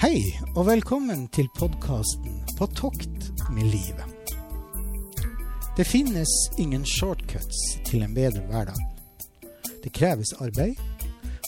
Hei, 0.00 0.32
og 0.56 0.64
velkommen 0.64 1.26
til 1.28 1.44
podkasten 1.58 2.38
På 2.56 2.64
tokt 2.72 3.26
med 3.52 3.66
livet. 3.68 4.32
Det 5.76 5.84
finnes 5.84 6.32
ingen 6.56 6.86
shortcuts 6.88 7.58
til 7.84 8.06
en 8.06 8.14
bedre 8.16 8.40
hverdag. 8.48 8.80
Det 9.84 9.92
kreves 9.92 10.32
arbeid, 10.40 10.80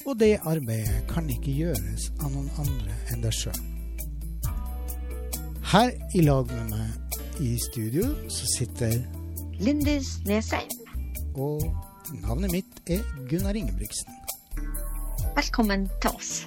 og 0.04 0.20
det 0.20 0.34
arbeidet 0.44 1.00
kan 1.08 1.32
ikke 1.32 1.56
gjøres 1.62 2.10
av 2.20 2.28
noen 2.34 2.52
andre 2.60 3.00
enn 3.08 3.24
deg 3.24 3.32
sjøl. 3.40 3.57
Her 5.73 5.96
i 6.12 6.29
lag 6.29 6.53
med 6.53 6.77
meg 6.77 7.41
i 7.41 7.55
studio 7.71 8.12
så 8.29 8.55
sitter 8.59 8.98
Lindis 9.64 10.19
Nesheim. 10.29 10.69
Og 11.41 11.64
navnet 12.21 12.53
mitt 12.53 12.84
er 12.84 13.00
Gunnar 13.32 13.57
Ingebrigtsen. 13.57 14.12
Velkommen 15.41 15.89
til 16.05 16.12
oss. 16.12 16.43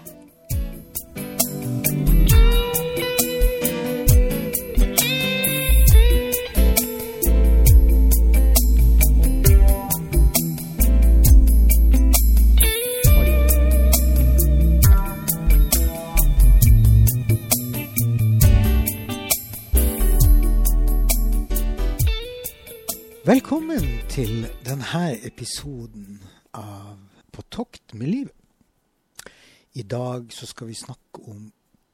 Velkommen 23.25 23.81
til 24.05 24.43
denne 24.61 24.99
episoden 25.25 26.19
av 26.53 26.99
På 27.33 27.41
tokt 27.49 27.95
med 27.97 28.11
livet. 28.11 29.31
I 29.73 29.81
dag 29.81 30.27
så 30.29 30.45
skal 30.45 30.67
vi 30.69 30.75
snakke 30.77 31.23
om 31.31 31.47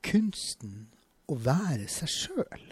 kunsten 0.04 0.90
å 1.31 1.38
være 1.40 1.88
seg 1.88 2.12
sjøl. 2.12 2.66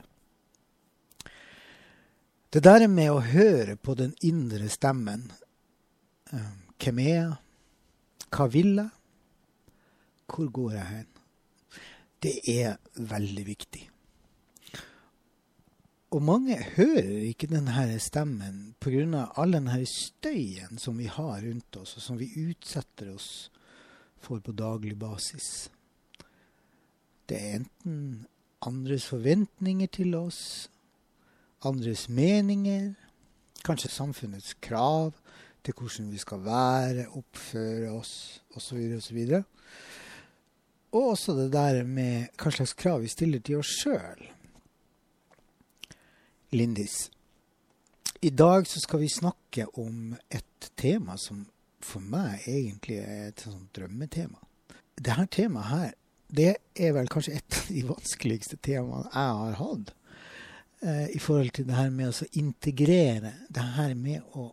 Det 2.51 2.59
der 2.65 2.83
med 2.91 3.13
å 3.13 3.21
høre 3.23 3.77
på 3.79 3.95
den 3.95 4.11
indre 4.27 4.67
stemmen. 4.67 5.23
Eh, 6.33 6.51
Hvem 6.83 6.99
er 6.99 7.15
jeg? 7.15 7.37
Hva 8.27 8.49
vil 8.51 8.73
jeg? 8.81 8.89
Hvor 10.27 10.51
går 10.59 10.75
jeg 10.81 10.89
hen? 10.89 11.07
Det 12.19 12.35
er 12.59 12.75
veldig 13.07 13.47
viktig. 13.53 13.85
Og 16.09 16.23
mange 16.25 16.55
hører 16.73 17.27
ikke 17.29 17.47
denne 17.51 17.99
stemmen 18.01 18.73
pga. 18.81 19.27
all 19.37 19.53
denne 19.53 19.85
støyen 19.85 20.79
som 20.81 20.97
vi 20.97 21.05
har 21.05 21.43
rundt 21.43 21.77
oss, 21.77 21.97
og 21.97 22.01
som 22.01 22.17
vi 22.17 22.31
utsetter 22.49 23.11
oss 23.13 23.51
for 24.17 24.39
på 24.39 24.51
daglig 24.51 24.97
basis. 24.97 25.69
Det 27.29 27.37
er 27.37 27.59
enten 27.59 28.25
andres 28.65 29.05
forventninger 29.05 29.87
til 29.87 30.15
oss, 30.15 30.69
andres 31.61 32.09
meninger, 32.09 32.95
kanskje 33.63 33.91
samfunnets 33.93 34.55
krav 34.61 35.13
til 35.63 35.77
hvordan 35.77 36.09
vi 36.11 36.17
skal 36.17 36.41
være, 36.41 37.05
oppføre 37.13 37.91
oss 37.91 38.41
osv. 38.57 38.97
osv. 38.97 39.43
Og 40.91 41.09
også 41.13 41.37
det 41.37 41.51
der 41.53 41.83
med 41.83 42.33
hva 42.41 42.49
slags 42.49 42.73
krav 42.73 43.03
vi 43.05 43.13
stiller 43.13 43.45
til 43.45 43.61
oss 43.61 43.77
sjøl. 43.83 44.38
Lindis. 46.51 47.11
I 48.21 48.29
dag 48.29 48.67
så 48.67 48.79
skal 48.79 48.99
vi 48.99 49.09
snakke 49.09 49.65
om 49.77 50.15
et 50.29 50.71
tema 50.75 51.17
som 51.17 51.45
for 51.79 52.03
meg 52.03 52.43
egentlig 52.49 52.97
er 53.03 53.29
et 53.29 53.43
sånt 53.45 53.69
drømmetema. 53.77 54.41
Dette 54.99 55.27
temaet 55.31 55.69
her, 55.69 55.93
det 56.27 56.49
er 56.75 56.95
vel 56.97 57.07
kanskje 57.11 57.37
et 57.37 57.59
av 57.59 57.69
de 57.69 57.83
vanskeligste 57.87 58.57
temaene 58.65 59.07
jeg 59.13 59.37
har 59.43 59.55
hatt. 59.61 59.93
Eh, 60.81 61.05
I 61.15 61.21
forhold 61.21 61.53
til 61.55 61.69
det 61.69 61.77
her 61.77 61.93
med 61.93 62.11
å 62.11 62.27
integrere 62.41 63.33
det 63.47 63.67
her 63.77 63.95
med 63.95 64.35
å 64.35 64.49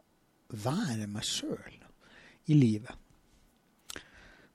være 0.53 1.09
meg 1.11 1.27
sjøl 1.27 1.81
i 2.47 2.61
livet. 2.61 2.93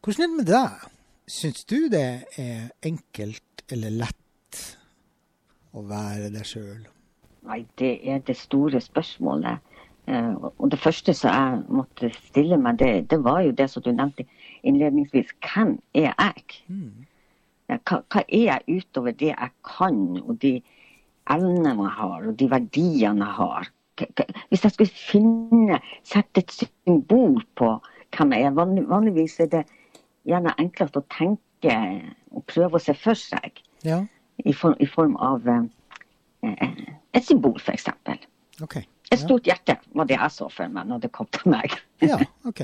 Hvordan 0.01 0.23
er 0.23 0.31
det 0.31 0.37
med 0.37 0.49
deg? 0.53 0.87
Syns 1.31 1.65
du 1.65 1.77
det 1.91 2.07
er 2.39 2.71
enkelt 2.85 3.65
eller 3.71 3.99
lett 4.05 4.63
å 5.75 5.83
være 5.89 6.31
deg 6.31 6.47
sjøl? 6.47 6.87
Nei, 7.47 7.65
det 7.79 7.91
er 8.09 8.19
det 8.25 8.37
store 8.37 8.81
spørsmålet. 8.81 9.57
Eh, 10.07 10.33
og 10.57 10.71
det 10.71 10.79
første 10.79 11.13
som 11.13 11.33
jeg 11.33 11.63
måtte 11.69 12.11
stille 12.13 12.57
meg, 12.57 12.79
det, 12.79 13.09
det 13.09 13.23
var 13.23 13.41
jo 13.45 13.55
det 13.57 13.69
som 13.69 13.83
du 13.85 13.91
nevnte 13.91 14.25
innledningsvis. 14.63 15.33
Hvem 15.45 15.77
er 15.93 16.11
jeg? 16.11 16.61
Mm. 16.67 17.07
Hva, 17.71 18.01
hva, 18.01 18.23
er 18.27 18.45
jeg 18.47 18.81
utover 18.81 19.15
det 19.15 19.31
jeg 19.31 19.51
kan, 19.65 19.99
og 20.21 20.41
de 20.41 20.57
evnene 21.31 21.75
jeg 21.85 21.95
har, 21.97 22.27
og 22.27 22.39
de 22.39 22.49
verdiene 22.51 23.25
jeg 23.25 23.37
har? 23.39 23.71
Hvis 24.49 24.63
jeg 24.63 24.71
skulle 24.71 24.89
finne, 25.11 25.77
sette 26.03 26.41
et 26.41 26.53
symbol 26.55 27.43
på 27.55 27.75
hvem 28.15 28.33
jeg 28.33 28.47
er 28.49 28.55
Vanligvis 28.89 29.39
er 29.39 29.51
det 29.51 29.61
gjerne 30.27 30.53
enklest 30.59 30.97
å 30.97 31.05
tenke 31.13 31.75
og 32.31 32.45
prøve 32.49 32.77
å 32.77 32.83
se 32.83 32.95
for 32.97 33.17
seg. 33.17 33.61
Ja. 33.85 34.01
I, 34.43 34.53
form, 34.53 34.75
I 34.81 34.87
form 34.89 35.15
av 35.21 35.47
eh, 35.47 36.65
et 37.13 37.25
symbol, 37.25 37.57
f.eks. 37.59 37.89
Okay. 38.61 38.85
Et 39.11 39.19
stort 39.19 39.47
hjerte 39.47 39.75
var 39.97 40.07
det 40.07 40.15
jeg 40.15 40.31
så 40.31 40.47
for 40.51 40.71
meg 40.71 40.87
når 40.87 41.03
det 41.05 41.11
kom 41.15 41.27
til 41.35 41.51
meg. 41.51 41.73
ja, 42.11 42.19
ok. 42.47 42.63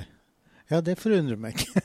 Ja, 0.72 0.82
det 0.84 0.98
forundrer 1.00 1.40
meg 1.40 1.56
ikke. 1.56 1.82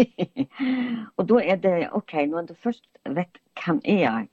og 1.16 1.26
da 1.28 1.40
er 1.44 1.60
det 1.60 1.74
OK, 1.96 2.14
når 2.28 2.50
du 2.50 2.54
først 2.62 2.84
vet 3.08 3.40
hvem 3.60 3.80
er 3.84 4.00
jeg, 4.04 4.28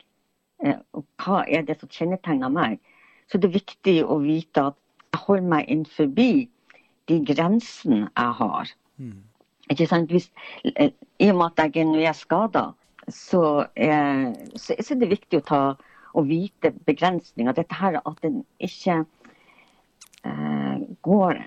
eh, 0.64 0.80
og 0.96 1.04
hva 1.24 1.44
er 1.48 1.66
det 1.68 1.78
som 1.80 1.92
kjennetegner 1.92 2.52
meg, 2.52 2.80
så 3.28 3.38
er 3.38 3.44
det 3.44 3.56
viktig 3.56 3.98
å 4.08 4.20
vite 4.24 4.70
at 4.72 4.78
jeg 5.12 5.24
holder 5.26 5.50
meg 5.52 5.72
inn 5.72 5.84
forbi 5.90 6.32
de 7.12 7.18
grensene 7.28 8.06
jeg 8.06 8.36
har. 8.40 8.72
Mm. 9.00 9.20
Ikke 9.72 9.88
sant? 9.90 10.12
Hvis, 10.16 10.30
eh, 10.76 10.94
I 11.20 11.32
og 11.34 11.42
med 11.42 11.60
at 11.60 11.76
jeg 11.76 11.88
er 12.08 12.16
skada, 12.16 12.70
så, 13.08 13.66
så, 14.56 14.76
så 14.80 14.96
er 14.96 15.00
det 15.04 15.12
viktig 15.12 15.42
å 15.42 15.48
ta 15.48 15.62
å 16.18 16.24
vite 16.26 16.74
begrensninger. 16.88 17.56
Dette 17.56 17.78
her 17.78 18.00
at 18.02 18.26
en 18.28 18.42
ikke 18.64 19.04
eh, 20.26 20.86
går 21.06 21.44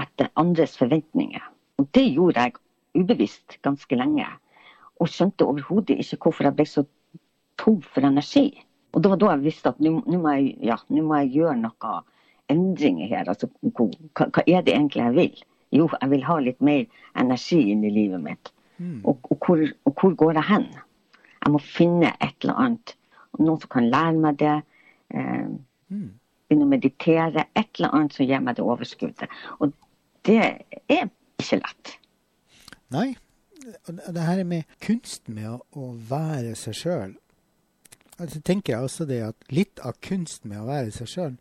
etter 0.00 0.30
andres 0.40 0.76
forventninger. 0.80 1.44
Og 1.80 1.88
det 1.96 2.06
gjorde 2.12 2.46
jeg 2.46 3.00
ubevisst 3.00 3.58
ganske 3.64 3.96
lenge. 3.96 4.26
Og 5.00 5.08
skjønte 5.08 5.48
overhodet 5.48 6.00
ikke 6.02 6.20
hvorfor 6.26 6.48
jeg 6.48 6.58
ble 6.58 6.66
så 6.68 6.84
tom 7.60 7.80
for 7.84 8.04
energi. 8.04 8.50
Og 8.92 9.02
det 9.02 9.12
var 9.12 9.20
da 9.20 9.34
jeg 9.34 9.44
visste 9.46 9.72
at 9.72 9.80
nå 9.82 10.00
må, 10.02 10.34
ja, 10.64 10.76
må, 10.90 11.20
jeg 11.22 11.32
gjøre 11.38 11.58
noen 11.62 12.06
endringer 12.50 13.10
her. 13.12 13.30
Altså, 13.30 13.48
hva, 13.62 13.86
hva, 14.18 14.44
er 14.46 14.64
det 14.66 14.74
egentlig 14.74 15.04
jeg 15.04 15.16
vil? 15.16 15.42
Jo, 15.70 15.86
jeg 15.94 16.10
vil 16.10 16.24
ha 16.26 16.38
litt 16.42 16.64
mer 16.66 17.04
energi 17.20 17.60
inn 17.72 17.84
i 17.86 17.92
livet 17.94 18.22
mitt. 18.24 18.50
Mm. 18.80 19.00
Og, 19.04 19.20
og, 19.30 19.36
hvor, 19.44 19.62
og, 19.86 19.92
hvor, 19.94 20.16
går 20.24 20.40
jeg 20.40 20.48
hen? 20.48 20.66
Jeg 21.40 21.54
må 21.54 21.60
finne 21.62 22.10
et 22.18 22.34
eller 22.42 22.58
annet 22.64 22.96
noen 23.38 23.60
som 23.62 23.70
kan 23.72 23.88
lære 23.92 24.18
meg 24.18 24.40
det. 24.42 24.56
Eh, 25.14 25.46
mm. 25.92 26.10
Begynne 26.48 26.66
å 26.66 26.72
meditere. 26.74 27.46
Et 27.54 27.70
eller 27.78 27.94
annet 27.94 28.16
som 28.16 28.26
gir 28.26 28.44
meg 28.44 28.58
det 28.58 28.66
overskuddet. 28.66 29.40
Og 29.60 29.72
det 30.26 30.38
er 30.40 31.10
ikke 31.40 31.60
lett. 31.62 31.96
Nei. 32.90 33.08
Det 33.86 34.22
her 34.24 34.40
med 34.48 34.78
kunsten 34.82 35.36
med 35.36 35.50
å, 35.52 35.58
å 35.76 35.92
være 36.08 36.54
seg 36.58 36.78
sjøl 36.78 37.18
altså, 38.20 38.40
tenker 38.44 38.74
jeg 38.74 38.86
også 38.86 39.06
det 39.08 39.20
at 39.30 39.52
litt 39.52 39.80
av 39.86 39.98
kunsten 40.04 40.52
med 40.52 40.62
å 40.62 40.68
være 40.68 40.92
seg 40.94 41.10
sjøl, 41.10 41.38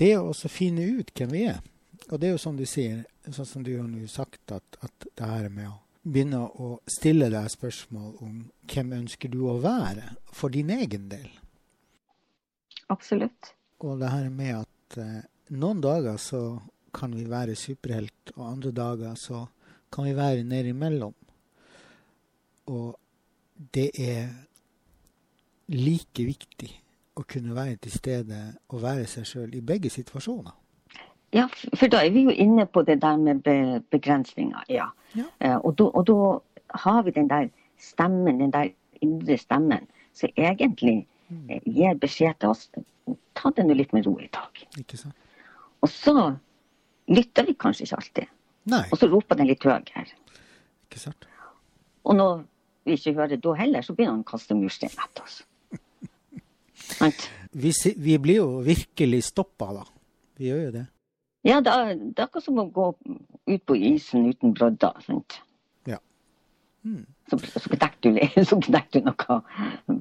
det 0.00 0.12
er 0.12 0.20
å 0.20 0.30
også 0.32 0.50
finne 0.52 0.86
ut 0.98 1.12
hvem 1.16 1.32
vi 1.32 1.46
er. 1.50 1.62
Og 2.10 2.20
det 2.20 2.28
er 2.28 2.36
jo 2.36 2.42
som 2.42 2.58
du 2.58 2.66
sier, 2.68 3.04
sånn 3.26 3.48
som 3.48 3.64
du 3.66 3.72
har 3.78 3.90
sagt, 4.12 4.44
at, 4.52 4.78
at 4.84 5.08
det 5.08 5.30
her 5.30 5.48
med 5.50 5.70
å 5.70 5.78
begynne 6.06 6.44
å 6.46 6.76
stille 6.90 7.28
deg 7.32 7.48
spørsmål 7.50 8.14
om 8.22 8.38
hvem 8.70 8.94
ønsker 9.00 9.32
du 9.32 9.40
å 9.50 9.58
være 9.62 10.12
for 10.34 10.54
din 10.54 10.70
egen 10.70 11.08
del. 11.10 11.28
Absolutt. 12.92 13.52
Og 13.82 13.98
det 14.00 14.12
her 14.12 14.28
med 14.30 14.52
at 14.62 14.98
eh, 15.02 15.26
noen 15.58 15.82
dager 15.82 16.18
så 16.22 16.42
kan 16.96 17.12
vi 17.12 17.26
være 17.28 17.56
superhelt, 17.58 18.32
og 18.36 18.46
andre 18.46 18.72
dager 18.72 19.18
så 19.20 19.42
kan 19.92 20.06
vi 20.06 20.14
være 20.16 20.46
nede 20.46 20.72
imellom. 20.72 21.14
Og 22.72 22.94
det 23.74 23.90
er 24.00 24.30
like 25.74 26.24
viktig 26.24 26.70
å 27.16 27.24
kunne 27.26 27.56
være 27.56 27.80
til 27.82 27.94
stede 27.94 28.40
og 28.70 28.82
være 28.84 29.06
seg 29.10 29.26
sjøl 29.28 29.54
i 29.56 29.64
begge 29.64 29.90
situasjoner. 29.92 30.54
Ja, 31.36 31.46
for 31.76 31.92
da 31.92 32.00
er 32.00 32.14
vi 32.14 32.24
jo 32.24 32.32
inne 32.32 32.64
på 32.66 32.82
det 32.86 33.00
der 33.02 33.16
med 33.20 33.44
begrensninger. 33.92 34.64
Ja. 34.72 34.88
ja. 35.16 35.28
Uh, 35.44 35.58
og, 35.58 35.76
da, 35.78 35.90
og, 35.92 36.06
da, 36.08 36.78
har 36.86 37.02
vi 37.04 37.12
den 37.16 37.28
der 37.30 37.48
stemmen, 37.82 38.40
den 38.40 38.54
der 38.54 38.72
indre 39.04 39.36
stemmen, 39.38 39.84
som 40.16 40.32
egentlig 40.36 41.02
uh, 41.28 41.58
gir 41.66 41.98
beskjed 42.00 42.40
til 42.40 42.54
oss 42.54 42.70
ta 43.36 43.52
det 43.54 43.66
nå 43.66 43.76
litt 43.76 43.92
med 43.94 44.06
ro 44.06 44.16
i 44.20 44.28
dag. 44.32 44.62
Ikke 44.80 44.98
sant. 44.98 45.16
Og 45.84 45.92
så 45.92 46.14
lytter 47.12 47.46
vi 47.46 47.54
kanskje 47.58 47.86
ikke 47.86 48.00
alltid. 48.00 48.34
Nei. 48.72 48.84
Og 48.90 48.98
så 48.98 49.08
roper 49.10 49.38
den 49.38 49.50
litt 49.50 49.64
høyere. 49.66 50.06
Ikke 50.88 51.02
sant. 51.02 51.28
Og 52.06 52.16
når 52.18 52.42
vi 52.86 52.96
ikke 52.96 53.14
hører 53.18 53.42
da 53.42 53.54
heller, 53.58 53.84
så 53.84 53.94
begynner 53.94 54.16
han 54.16 54.24
å 54.24 54.30
kaste 54.30 54.56
murstein 54.58 54.94
etter 54.94 55.26
oss. 55.26 55.42
Vi, 57.56 57.70
vi 57.96 58.18
blir 58.20 58.36
jo 58.36 58.58
virkelig 58.60 59.22
stoppa, 59.30 59.70
da. 59.72 59.84
Vi 60.36 60.50
gjør 60.50 60.58
jo 60.60 60.72
det. 60.74 60.82
Ja, 61.46 61.60
det 61.62 61.72
er, 61.72 61.92
det 61.94 62.18
er 62.18 62.26
akkurat 62.26 62.44
som 62.44 62.58
å 62.58 62.66
gå 62.74 62.88
ut 63.46 63.66
på 63.68 63.76
isen 63.78 64.26
uten 64.30 64.54
brodder. 64.56 64.96
sant? 65.06 65.38
Ja. 65.86 66.00
Så, 67.30 67.38
så 67.38 67.62
knekker 67.70 68.16
du, 68.16 68.42
så 68.48 68.58
du 68.66 69.00
noe 69.06 69.38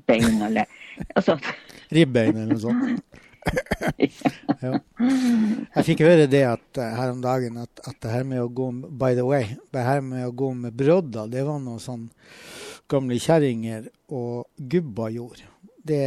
bein 0.09 0.41
eller 0.47 0.65
altså, 1.13 1.37
Ribbein 1.93 2.33
eller 2.33 2.55
noe 2.55 2.63
sånt. 2.63 3.21
ja. 4.65 4.71
Jeg 4.97 5.85
fikk 5.85 6.01
høre 6.01 6.25
det 6.29 6.41
at, 6.49 6.65
eh, 6.81 6.95
her 6.97 7.13
om 7.13 7.21
dagen 7.21 7.59
at, 7.61 7.81
at 7.85 7.99
det 8.01 8.13
her 8.13 8.25
med 8.25 8.41
å 8.41 8.49
gå 8.49 8.71
By 8.89 9.13
the 9.17 9.25
way, 9.27 9.51
det 9.73 9.85
her 9.85 10.01
med 10.01 10.25
å 10.25 10.33
gå 10.33 10.49
med 10.57 10.73
brodder, 10.73 11.29
det 11.29 11.45
var 11.45 11.61
noe 11.61 11.81
sånn 11.81 12.07
gamle 12.89 13.17
kjerringer 13.21 13.85
og 14.13 14.47
gubber 14.57 15.13
gjorde. 15.13 15.45
Det, 15.85 16.01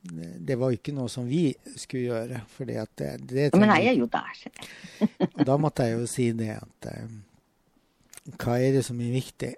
det 0.00 0.56
var 0.56 0.72
ikke 0.72 0.94
noe 0.96 1.10
som 1.12 1.26
vi 1.28 1.50
skulle 1.76 2.08
gjøre. 2.08 2.42
Fordi 2.54 2.76
at 2.80 2.92
det, 2.96 3.10
det 3.28 3.48
Men 3.58 3.74
jeg 3.76 3.92
er 3.92 3.98
jo 3.98 4.08
der. 4.10 4.44
Og 5.36 5.42
da 5.46 5.56
måtte 5.60 5.86
jeg 5.88 5.98
jo 5.98 6.06
si 6.08 6.30
det 6.36 6.54
at 6.56 6.88
eh, 6.92 7.18
hva 8.40 8.58
er 8.60 8.78
det 8.78 8.84
som 8.86 9.00
er 9.00 9.12
viktig? 9.12 9.50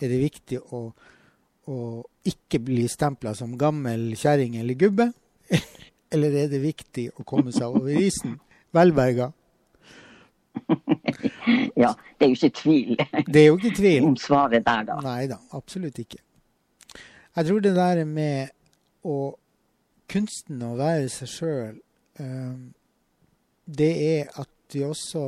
Er 0.00 0.08
det 0.12 0.20
viktig 0.22 0.60
å, 0.72 0.86
å 1.68 1.76
ikke 2.28 2.62
bli 2.64 2.86
stempla 2.88 3.34
som 3.36 3.58
gammel 3.60 4.14
kjerring 4.16 4.56
eller 4.60 4.78
gubbe? 4.80 5.10
eller 6.12 6.38
er 6.44 6.48
det 6.52 6.62
viktig 6.62 7.10
å 7.20 7.26
komme 7.28 7.52
seg 7.52 7.68
over 7.68 7.92
isen 8.00 8.38
velberga? 8.76 9.32
Ja, 11.78 11.92
det 12.18 12.26
er 12.26 12.30
jo 12.32 12.36
ikke 12.36 12.50
tvil 12.58 12.96
Det 13.30 13.38
er 13.38 13.44
jo 13.46 13.58
ikke 13.60 13.70
tvil. 13.76 14.04
om 14.04 14.16
svaret 14.18 14.64
der, 14.66 14.82
da. 14.88 14.96
Nei 15.04 15.28
da, 15.30 15.36
absolutt 15.56 15.98
ikke. 16.02 16.18
Jeg 17.38 17.46
tror 17.46 17.62
det 17.62 17.72
der 17.76 18.02
med 18.04 18.50
å 19.06 19.14
kunsten 20.10 20.62
å 20.66 20.74
være 20.78 21.08
seg 21.12 21.30
sjøl, 21.30 21.78
det 23.70 23.90
er 24.04 24.32
at 24.42 24.74
vi 24.74 24.82
også 24.84 25.24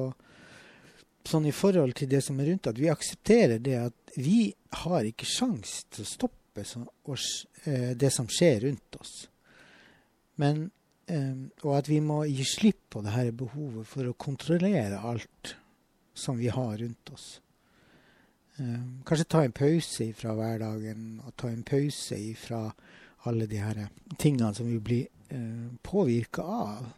Sånn 1.23 1.47
i 1.47 1.55
forhold 1.55 1.95
til 1.95 2.09
det 2.11 2.19
som 2.27 2.41
er 2.43 2.49
rundt, 2.51 2.67
at 2.67 2.79
vi 2.83 2.91
aksepterer 2.91 3.61
det 3.63 3.77
at 3.79 4.15
vi 4.19 4.53
har 4.83 5.07
ikke 5.07 5.29
sjans 5.29 5.85
til 5.93 6.03
å 6.05 6.09
stoppe 6.09 6.65
eh, 6.65 7.93
det 7.95 8.11
som 8.11 8.27
skjer 8.27 8.65
rundt 8.67 8.99
oss. 8.99 9.13
Men, 10.43 10.65
eh, 11.07 11.45
og 11.63 11.77
at 11.77 11.89
vi 11.89 12.01
må 12.03 12.25
gi 12.27 12.47
slipp 12.49 12.81
på 12.91 13.05
det 13.07 13.15
her 13.15 13.31
behovet 13.39 13.87
for 13.89 14.09
å 14.09 14.17
kontrollere 14.19 14.99
alt 14.99 15.55
som 16.13 16.41
vi 16.41 16.51
har 16.53 16.75
rundt 16.83 17.15
oss. 17.15 17.29
Eh, 18.59 18.83
kanskje 19.07 19.31
ta 19.31 19.45
en 19.47 19.55
pause 19.55 20.11
fra 20.19 20.35
hverdagen, 20.37 21.23
og 21.23 21.37
ta 21.39 21.53
en 21.53 21.63
pause 21.63 22.19
fra 22.43 22.65
alle 23.29 23.47
de 23.47 23.61
her 23.63 23.85
tingene 24.19 24.55
som 24.55 24.69
vi 24.69 24.79
blir 24.83 25.07
eh, 25.33 25.69
påvirka 25.83 26.43
av. 26.43 26.89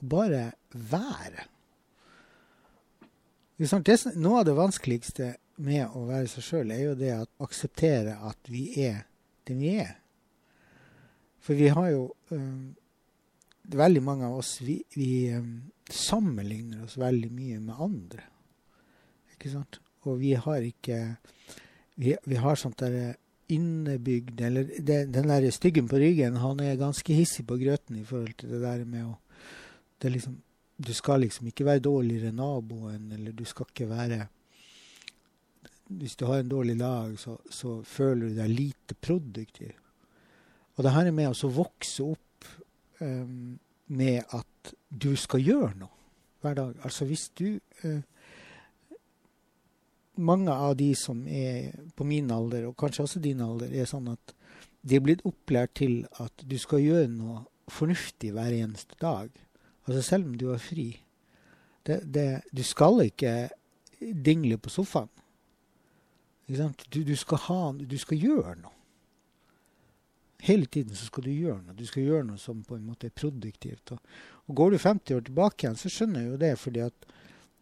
Og 0.00 0.06
bare 0.10 0.46
være. 0.72 1.48
Noe 3.58 4.38
av 4.40 4.46
det 4.48 4.56
vanskeligste 4.58 5.34
med 5.62 5.92
å 5.94 6.06
være 6.08 6.30
seg 6.30 6.46
sjøl, 6.46 6.72
er 6.74 6.88
jo 6.88 6.94
det 6.98 7.12
å 7.14 7.26
akseptere 7.46 8.16
at 8.26 8.50
vi 8.50 8.66
er 8.82 9.04
det 9.46 9.54
vi 9.58 9.76
er. 9.78 9.92
For 11.44 11.58
vi 11.58 11.68
har 11.72 11.92
jo 11.92 12.08
eh, 12.32 12.72
Veldig 13.64 14.02
mange 14.04 14.26
av 14.26 14.34
oss 14.42 14.58
vi, 14.60 14.74
vi 14.92 15.30
eh, 15.32 15.44
sammenligner 15.88 16.82
oss 16.84 16.98
veldig 17.00 17.30
mye 17.32 17.60
med 17.64 17.78
andre. 17.80 18.26
Ikke 19.32 19.54
sant? 19.54 19.78
Og 20.04 20.18
vi 20.20 20.34
har 20.36 20.60
ikke 20.60 20.98
Vi, 21.96 22.12
vi 22.26 22.36
har 22.36 22.58
sånt 22.58 22.80
der 22.82 23.14
innebygd 23.48 24.40
Eller 24.40 24.68
det, 24.78 24.98
den 25.14 25.28
der 25.28 25.50
styggen 25.50 25.88
på 25.88 26.00
ryggen, 26.00 26.36
han 26.36 26.60
er 26.60 26.80
ganske 26.80 27.14
hissig 27.14 27.46
på 27.46 27.58
grøten 27.60 27.98
i 28.00 28.04
forhold 28.04 28.34
til 28.38 28.54
det 28.54 28.62
der 28.62 28.84
med 28.84 29.04
å 29.04 29.14
det 30.00 30.08
er 30.08 30.16
liksom, 30.16 30.40
Du 30.76 30.92
skal 30.94 31.20
liksom 31.20 31.46
ikke 31.46 31.64
være 31.64 31.78
dårligere 31.78 32.32
naboen, 32.32 33.12
eller 33.12 33.32
du 33.32 33.44
skal 33.44 33.66
ikke 33.70 33.88
være 33.88 34.26
Hvis 35.86 36.16
du 36.16 36.26
har 36.26 36.38
en 36.42 36.48
dårlig 36.48 36.78
dag, 36.80 37.18
så, 37.18 37.36
så 37.50 37.82
føler 37.82 38.28
du 38.28 38.36
deg 38.40 38.50
lite 38.50 38.94
produktiv. 38.94 39.72
Og 40.74 40.84
det 40.84 40.92
her 40.92 41.06
er 41.06 41.14
med 41.14 41.28
å 41.30 41.50
vokse 41.52 42.02
opp 42.02 42.48
um, 43.00 43.58
med 43.86 44.24
at 44.32 44.72
du 44.88 45.12
skal 45.16 45.44
gjøre 45.44 45.74
noe 45.78 45.92
hver 46.40 46.54
dag. 46.54 46.72
Altså 46.82 47.04
hvis 47.04 47.28
du 47.38 47.60
eh, 47.84 48.00
Mange 50.16 50.52
av 50.52 50.76
de 50.78 50.92
som 50.94 51.24
er 51.26 51.72
på 51.96 52.06
min 52.06 52.30
alder, 52.30 52.68
og 52.68 52.76
kanskje 52.78 53.06
også 53.06 53.22
din 53.22 53.42
alder, 53.42 53.72
er 53.74 53.88
sånn 53.90 54.12
at 54.12 54.34
de 54.84 54.98
er 54.98 55.02
blitt 55.02 55.24
opplært 55.26 55.74
til 55.80 56.04
at 56.22 56.44
du 56.44 56.54
skal 56.60 56.82
gjøre 56.84 57.08
noe 57.10 57.42
fornuftig 57.72 58.34
hver 58.36 58.52
eneste 58.52 58.98
dag. 59.00 59.32
Altså 59.88 60.02
selv 60.04 60.28
om 60.28 60.36
du 60.38 60.50
har 60.50 60.62
fri. 60.62 60.92
Det, 61.84 62.00
det, 62.04 62.28
du 62.52 62.62
skal 62.64 63.02
ikke 63.06 63.34
dingle 64.00 64.58
på 64.60 64.72
sofaen. 64.72 65.10
Du, 66.46 67.02
du, 67.02 67.16
skal 67.16 67.40
ha, 67.46 67.60
du 67.72 67.96
skal 67.98 68.20
gjøre 68.20 68.54
noe. 68.60 68.72
Hele 70.44 70.68
tiden 70.68 70.92
så 70.92 71.06
skal 71.08 71.24
du 71.24 71.32
gjøre 71.32 71.62
noe. 71.62 71.76
Du 71.76 71.86
skal 71.88 72.04
gjøre 72.04 72.26
noe 72.28 72.40
som 72.40 72.60
på 72.66 72.76
en 72.76 72.84
måte 72.84 73.08
er 73.08 73.16
produktivt. 73.16 73.94
Og, 73.94 74.16
og 74.44 74.58
går 74.58 74.74
du 74.74 74.78
50 74.82 75.16
år 75.16 75.24
tilbake 75.24 75.64
igjen, 75.64 75.78
så 75.80 75.92
skjønner 75.92 76.20
jeg 76.20 76.30
jo 76.30 76.40
det, 76.42 76.50
fordi 76.60 76.82
at 76.84 77.06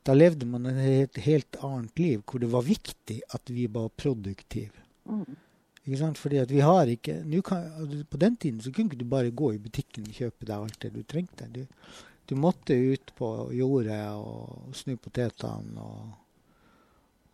da 0.03 0.15
levde 0.15 0.47
man 0.47 0.67
et 0.67 1.19
helt, 1.23 1.57
annet 1.63 1.99
liv 1.99 2.23
hvor 2.27 2.43
det 2.43 2.51
var 2.51 2.65
viktig 2.67 3.21
at 3.35 3.51
vi 3.51 3.69
var 3.71 3.93
produktive. 3.95 4.83
Mm. 5.07 5.37
Ikke 5.83 5.99
sant? 5.99 6.19
Fordi 6.19 6.39
at 6.43 6.51
vi 6.51 6.63
har 6.63 6.91
ikke 6.91 7.21
kan, 7.43 7.69
altså, 7.79 8.05
På 8.11 8.17
den 8.17 8.37
tiden 8.37 8.61
så 8.61 8.73
kunne 8.73 8.99
du 8.99 9.05
bare 9.05 9.31
gå 9.31 9.53
i 9.53 9.59
butikken 9.63 10.07
og 10.09 10.15
kjøpe 10.15 10.47
deg 10.47 10.57
alt 10.57 10.81
det 10.83 10.93
du 10.95 11.03
trengte. 11.03 11.49
Du, 11.51 11.67
du 12.27 12.35
måtte 12.39 12.75
ut 12.75 13.15
på 13.19 13.51
jordet 13.55 14.03
og 14.15 14.75
snu 14.75 14.97
potetene. 14.97 15.83
Og, 15.83 16.13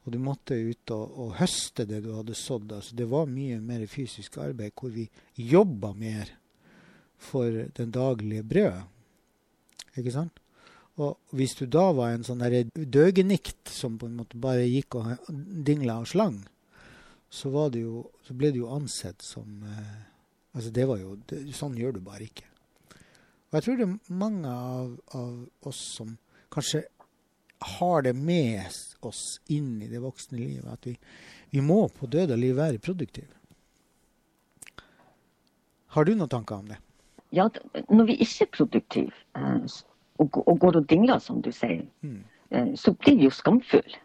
og 0.05 0.12
du 0.12 0.19
måtte 0.19 0.56
ut 0.56 0.93
og, 0.97 1.19
og 1.19 1.37
høste 1.41 1.85
det 1.88 2.03
du 2.05 2.15
hadde 2.17 2.37
sådd. 2.37 2.73
Altså, 2.73 2.97
det 2.97 3.09
var 3.09 3.29
mye 3.29 3.61
mer 3.61 3.87
fysisk 3.88 4.41
arbeid 4.44 4.76
hvor 4.76 4.93
vi 4.93 5.09
jobba 5.37 5.93
mer 5.97 6.32
for 7.19 7.65
den 7.76 7.93
daglige 7.93 8.44
brødet. 8.44 8.85
Ikke 9.99 10.15
sant? 10.15 10.41
Og 10.99 11.35
hvis 11.39 11.55
du 11.59 11.65
da 11.71 11.89
var 11.95 12.12
en 12.12 12.27
sånn 12.27 12.43
døgenikt 12.75 13.71
som 13.71 13.99
på 14.00 14.09
en 14.09 14.17
måte 14.19 14.41
bare 14.43 14.67
gikk 14.67 14.99
og 14.99 15.29
dingla 15.31 16.00
og 16.03 16.11
slang, 16.11 16.41
så, 17.31 17.53
jo, 17.77 18.03
så 18.27 18.35
ble 18.35 18.50
det 18.55 18.62
jo 18.62 18.71
ansett 18.73 19.23
som 19.23 19.65
eh, 19.69 19.97
Altså, 20.56 20.71
det 20.75 20.87
var 20.89 20.97
jo 20.99 21.11
det, 21.29 21.43
Sånn 21.55 21.77
gjør 21.79 21.99
du 21.99 21.99
bare 22.03 22.25
ikke. 22.25 22.46
Og 23.49 23.56
jeg 23.58 23.65
tror 23.67 23.77
det 23.79 23.84
er 23.84 24.17
mange 24.20 24.51
av, 24.51 24.94
av 25.15 25.69
oss 25.69 25.81
som 25.99 26.17
kanskje 26.51 26.81
har 27.79 28.03
det 28.03 28.15
med 28.17 28.65
oss 29.06 29.39
inn 29.53 29.77
i 29.82 29.91
det 29.91 30.01
voksne 30.03 30.39
livet, 30.39 30.67
at 30.72 30.89
vi, 30.89 30.96
vi 31.53 31.63
må 31.65 31.82
på 31.94 32.08
død 32.11 32.34
og 32.34 32.43
liv 32.43 32.56
være 32.58 32.82
produktive. 32.82 33.31
Har 35.96 36.05
du 36.05 36.13
noen 36.15 36.32
tanker 36.32 36.61
om 36.61 36.69
det? 36.72 36.81
Ja, 37.34 37.49
når 37.89 38.11
vi 38.11 38.19
ikke 38.25 38.46
er 38.46 38.53
produktive 38.56 39.15
eh, 39.37 39.79
og, 40.19 40.37
og 40.48 40.58
går 40.60 40.77
og 40.82 40.87
dingler, 40.91 41.19
som 41.22 41.41
du 41.43 41.51
sier, 41.53 41.87
Mm. 42.03 42.22
eh, 42.51 42.75
så 42.75 42.93
blir 42.94 43.17
vi 43.19 43.25
jo 43.29 43.31
skamfulle. 43.31 43.98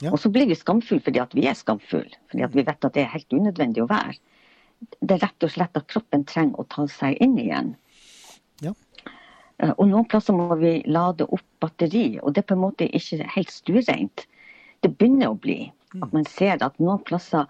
Ja. 0.00 0.12
Og 0.12 0.18
så 0.18 0.30
blir 0.32 0.46
vi 0.48 0.54
skamfulle 0.56 1.02
fordi 1.04 1.20
at 1.20 1.34
vi 1.36 1.46
er 1.46 1.54
skamfulle. 1.54 2.16
Fordi 2.30 2.42
at 2.46 2.54
vi 2.56 2.62
vet 2.64 2.84
at 2.84 2.94
det 2.94 3.02
er 3.02 3.10
helt 3.12 3.32
unødvendig 3.36 3.82
å 3.82 3.88
være. 3.90 4.14
Det 5.02 5.16
er 5.18 5.26
rett 5.26 5.44
og 5.44 5.50
slett 5.52 5.76
at 5.76 5.86
kroppen 5.92 6.24
trenger 6.24 6.56
å 6.62 6.64
ta 6.72 6.86
seg 6.88 7.18
inn 7.20 7.36
igjen. 7.38 7.74
Ja. 8.64 8.72
Eh, 9.58 9.72
Og 9.76 9.88
noen 9.88 10.08
plasser 10.08 10.32
må 10.32 10.56
vi 10.56 10.82
lade 10.86 11.26
opp 11.28 11.44
batteri, 11.60 12.18
og 12.22 12.32
det 12.32 12.44
er 12.44 12.48
på 12.48 12.56
en 12.56 12.64
måte 12.64 12.88
ikke 12.88 13.26
helt 13.36 13.50
stuereint. 13.52 14.24
Det 14.80 14.96
begynner 14.96 15.28
å 15.34 15.38
bli. 15.40 15.70
At 16.02 16.12
man 16.14 16.24
ser 16.24 16.62
at 16.62 16.78
noen 16.80 17.02
plasser, 17.04 17.44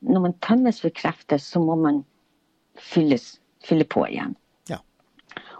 når 0.00 0.20
man 0.22 0.32
tømmes 0.40 0.80
for 0.80 0.90
krefter, 0.90 1.36
så 1.36 1.60
må 1.60 1.76
man 1.76 2.04
fylles, 2.78 3.40
fylle 3.66 3.84
på 3.84 4.06
igjen. 4.08 4.36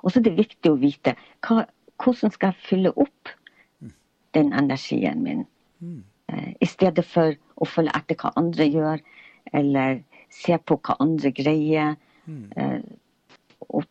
Og 0.02 0.10
så 0.12 0.20
er 0.20 0.28
det 0.28 0.38
viktig 0.38 0.72
å 0.72 0.80
vite 0.80 1.14
hva, 1.46 1.64
hvordan 2.00 2.32
skal 2.32 2.52
jeg 2.52 2.68
fylle 2.70 2.92
opp 2.96 3.34
den 4.34 4.52
energien 4.52 5.22
min. 5.22 5.46
Mm. 5.78 6.04
Eh, 6.32 6.52
I 6.60 6.66
stedet 6.66 7.04
for 7.06 7.34
å 7.56 7.68
følge 7.68 7.94
etter 7.96 8.18
hva 8.20 8.32
andre 8.40 8.66
gjør, 8.68 9.02
eller 9.52 10.02
se 10.30 10.58
på 10.58 10.78
hva 10.78 10.96
andre 11.02 11.32
greier. 11.34 11.96
Mm. 12.26 12.44
Eh, 12.56 12.78
og 13.70 13.86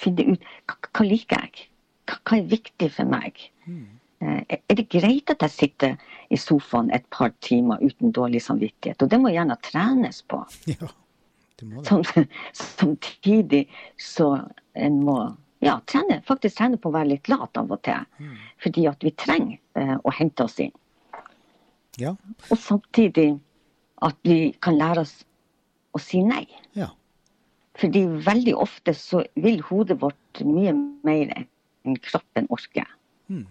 finne 0.00 0.32
ut 0.32 0.46
hva, 0.70 0.78
hva 0.90 1.08
liker 1.08 1.44
jeg? 1.44 1.68
Hva, 2.08 2.20
hva 2.22 2.38
er 2.38 2.48
viktig 2.54 2.88
for 2.94 3.12
meg? 3.12 3.44
Mm. 3.66 3.84
Eh, 4.22 4.56
er 4.56 4.80
det 4.80 4.88
greit 4.92 5.30
at 5.34 5.44
jeg 5.44 5.56
sitter 5.58 6.18
i 6.32 6.40
sofaen 6.40 6.90
et 6.94 7.06
par 7.12 7.34
timer 7.44 7.82
uten 7.82 8.14
dårlig 8.14 8.42
samvittighet? 8.46 9.02
Og 9.02 9.12
det 9.12 9.20
må 9.20 9.34
gjerne 9.34 9.60
trenes 9.64 10.24
på. 10.28 10.44
Ja, 10.72 10.88
det 11.60 11.68
må 11.68 11.82
det. 11.82 11.88
Som, 11.88 12.26
samtidig 12.78 13.66
så 14.00 14.32
en 14.74 15.02
må 15.04 15.18
ja, 15.62 15.76
trene, 15.86 16.18
faktisk 16.26 16.58
trene 16.58 16.78
på 16.80 16.90
å 16.90 16.96
være 16.96 17.12
litt 17.14 17.30
lat 17.30 17.58
av 17.60 17.70
og 17.70 17.82
til. 17.86 18.02
Mm. 18.18 18.38
Fordi 18.64 18.86
at 18.90 19.04
vi 19.06 19.12
trenger 19.14 19.58
eh, 19.78 19.94
å 20.02 20.14
hente 20.14 20.46
oss 20.48 20.58
inn. 20.62 20.72
Ja. 22.00 22.16
Og 22.48 22.58
samtidig 22.58 23.36
at 24.02 24.18
vi 24.26 24.52
kan 24.64 24.78
lære 24.80 25.04
oss 25.04 25.14
å 25.94 26.00
si 26.02 26.22
nei. 26.26 26.44
Ja. 26.78 26.90
Fordi 27.78 28.04
veldig 28.26 28.56
ofte 28.58 28.94
så 28.96 29.22
vil 29.38 29.62
hodet 29.68 30.00
vårt 30.02 30.42
mye 30.44 30.74
mer 31.06 31.32
enn 31.36 31.96
kroppen 32.02 32.50
orker. 32.52 32.88
Mm. 33.30 33.46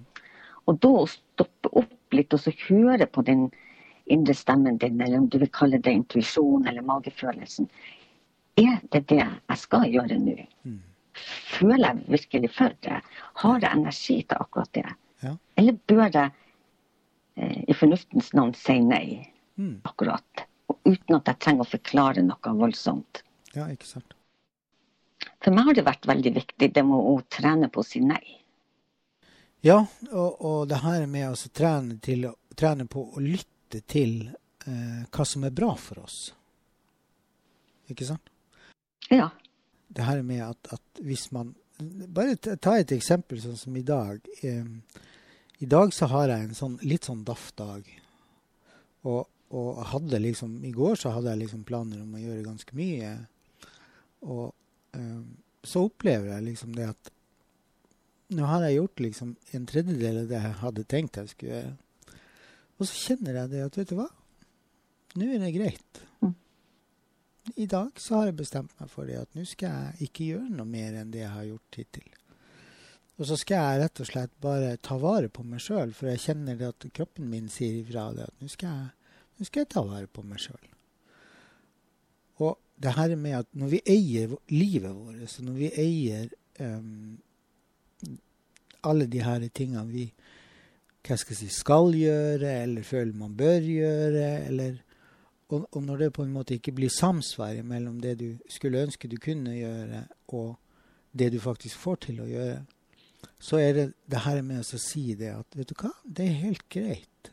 Og 0.67 0.77
da 0.83 0.93
å 1.01 1.07
stoppe 1.09 1.71
opp 1.71 2.15
litt 2.15 2.33
og 2.35 2.43
så 2.43 2.53
høre 2.67 3.07
på 3.07 3.23
den 3.25 3.47
indre 4.11 4.35
stemmen 4.35 4.77
din, 4.81 4.99
eller 4.99 5.21
om 5.21 5.27
du 5.31 5.39
vil 5.39 5.51
kalle 5.53 5.79
det 5.79 5.93
intuisjon 5.95 6.67
eller 6.67 6.83
magefølelsen. 6.85 7.69
Er 8.59 8.81
det 8.91 9.05
det 9.09 9.23
jeg 9.23 9.59
skal 9.61 9.87
gjøre 9.87 10.19
nå? 10.19 10.35
Mm. 10.67 10.81
Føler 11.13 11.83
jeg 11.87 12.05
virkelig 12.15 12.51
for 12.55 12.75
det? 12.85 13.01
Har 13.41 13.59
jeg 13.59 13.77
energi 13.77 14.17
til 14.23 14.37
akkurat 14.39 14.71
det? 14.77 14.85
Ja. 15.21 15.35
Eller 15.59 15.77
bør 15.91 16.07
jeg 16.07 16.31
eh, 17.35 17.59
i 17.67 17.75
fornuftens 17.77 18.33
navn 18.37 18.55
si 18.57 18.79
nei 18.79 19.27
Mm. 19.59 19.81
akkurat? 19.83 20.45
Og 20.71 20.79
uten 20.87 21.17
at 21.17 21.27
jeg 21.27 21.39
trenger 21.43 21.65
å 21.67 21.69
forklare 21.69 22.21
noe 22.23 22.53
voldsomt. 22.57 23.19
Ja, 23.53 23.67
ikke 23.69 23.85
sant. 23.85 24.13
For 25.43 25.53
meg 25.53 25.67
har 25.67 25.75
det 25.77 25.83
vært 25.85 26.07
veldig 26.07 26.31
viktig 26.33 26.71
det 26.73 26.83
med 26.87 26.97
å 26.97 27.17
trene 27.29 27.67
på 27.69 27.83
å 27.83 27.85
si 27.85 27.99
nei. 28.01 28.23
Ja, 29.61 29.83
og, 30.09 30.39
og 30.41 30.69
det 30.71 30.79
her 30.81 31.05
med 31.05 31.27
å 31.27 31.33
altså 31.35 31.51
trene, 31.53 31.99
trene 32.57 32.87
på 32.89 33.03
å 33.11 33.21
lytte 33.21 33.83
til 33.85 34.31
eh, 34.65 35.03
hva 35.11 35.27
som 35.27 35.45
er 35.45 35.53
bra 35.53 35.75
for 35.77 36.01
oss. 36.01 36.31
Ikke 37.91 38.07
sant? 38.07 38.31
Ja. 39.11 39.29
Det 39.91 40.05
her 40.07 40.21
med 40.23 40.43
at, 40.45 40.71
at 40.77 41.03
hvis 41.03 41.31
man 41.35 41.55
Bare 41.81 42.35
ta 42.37 42.75
et 42.77 42.91
eksempel 42.93 43.39
sånn 43.41 43.57
som 43.57 43.77
i 43.79 43.81
dag. 43.81 44.21
I 44.45 45.65
dag 45.65 45.93
så 45.97 46.05
har 46.11 46.29
jeg 46.29 46.43
en 46.45 46.57
sånn 46.59 46.75
litt 46.85 47.07
sånn 47.09 47.23
daff-dag. 47.25 47.87
Og, 49.09 49.23
og 49.49 49.79
hadde 49.89 50.19
liksom 50.21 50.59
I 50.67 50.75
går 50.75 50.99
så 51.01 51.15
hadde 51.15 51.33
jeg 51.33 51.47
liksom 51.47 51.63
planer 51.65 52.03
om 52.03 52.13
å 52.13 52.21
gjøre 52.21 52.45
ganske 52.45 52.77
mye. 52.77 53.15
Og 54.29 54.53
så 55.63 55.83
opplever 55.87 56.35
jeg 56.35 56.47
liksom 56.51 56.75
det 56.77 56.91
at 56.91 57.11
nå 58.31 58.47
har 58.47 58.63
jeg 58.65 58.77
gjort 58.77 59.03
liksom 59.03 59.33
en 59.57 59.65
tredjedel 59.67 60.21
av 60.21 60.29
det 60.29 60.39
jeg 60.39 60.59
hadde 60.61 60.87
tenkt 60.89 61.19
jeg 61.19 61.33
skulle 61.33 61.57
gjøre. 61.57 61.73
Og 62.79 62.87
så 62.87 63.01
kjenner 63.05 63.41
jeg 63.41 63.51
det 63.51 63.65
at 63.65 63.77
vet 63.77 63.91
du 63.91 63.97
hva, 63.99 64.07
nå 65.19 65.27
er 65.27 65.43
det 65.43 65.51
greit. 65.57 66.01
I 67.55 67.67
dag 67.69 67.99
så 67.99 68.19
har 68.19 68.29
jeg 68.29 68.39
bestemt 68.39 68.73
meg 68.79 68.89
for 68.91 69.09
det 69.09 69.19
at 69.21 69.37
nå 69.37 69.45
skal 69.49 69.73
jeg 69.75 70.09
ikke 70.09 70.27
gjøre 70.31 70.55
noe 70.55 70.69
mer 70.69 70.97
enn 71.01 71.11
det 71.13 71.23
jeg 71.23 71.33
har 71.33 71.47
gjort 71.49 71.79
hittil. 71.79 72.09
Og 73.19 73.27
så 73.29 73.37
skal 73.37 73.59
jeg 73.59 73.81
rett 73.83 74.01
og 74.01 74.07
slett 74.09 74.33
bare 74.41 74.75
ta 74.81 74.97
vare 75.01 75.29
på 75.29 75.43
meg 75.45 75.61
sjøl, 75.61 75.91
for 75.93 76.09
jeg 76.09 76.23
kjenner 76.23 76.57
det 76.57 76.71
at 76.71 76.87
kroppen 76.95 77.29
min 77.29 77.51
sier 77.51 77.81
ifra 77.83 78.07
det 78.15 78.29
at 78.29 78.41
nå 78.41 78.49
skal 78.49 78.89
skal 79.41 79.63
jeg 79.63 79.71
ta 79.73 79.81
vare 79.81 80.05
på 80.05 80.21
meg 80.25 80.41
sjøl. 80.41 80.67
Og 82.41 82.57
det 82.81 82.93
her 82.97 83.15
med 83.17 83.39
at 83.39 83.49
når 83.57 83.71
vi 83.75 83.81
eier 83.89 84.35
livet 84.53 84.93
vårt, 84.93 85.23
så 85.29 85.45
når 85.45 85.57
vi 85.57 85.71
eier 85.81 86.29
um, 86.61 87.17
alle 88.85 89.05
de 89.09 89.21
her 89.21 89.45
tingene 89.53 89.85
vi 89.89 90.07
hva 91.01 91.17
skal, 91.17 91.33
jeg 91.33 91.49
si, 91.49 91.61
skal 91.61 91.95
gjøre, 91.97 92.49
eller 92.61 92.85
føler 92.85 93.17
man 93.17 93.33
bør 93.37 93.65
gjøre, 93.65 94.25
eller 94.45 94.75
og, 95.51 95.67
og 95.71 95.83
når 95.83 96.05
det 96.05 96.13
på 96.15 96.25
en 96.25 96.33
måte 96.33 96.55
ikke 96.57 96.73
blir 96.75 96.91
samsvar 96.93 97.59
mellom 97.67 97.99
det 98.03 98.15
du 98.21 98.27
skulle 98.51 98.81
ønske 98.85 99.09
du 99.11 99.17
kunne 99.21 99.55
gjøre, 99.57 100.05
og 100.35 100.55
det 101.11 101.31
du 101.33 101.39
faktisk 101.43 101.79
får 101.81 102.01
til 102.07 102.21
å 102.23 102.29
gjøre, 102.29 102.61
så 103.41 103.59
er 103.61 103.73
det 103.75 103.85
det 104.09 104.23
her 104.25 104.41
med 104.45 104.63
å 104.63 104.79
si 104.81 105.11
det 105.19 105.33
at 105.35 105.57
vet 105.57 105.71
du 105.71 105.75
hva, 105.81 105.91
det 106.05 106.27
er 106.27 106.43
helt 106.45 106.67
greit 106.71 107.31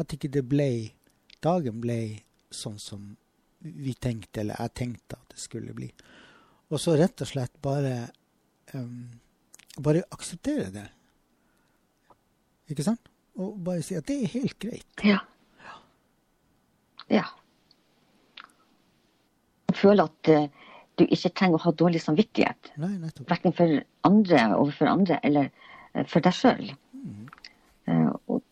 at 0.00 0.14
ikke 0.14 0.30
det 0.32 0.44
ble 0.48 0.72
Dagen 1.42 1.80
ble 1.82 2.22
sånn 2.54 2.76
som 2.78 3.06
vi 3.58 3.96
tenkte, 3.98 4.44
eller 4.44 4.60
jeg 4.62 4.72
tenkte 4.78 5.16
at 5.16 5.32
det 5.34 5.40
skulle 5.42 5.72
bli. 5.74 5.88
Og 6.70 6.78
så 6.78 6.94
rett 6.94 7.18
og 7.24 7.26
slett 7.26 7.56
bare 7.58 7.96
um, 8.76 9.08
bare 9.82 10.04
akseptere 10.14 10.70
det. 10.70 10.86
Ikke 12.70 12.86
sant? 12.86 13.10
Og 13.40 13.56
bare 13.64 13.82
si 13.82 13.96
at 13.98 14.06
det 14.08 14.20
er 14.22 14.34
helt 14.36 14.58
greit. 14.62 15.04
Ja. 15.06 15.18
Ja. 17.12 17.26
Føle 19.76 20.06
at 20.08 20.30
eh, 20.32 20.48
du 21.00 21.04
ikke 21.06 21.32
trenger 21.32 21.60
å 21.60 21.66
ha 21.66 21.74
dårlig 21.76 22.02
samvittighet. 22.04 22.72
Verken 23.28 23.54
for 23.56 23.80
andre 24.08 24.46
overfor 24.56 24.90
andre 24.90 25.18
eller 25.26 25.50
eh, 25.94 26.06
for 26.08 26.24
deg 26.24 26.36
sjøl. 26.36 26.72
Og, 28.30 28.42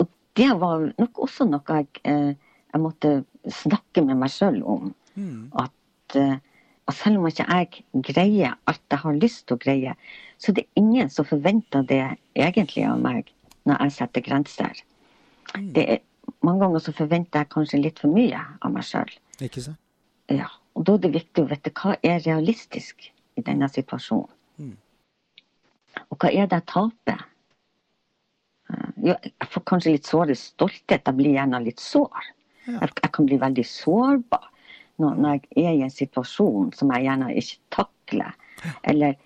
og 0.00 0.08
det 0.38 0.48
var 0.60 0.86
nok 0.96 1.20
også 1.26 1.46
noe 1.48 1.78
jeg, 1.82 1.88
eh, 2.08 2.32
jeg 2.72 2.82
måtte 2.82 3.12
snakke 3.52 4.04
med 4.06 4.20
meg 4.22 4.32
sjøl 4.32 4.62
om. 4.62 4.92
Mm. 5.14 5.50
At, 5.60 6.16
eh, 6.16 6.38
at 6.88 6.98
selv 6.98 7.20
om 7.20 7.28
ikke 7.28 7.46
jeg 7.48 8.04
greier 8.08 8.56
alt 8.70 8.82
jeg 8.90 9.02
har 9.04 9.18
lyst 9.18 9.46
til 9.46 9.58
å 9.58 9.62
greie, 9.62 9.96
så 10.38 10.52
er 10.52 10.62
det 10.62 10.68
ingen 10.80 11.12
som 11.12 11.28
forventer 11.28 11.84
det 11.88 12.04
egentlig 12.38 12.86
av 12.88 13.02
meg 13.02 13.30
når 13.68 13.84
jeg 13.84 13.96
setter 13.98 14.24
grenser. 14.26 14.82
Det 15.52 15.84
er, 15.96 16.00
mange 16.46 16.64
ganger 16.64 16.82
så 16.84 16.94
forventer 16.96 17.42
jeg 17.42 17.52
kanskje 17.54 17.80
litt 17.82 18.02
for 18.02 18.12
mye 18.12 18.40
av 18.60 18.74
meg 18.74 18.86
sjøl. 18.86 19.10
Ja, 20.32 20.48
og 20.76 20.86
da 20.88 20.96
er 20.96 21.04
det 21.04 21.12
viktig 21.16 21.44
å 21.44 21.50
vite 21.50 21.72
hva 21.78 21.96
er 22.02 22.22
realistisk 22.24 23.08
i 23.38 23.44
denne 23.44 23.68
situasjonen. 23.70 24.30
Mm. 24.60 24.76
Og 26.08 26.18
hva 26.18 26.30
er 26.30 26.48
det 26.48 26.60
jeg 26.60 26.68
taper? 26.72 27.24
Eh, 28.72 28.88
jo, 29.08 29.16
jeg 29.16 29.50
får 29.54 29.66
kanskje 29.68 29.96
litt 29.96 30.08
såre 30.08 30.36
stolthet. 30.38 31.02
Jeg 31.04 31.18
blir 31.18 31.36
gjerne 31.36 31.60
litt 31.64 31.82
sår. 31.82 32.30
Ja. 32.66 32.78
Jeg, 32.78 32.94
jeg 33.02 33.12
kan 33.16 33.28
bli 33.28 33.38
veldig 33.42 33.66
sårbar 33.68 34.48
når, 35.02 35.18
når 35.18 35.34
jeg 35.34 35.66
er 35.66 35.76
i 35.76 35.84
en 35.86 35.92
situasjon 35.92 36.72
som 36.76 36.92
jeg 36.94 37.08
gjerne 37.08 37.32
ikke 37.40 37.60
takler. 37.76 38.38
Eller 38.88 39.18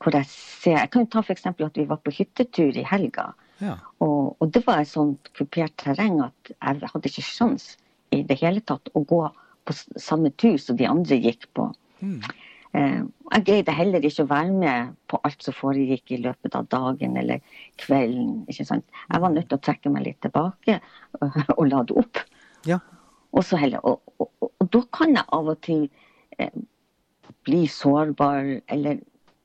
hvor 0.00 0.16
jeg 0.16 0.26
ser 0.32 0.78
Jeg 0.78 0.90
kan 0.94 1.06
ta 1.12 1.20
f.eks. 1.20 1.46
at 1.46 1.78
vi 1.78 1.86
var 1.88 2.00
på 2.04 2.12
hyttetur 2.16 2.76
i 2.76 2.86
helga. 2.88 3.30
Ja. 3.60 3.76
Og, 4.04 4.36
og 4.40 4.52
det 4.54 4.64
var 4.66 4.82
et 4.82 4.90
sånt 4.90 5.30
kupert 5.36 5.76
terreng 5.80 6.20
at 6.24 6.52
jeg 6.52 6.90
hadde 6.92 7.10
ikke 7.10 7.26
sjans 7.26 7.74
i 8.14 8.22
det 8.26 8.38
hele 8.40 8.62
tatt 8.66 8.90
å 8.96 9.04
gå 9.06 9.22
på 9.68 9.76
samme 10.00 10.32
tur 10.40 10.56
som 10.58 10.78
de 10.78 10.88
andre 10.88 11.18
gikk 11.20 11.46
på. 11.56 11.68
Mm. 12.00 12.22
Eh, 12.72 13.02
jeg 13.34 13.44
greide 13.46 13.74
heller 13.74 14.04
ikke 14.06 14.24
å 14.24 14.30
være 14.30 14.54
med 14.54 14.94
på 15.10 15.18
alt 15.26 15.42
som 15.44 15.56
foregikk 15.56 16.14
i 16.14 16.20
løpet 16.22 16.56
av 16.58 16.68
dagen 16.70 17.16
eller 17.18 17.42
kvelden. 17.82 18.44
ikke 18.48 18.66
sant? 18.68 18.86
Jeg 19.10 19.22
var 19.24 19.34
nødt 19.34 19.50
til 19.50 19.58
å 19.58 19.64
trekke 19.68 19.92
meg 19.92 20.06
litt 20.06 20.20
tilbake 20.24 20.80
og, 21.58 21.64
lade 21.68 21.96
opp. 21.98 22.24
ja. 22.68 22.80
Og, 23.30 23.44
så 23.46 23.60
heller, 23.60 23.78
og, 23.86 24.00
og, 24.18 24.30
og, 24.42 24.48
og 24.58 24.70
da 24.74 24.80
kan 24.96 25.14
jeg 25.14 25.28
av 25.36 25.50
og 25.52 25.60
til 25.62 25.84
eh, 26.38 26.54
bli 27.46 27.60
sårbar 27.70 28.56
eller 28.74 28.98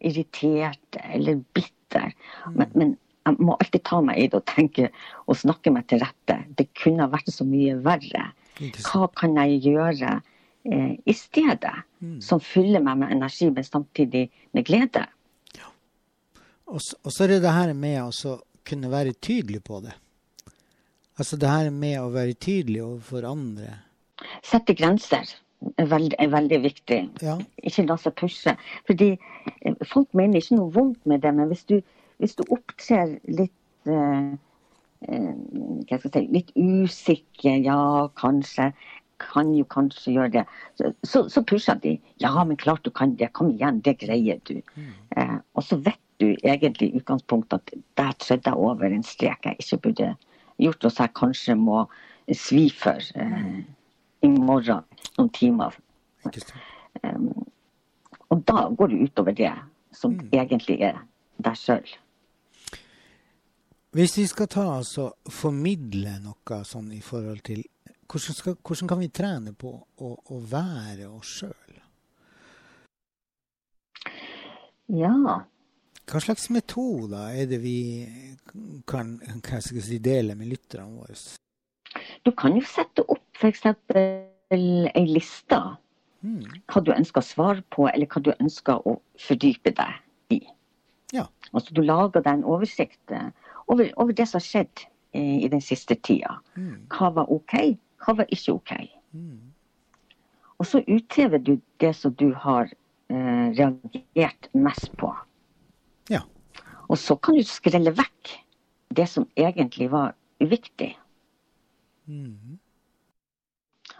irritert 0.06 0.98
eller 1.04 1.44
bitter. 1.54 2.16
Men, 2.54 2.72
men 2.74 2.96
jeg 3.26 3.38
må 3.42 3.56
alltid 3.58 3.84
ta 3.88 4.02
meg 4.06 4.20
i 4.22 4.28
det 4.30 4.38
og 4.40 4.46
tenke 4.46 4.90
og 5.26 5.38
snakke 5.40 5.72
meg 5.74 5.88
til 5.90 6.00
rette. 6.04 6.38
Det 6.58 6.68
kunne 6.78 7.06
ha 7.06 7.10
vært 7.12 7.32
så 7.34 7.46
mye 7.48 7.76
verre. 7.86 8.28
Hva 8.86 9.10
kan 9.18 9.36
jeg 9.42 9.62
gjøre 9.66 10.22
eh, 10.70 10.96
i 11.06 11.14
stedet 11.14 11.76
Mm. 12.06 12.20
som 12.22 12.40
fyller 12.44 12.84
meg 12.84 12.98
med 13.00 13.12
energi, 13.16 13.48
men 13.50 13.64
samtidig 13.64 14.28
med 14.54 14.66
glede? 14.68 15.06
Og 16.68 16.82
så 16.82 16.98
og 17.04 17.12
så 17.14 17.24
er 17.24 17.28
det 17.28 17.42
det 17.42 17.54
her 17.54 17.74
med 17.74 18.02
å 18.02 18.36
kunne 18.66 18.90
være 18.90 19.14
tydelig 19.14 19.64
på 19.64 19.80
det. 19.86 19.94
Altså 21.18 21.38
det 21.38 21.50
her 21.50 21.70
med 21.72 22.00
å 22.02 22.10
være 22.14 22.34
tydelig 22.34 22.82
overfor 22.84 23.26
andre. 23.30 23.80
Sette 24.44 24.74
grenser 24.76 25.30
er 25.78 25.86
veldig, 25.90 26.16
er 26.20 26.32
veldig 26.34 26.60
viktig. 26.64 27.00
Ja. 27.24 27.38
Ikke 27.64 27.86
la 27.88 27.98
seg 28.02 28.16
pushe. 28.20 28.56
Fordi 28.90 29.12
eh, 29.16 29.76
folk 29.86 30.12
mener 30.14 30.42
ikke 30.42 30.58
noe 30.60 30.74
vondt 30.76 31.06
med 31.06 31.22
det, 31.22 31.34
men 31.38 31.48
hvis 31.54 31.64
du, 31.70 31.78
hvis 32.22 32.36
du 32.40 32.44
opptrer 32.54 33.18
litt 33.28 33.90
eh, 33.90 34.36
eh, 35.08 35.32
hva 35.90 36.00
skal 36.00 36.12
jeg 36.12 36.14
si, 36.14 36.28
litt 36.34 36.54
usikker, 36.56 37.58
ja, 37.66 37.80
kanskje, 38.20 38.72
kan 39.24 39.54
jo 39.56 39.64
kanskje 39.72 40.16
gjøre 40.16 40.32
det, 40.34 40.44
så, 40.76 40.92
så, 41.08 41.22
så 41.32 41.44
pusher 41.48 41.80
de. 41.84 41.96
Ja, 42.20 42.34
men 42.44 42.60
klart 42.60 42.84
du 42.84 42.92
kan 42.92 43.16
det. 43.20 43.32
Kom 43.38 43.54
igjen, 43.54 43.80
det 43.86 43.98
greier 44.02 44.42
du. 44.50 44.58
Eh, 45.16 45.38
og 45.56 45.64
så 45.64 45.80
vet 45.80 46.02
du 46.20 46.34
egentlig 46.44 46.90
i 46.90 47.00
utgangspunktet 47.00 47.60
at 47.60 47.86
der 48.00 48.12
trådde 48.24 48.52
jeg 48.52 48.68
over 48.68 48.92
en 48.92 49.04
strek 49.04 49.48
jeg 49.48 49.60
ikke 49.60 49.82
burde 49.88 50.12
gjort, 50.62 50.86
og 50.86 50.92
så 50.92 51.08
jeg 51.08 51.16
kanskje 51.20 51.58
må 51.60 51.86
svi 52.34 52.68
for 52.74 53.00
eh, 53.16 53.64
i 54.24 54.32
morgen 54.32 54.84
noen 55.18 55.32
timer. 55.36 55.76
Um, 57.04 57.46
og 58.34 58.42
da 58.50 58.70
går 58.78 58.92
det 58.92 59.02
utover 59.10 59.36
det 59.38 59.52
som 59.96 60.16
egentlig 60.34 60.80
er 60.84 60.98
deg 61.46 61.60
sjøl. 61.60 61.86
Hvis 63.96 64.18
vi 64.18 64.26
skal 64.28 64.50
ta 64.52 64.66
altså 64.76 65.08
formidle 65.32 66.18
noe 66.24 66.58
sånn 66.68 66.90
i 66.92 67.02
forhold 67.04 67.40
til 67.48 67.62
hvordan, 68.12 68.36
skal, 68.38 68.58
hvordan 68.60 68.90
kan 68.92 69.00
vi 69.02 69.08
trene 69.10 69.54
på 69.56 69.72
å, 69.72 70.10
å 70.36 70.40
være 70.52 71.08
oss 71.08 71.32
sjøl? 71.40 71.78
Ja. 74.92 75.14
Hva 76.06 76.22
slags 76.22 76.50
metoder 76.54 77.40
er 77.40 77.48
det 77.50 77.62
vi 77.64 77.78
kan 78.86 79.16
si, 79.64 79.98
dele 80.04 80.36
med 80.36 80.52
lytterne 80.52 81.00
våre? 81.00 81.16
Du 82.28 82.34
kan 82.36 82.54
jo 82.60 82.68
sette 82.68 83.08
opp 83.08 83.24
f.eks. 83.40 83.64
ei 84.52 85.08
liste 85.08 85.64
Mm. 86.26 86.46
Hva 86.72 86.82
du 86.82 86.92
ønsker 86.96 87.22
å 87.22 87.26
svare 87.26 87.64
på, 87.74 87.88
eller 87.92 88.10
hva 88.10 88.22
du 88.24 88.32
ønsker 88.34 88.82
å 88.88 88.96
fordype 89.22 89.74
deg 89.78 90.34
i. 90.34 90.40
Ja. 91.14 91.28
Altså 91.52 91.76
du 91.78 91.84
lager 91.86 92.24
deg 92.26 92.40
en 92.40 92.48
oversikt 92.50 93.14
eh, 93.14 93.30
over, 93.66 93.92
over 93.96 94.14
det 94.14 94.28
som 94.30 94.40
har 94.40 94.46
skjedd 94.46 94.86
eh, 95.12 95.44
i 95.46 95.50
den 95.52 95.62
siste 95.62 95.96
tida. 95.96 96.40
Mm. 96.58 96.86
Hva 96.92 97.12
var 97.16 97.32
OK, 97.34 97.56
hva 98.06 98.18
var 98.22 98.32
ikke 98.34 98.56
OK. 98.56 98.74
Mm. 99.16 99.54
Og 100.58 100.68
så 100.70 100.82
uthever 100.88 101.42
du 101.44 101.58
det 101.84 101.94
som 101.98 102.14
du 102.16 102.30
har 102.34 102.70
eh, 103.10 103.48
reagert 103.58 104.50
mest 104.54 104.92
på. 105.00 105.12
Ja. 106.10 106.22
Og 106.88 107.00
så 107.02 107.18
kan 107.18 107.38
du 107.38 107.44
skrelle 107.48 107.96
vekk 107.96 108.36
det 108.96 109.08
som 109.12 109.28
egentlig 109.36 109.90
var 109.92 110.14
uviktig. 110.40 110.94
Mm. 112.06 112.60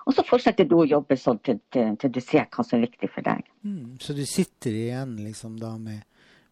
Og 0.06 0.14
så 0.14 0.24
fortsetter 0.24 0.68
du 0.70 0.78
å 0.78 0.86
jobbe 0.88 1.18
sånn 1.18 1.40
til, 1.46 1.60
til, 1.74 1.96
til 1.98 2.12
du 2.14 2.22
ser 2.22 2.46
hva 2.54 2.64
som 2.64 2.78
er 2.78 2.86
viktig 2.86 3.10
for 3.10 3.26
deg. 3.26 3.48
Mm. 3.66 3.98
Så 4.02 4.14
du 4.14 4.22
sitter 4.30 4.76
igjen 4.78 5.18
liksom 5.18 5.58
da 5.60 5.74
med 5.82 6.04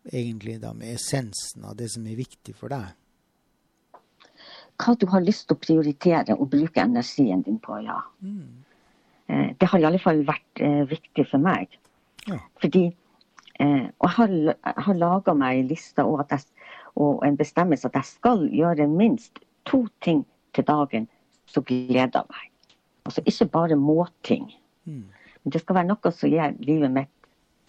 egentlig 0.09 0.57
da 0.61 0.73
med 0.73 0.95
essensen 0.97 1.63
av 1.63 1.77
det 1.77 1.91
som 1.93 2.05
er 2.09 2.17
viktig 2.17 2.55
for 2.57 2.73
deg. 2.73 2.91
Hva 4.81 4.95
du 4.99 5.05
har 5.11 5.21
lyst 5.23 5.47
til 5.47 5.55
å 5.55 5.61
prioritere 5.61 6.35
og 6.37 6.49
bruke 6.51 6.81
energien 6.81 7.43
din 7.45 7.59
på, 7.61 7.77
ja. 7.85 7.99
Mm. 8.21 8.63
Eh, 9.29 9.49
det 9.59 9.69
har 9.69 9.79
i 9.79 9.87
alle 9.87 10.01
fall 10.01 10.23
vært 10.27 10.61
eh, 10.63 10.83
viktig 10.89 11.27
for 11.29 11.39
meg. 11.43 11.69
Ja. 12.27 12.39
Fordi 12.61 12.85
eh, 13.59 13.85
Og 13.99 14.07
jeg 14.07 14.15
har, 14.17 14.33
jeg 14.33 14.85
har 14.87 14.99
laga 14.99 15.33
meg 15.37 15.59
en 15.59 15.67
liste 15.71 16.03
og, 16.03 16.23
jeg, 16.31 16.45
og 16.95 17.23
en 17.25 17.37
bestemmelse 17.37 17.87
at 17.87 17.95
jeg 17.99 18.09
skal 18.09 18.47
gjøre 18.49 18.87
minst 18.91 19.39
to 19.69 19.85
ting 20.01 20.25
til 20.53 20.65
dagen 20.67 21.07
som 21.45 21.63
gleder 21.63 22.25
meg. 22.29 22.49
Altså 23.05 23.21
ikke 23.25 23.45
bare 23.51 23.75
måting. 23.75 24.49
Mm. 24.85 25.05
Men 25.43 25.51
det 25.51 25.61
skal 25.61 25.75
være 25.75 25.89
noe 25.91 26.11
som 26.15 26.31
gir 26.31 26.55
livet 26.59 26.91
mitt 26.91 27.11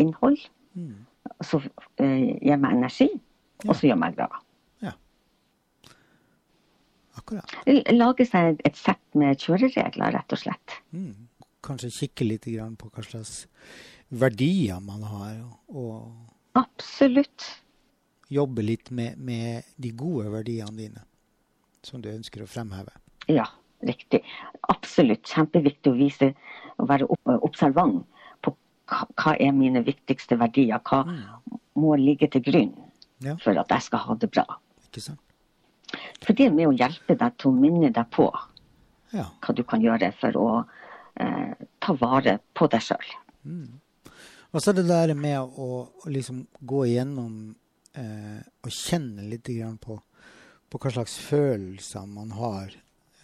innhold, 0.03 0.39
Mm. 0.75 1.05
som 1.47 1.63
eh, 2.03 2.35
gir 2.43 2.57
meg 2.59 2.73
energi, 2.75 3.07
og 3.69 3.77
som 3.77 3.87
gjør 3.87 3.99
meg 4.01 4.17
glad. 4.17 4.33
Akkurat. 7.25 7.55
Lage 7.97 8.27
seg 8.29 8.61
et 8.69 8.77
sett 8.77 9.01
med 9.17 9.41
kjøreregler, 9.41 10.13
rett 10.13 10.35
og 10.37 10.41
slett. 10.43 10.75
Mm. 10.93 11.29
Kanskje 11.65 11.89
kikke 11.97 12.27
litt 12.29 12.45
på 12.77 12.91
hva 12.93 13.03
slags 13.07 13.47
verdier 14.13 14.81
man 14.85 15.03
har, 15.09 15.39
og 15.73 16.13
Absolutt. 16.61 17.47
jobbe 18.29 18.63
litt 18.63 18.91
med, 18.91 19.17
med 19.19 19.65
de 19.81 19.91
gode 19.97 20.29
verdiene 20.35 20.77
dine, 20.77 21.03
som 21.83 22.03
du 22.05 22.11
ønsker 22.13 22.45
å 22.45 22.47
fremheve. 22.51 22.93
Ja, 23.33 23.47
riktig. 23.81 24.21
Absolutt 24.69 25.25
kjempeviktig 25.33 25.93
å 25.93 25.97
vise 25.97 26.35
å 26.77 26.87
være 26.91 27.09
observant 27.41 28.05
på 28.45 28.53
hva, 28.93 29.33
er 29.41 29.53
mine 29.57 29.81
viktigste 29.87 30.37
verdier. 30.37 30.79
Hva 30.85 31.01
må 31.81 31.97
ligge 31.97 32.29
til 32.31 32.45
grunn 32.45 32.75
Ja. 33.25 33.37
for 33.41 33.57
at 33.57 33.71
jeg 33.73 33.83
skal 33.89 33.99
ha 34.05 34.15
det 34.21 34.29
bra. 34.31 34.45
Ikke 34.91 35.01
sant? 35.01 35.21
For 36.25 36.33
det 36.37 36.47
er 36.49 36.55
med 36.57 36.69
å 36.71 36.77
hjelpe 36.77 37.17
deg 37.21 37.37
til 37.39 37.51
å 37.51 37.59
minne 37.59 37.91
deg 37.95 38.11
på 38.15 38.29
Ja. 39.15 39.29
hva 39.41 39.55
du 39.55 39.63
kan 39.63 39.83
gjøre 39.83 40.13
for 40.19 40.37
å 40.41 40.49
eh, 41.21 41.53
ta 41.81 41.93
vare 42.01 42.39
på 42.55 42.67
deg 42.73 42.83
sjøl. 42.83 43.13
Og 44.55 44.63
så 44.63 44.73
det 44.73 44.87
der 44.89 45.15
med 45.15 45.39
å, 45.41 45.69
å 46.05 46.11
liksom 46.11 46.47
gå 46.61 46.85
igjennom 46.87 47.55
eh, 47.95 48.41
og 48.63 48.71
kjenne 48.71 49.27
litt 49.29 49.47
grann 49.51 49.79
på, 49.79 49.99
på 50.71 50.81
hva 50.83 50.91
slags 50.95 51.17
følelser 51.19 52.07
man 52.11 52.31
har. 52.39 52.75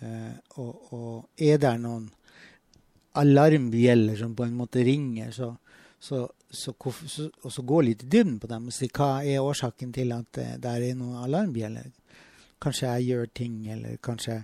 Eh, 0.00 0.34
og, 0.58 0.92
og 0.94 1.42
er 1.42 1.58
det 1.62 1.74
noen 1.82 2.10
alarmbjeller 3.20 4.16
som 4.16 4.34
på 4.38 4.44
en 4.46 4.54
måte 4.54 4.84
ringer, 4.86 5.30
så, 5.34 5.56
så, 5.98 6.28
så, 6.50 6.74
og 6.78 7.50
så 7.52 7.62
gå 7.66 7.80
litt 7.82 8.04
i 8.06 8.10
dybden 8.10 8.38
på 8.42 8.50
dem 8.50 8.68
og 8.70 8.74
si 8.74 8.88
hva 8.94 9.24
er 9.26 9.42
årsaken 9.42 9.90
til 9.96 10.14
at 10.14 10.38
det 10.62 10.70
er 10.76 10.94
noen 10.94 11.18
alarmbjeller. 11.24 11.90
Kanskje 12.61 12.88
jeg 12.88 13.07
gjør 13.11 13.31
ting, 13.35 13.55
eller 13.73 13.96
kanskje 14.05 14.42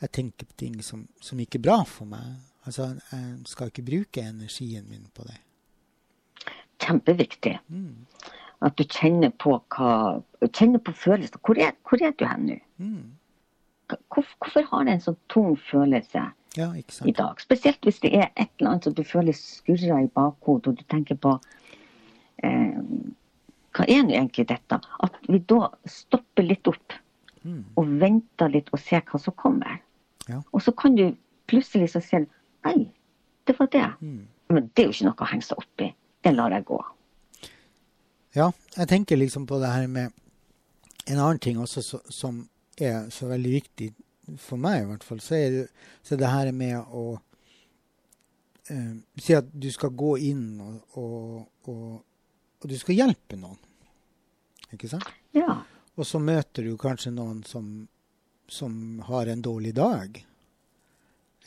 jeg 0.00 0.12
tenker 0.14 0.46
på 0.46 0.56
ting 0.56 0.78
som, 0.84 1.06
som 1.20 1.40
ikke 1.42 1.58
er 1.58 1.66
bra 1.66 1.82
for 1.88 2.08
meg. 2.08 2.38
Altså, 2.68 2.92
jeg 3.12 3.50
skal 3.50 3.70
ikke 3.70 3.86
bruke 3.86 4.22
energien 4.22 4.86
min 4.90 5.06
på 5.14 5.26
det. 5.26 5.38
Kjempeviktig. 6.84 7.58
Mm. 7.68 8.06
At 8.62 8.78
du 8.78 8.84
kjenner 8.84 9.30
på 9.38 9.54
hva 9.74 9.92
Kjenner 10.54 10.82
på 10.82 10.94
følelser. 10.94 11.40
Hvor 11.42 11.58
er, 11.58 11.74
hvor 11.86 12.02
er 12.02 12.14
du 12.18 12.24
hen 12.26 12.46
nå? 12.46 12.58
Mm. 12.78 13.14
Hvor, 13.88 14.26
hvorfor 14.38 14.66
har 14.70 14.84
jeg 14.86 14.98
en 14.98 15.04
sånn 15.06 15.18
tung 15.32 15.54
følelse 15.70 16.24
Ja, 16.58 16.68
i 16.76 17.14
dag? 17.14 17.40
Spesielt 17.42 17.82
hvis 17.86 18.00
det 18.04 18.12
er 18.14 18.28
et 18.34 18.50
eller 18.58 18.72
annet 18.74 18.86
som 18.86 18.94
du 18.94 19.02
føler 19.06 19.36
skurrer 19.36 20.04
i 20.04 20.10
bakhodet, 20.14 20.70
og 20.70 20.78
du 20.78 20.84
tenker 20.92 21.18
på 21.18 21.34
eh, 22.46 22.78
Hva 23.74 23.86
er 23.88 24.04
nå 24.06 24.14
egentlig 24.14 24.48
dette? 24.50 24.78
At 24.78 25.18
vi 25.26 25.40
da 25.50 25.72
stopper 25.88 26.46
litt 26.46 26.70
opp 26.70 26.98
Mm. 27.44 27.64
og 27.78 27.92
venter 28.00 28.50
litt 28.52 28.70
og 28.72 28.80
ser 28.82 29.04
hva 29.06 29.20
som 29.22 29.34
kommer. 29.38 29.80
Ja. 30.28 30.42
Og 30.52 30.62
så 30.62 30.74
kan 30.76 30.96
du 30.98 31.06
plutselig 31.48 31.92
så 31.94 32.02
si 32.04 32.24
Nei, 32.66 32.88
det 33.46 33.54
var 33.58 33.68
det. 33.72 33.86
Mm. 34.00 34.26
Men 34.50 34.70
det 34.74 34.82
er 34.82 34.88
jo 34.88 34.94
ikke 34.96 35.06
noe 35.06 35.24
å 35.24 35.28
henge 35.30 35.46
seg 35.46 35.60
opp 35.62 35.84
i. 35.84 35.92
Det 36.24 36.32
lar 36.34 36.52
jeg 36.52 36.66
gå. 36.68 36.78
Ja, 38.36 38.50
jeg 38.74 38.88
tenker 38.90 39.16
liksom 39.16 39.46
på 39.48 39.60
det 39.62 39.70
her 39.72 39.86
med 39.88 40.12
en 41.08 41.20
annen 41.20 41.38
ting 41.38 41.60
også 41.60 41.82
så, 41.82 42.00
som 42.12 42.42
er 42.76 43.08
så 43.14 43.30
veldig 43.30 43.52
viktig 43.54 43.92
for 44.42 44.60
meg, 44.60 44.82
i 44.82 44.88
hvert 44.90 45.06
fall. 45.06 45.22
Så 45.24 45.38
er 45.38 45.54
det, 45.54 45.64
så 46.04 46.18
det 46.20 46.28
her 46.28 46.50
med 46.52 46.76
å 46.92 47.06
eh, 48.68 48.98
Si 49.16 49.36
at 49.38 49.48
du 49.52 49.70
skal 49.72 49.94
gå 49.96 50.16
inn 50.28 50.60
og, 50.60 50.98
og, 51.00 51.46
og, 51.70 51.94
og 52.60 52.68
du 52.68 52.76
skal 52.78 52.98
hjelpe 52.98 53.38
noen. 53.40 53.58
Ikke 54.74 54.90
sant? 54.90 55.08
Ja. 55.36 55.62
Og 55.98 56.06
så 56.06 56.20
møter 56.22 56.64
du 56.68 56.76
kanskje 56.78 57.10
noen 57.14 57.42
som, 57.46 57.88
som 58.46 59.00
har 59.08 59.26
en 59.26 59.42
dårlig 59.42 59.74
dag. 59.74 60.20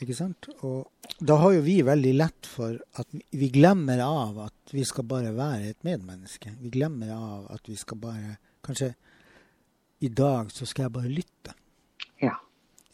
Ikke 0.02 0.16
sant? 0.18 0.48
Og 0.66 0.90
da 1.22 1.36
har 1.40 1.54
jo 1.56 1.62
vi 1.64 1.78
veldig 1.86 2.12
lett 2.16 2.48
for 2.50 2.76
at 3.00 3.08
vi- 3.30 3.50
glemmer 3.54 4.02
av 4.04 4.38
at 4.48 4.72
vi 4.74 4.84
skal 4.84 5.04
bare 5.08 5.32
være 5.34 5.70
et 5.70 5.84
medmenneske. 5.86 6.52
Vi 6.60 6.70
glemmer 6.74 7.12
av 7.14 7.50
at 7.54 7.68
vi 7.68 7.76
skal 7.76 7.98
bare 7.98 8.38
Kanskje 8.62 8.92
i 10.00 10.08
dag 10.08 10.52
så 10.54 10.66
skal 10.66 10.84
jeg 10.84 10.92
bare 10.94 11.08
lytte. 11.10 11.52
Ja. 12.22 12.36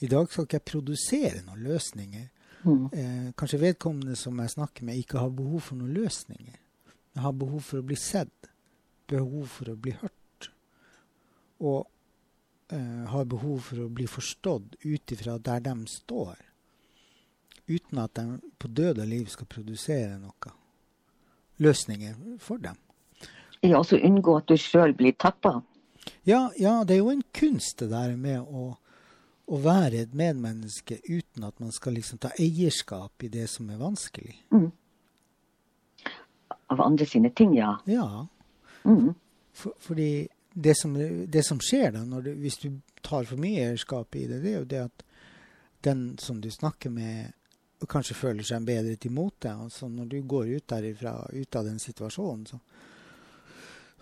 I 0.00 0.06
dag 0.08 0.30
skal 0.30 0.46
ikke 0.46 0.56
jeg 0.56 0.64
produsere 0.64 1.42
noen 1.44 1.60
løsninger. 1.60 2.28
Mm. 2.64 2.86
Eh, 2.92 3.26
kanskje 3.36 3.60
vedkommende 3.60 4.16
som 4.16 4.38
jeg 4.40 4.54
snakker 4.54 4.86
med, 4.88 4.96
ikke 4.96 5.18
har 5.20 5.28
behov 5.28 5.60
for 5.60 5.76
noen 5.76 5.92
løsninger. 5.92 6.56
Jeg 7.14 7.22
har 7.22 7.32
behov 7.36 7.60
for 7.60 7.82
å 7.82 7.84
bli 7.84 7.96
sett. 8.00 8.48
Behov 9.12 9.44
for 9.58 9.74
å 9.74 9.76
bli 9.76 9.92
hørt. 9.92 10.17
Og 11.60 11.86
eh, 12.72 13.04
har 13.10 13.24
behov 13.24 13.60
for 13.70 13.84
å 13.84 13.88
bli 13.88 14.06
forstått 14.06 14.76
ut 14.84 15.12
ifra 15.12 15.38
der 15.38 15.60
de 15.60 15.74
står. 15.90 16.36
Uten 17.68 17.98
at 18.00 18.14
de 18.16 18.38
på 18.58 18.68
død 18.68 19.02
og 19.02 19.08
liv 19.10 19.26
skal 19.28 19.46
produsere 19.50 20.18
noe. 20.18 20.52
Løsninger 21.58 22.14
for 22.40 22.58
dem. 22.62 22.76
ja. 23.60 23.76
altså 23.78 23.98
unngå 23.98 24.36
at 24.38 24.46
du 24.48 24.56
sjøl 24.56 24.94
blir 24.94 25.12
tappa. 25.18 25.60
Ja, 26.24 26.50
ja, 26.56 26.84
det 26.84 26.94
er 26.94 27.02
jo 27.02 27.10
en 27.10 27.24
kunst 27.34 27.78
det 27.82 27.90
der 27.90 28.14
med 28.16 28.40
å, 28.40 28.70
å 29.50 29.58
være 29.60 30.04
et 30.06 30.14
medmenneske 30.14 31.00
uten 31.08 31.44
at 31.44 31.58
man 31.60 31.72
skal 31.74 31.98
liksom 31.98 32.18
ta 32.22 32.30
eierskap 32.38 33.26
i 33.26 33.28
det 33.28 33.48
som 33.50 33.68
er 33.74 33.80
vanskelig. 33.82 34.38
Av 36.68 36.80
andre 36.80 37.06
sine 37.06 37.30
ting, 37.30 37.56
ja. 37.58 37.78
Ja, 37.86 38.26
Mm. 38.86 39.14
for, 39.52 39.74
fordi 39.82 40.28
det 40.62 40.74
som, 40.74 40.94
det 41.26 41.42
som 41.46 41.60
skjer 41.62 41.92
da, 41.94 42.04
du, 42.20 42.32
hvis 42.42 42.58
du 42.58 42.80
tar 43.04 43.26
for 43.28 43.38
mye 43.40 43.68
eierskap 43.68 44.16
i 44.18 44.24
det, 44.26 44.40
det 44.42 44.52
er 44.52 44.56
jo 44.58 44.70
det 44.70 44.80
at 44.88 45.04
den 45.86 46.00
som 46.18 46.40
du 46.42 46.50
snakker 46.50 46.90
med, 46.90 47.30
kanskje 47.86 48.16
føler 48.18 48.46
seg 48.46 48.66
bedre 48.66 48.96
til 48.98 49.14
mote. 49.14 49.52
Altså 49.52 49.86
når 49.88 50.08
du 50.10 50.16
går 50.26 50.54
ut 50.56 50.66
derifra, 50.70 51.14
ut 51.30 51.58
av 51.60 51.68
den 51.68 51.78
situasjonen, 51.78 52.46
så, 52.50 52.58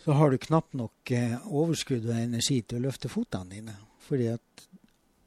så 0.04 0.16
har 0.16 0.32
du 0.32 0.38
knapt 0.40 0.78
nok 0.80 1.12
eh, 1.12 1.36
overskudd 1.44 2.08
og 2.08 2.16
energi 2.16 2.62
til 2.62 2.80
å 2.80 2.86
løfte 2.88 3.12
fotene 3.12 3.58
dine. 3.58 3.76
Fordi 4.06 4.30
at 4.32 4.66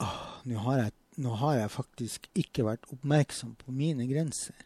åh, 0.01 0.21
nå 0.49 0.65
har, 0.65 0.85
jeg, 0.87 0.95
nå 1.21 1.35
har 1.43 1.59
jeg 1.61 1.75
faktisk 1.75 2.29
ikke 2.33 2.65
vært 2.71 2.89
oppmerksom 2.89 3.53
på 3.59 3.75
mine 3.75 4.09
grenser. 4.09 4.57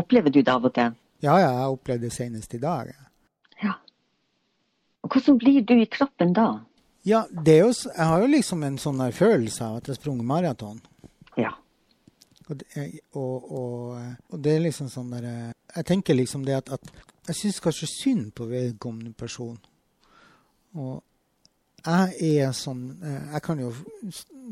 Opplever 0.00 0.32
du 0.32 0.40
det 0.40 0.52
av 0.52 0.64
og 0.64 0.72
til? 0.72 0.96
Ja, 1.20 1.36
ja, 1.40 1.50
jeg 1.52 1.76
opplevde 1.76 2.08
det 2.08 2.16
senest 2.16 2.56
i 2.56 2.62
dag. 2.62 2.88
Ja. 2.92 3.05
Hvordan 5.16 5.38
blir 5.40 5.62
du 5.64 5.72
i 5.80 5.86
kroppen 5.88 6.34
da? 6.36 6.50
Ja, 7.06 7.22
det 7.30 7.60
jo, 7.60 7.70
jeg 7.72 8.08
har 8.10 8.20
jo 8.20 8.28
liksom 8.28 8.64
en 8.66 8.76
sånn 8.82 8.98
der 9.00 9.14
følelse 9.14 9.64
av 9.64 9.78
at 9.78 9.88
jeg 9.88 9.96
sprunget 9.96 10.26
maraton. 10.28 10.80
Ja. 11.40 11.54
Og, 12.50 12.62
og, 13.16 13.46
og, 13.50 14.00
og 14.30 14.42
det 14.42 14.52
er 14.52 14.64
liksom 14.66 14.90
sånn 14.90 15.08
der 15.16 15.24
eh, 15.26 15.54
Jeg 15.74 15.86
tenker 15.88 16.14
liksom 16.14 16.44
det 16.46 16.54
at, 16.60 16.68
at 16.76 16.92
jeg 17.26 17.38
syns 17.40 17.62
kanskje 17.64 17.88
synd 17.90 18.28
på 18.38 18.46
vedkommende 18.50 19.16
person. 19.18 19.56
Og 20.76 21.00
jeg 21.86 22.36
er 22.42 22.52
sånn 22.54 22.84
eh, 23.00 23.32
Jeg 23.32 23.42
kan 23.48 23.62
jo 23.62 23.72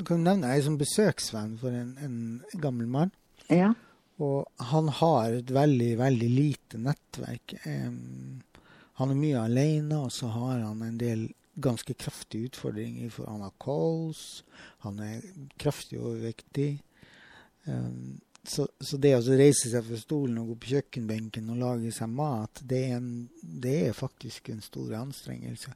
kan 0.07 0.25
nevne 0.27 0.51
jeg 0.51 0.63
er 0.63 0.67
sånn 0.69 0.81
besøksvenn 0.81 1.59
for 1.61 1.75
en, 1.77 1.93
en 2.03 2.61
gammel 2.63 2.89
mann. 2.91 3.13
Ja. 3.53 3.75
Og 4.23 4.47
han 4.71 4.89
har 5.01 5.37
et 5.41 5.51
veldig, 5.55 5.93
veldig 6.01 6.31
lite 6.31 6.81
nettverk. 6.83 7.57
Um, 7.67 8.43
han 8.99 9.11
er 9.11 9.19
mye 9.19 9.41
alene, 9.43 9.99
og 10.07 10.13
så 10.15 10.31
har 10.31 10.61
han 10.63 10.83
en 10.87 10.99
del 11.01 11.27
ganske 11.55 11.95
kraftige 11.95 12.51
utfordringer. 12.51 13.11
For 13.11 13.31
han 13.31 13.43
har 13.43 13.55
kols, 13.59 14.45
han 14.87 15.01
er 15.03 15.25
kraftig 15.59 15.99
overvektig. 16.01 16.79
Um, 17.65 18.21
så, 18.47 18.67
så, 18.81 18.99
det 19.01 19.15
å 19.17 19.23
reise 19.25 19.71
seg 19.73 19.87
fra 19.87 19.99
stolen 19.99 20.39
og 20.43 20.53
gå 20.53 20.57
på 20.61 20.73
kjøkkenbenken 20.75 21.49
og 21.55 21.63
lage 21.63 21.93
seg 21.97 22.11
mat, 22.13 22.61
det 22.61 22.83
er, 22.91 22.99
en, 22.99 23.29
det 23.41 23.77
er 23.87 23.97
faktisk 23.97 24.51
en 24.53 24.61
stor 24.65 24.93
anstrengelse. 24.99 25.73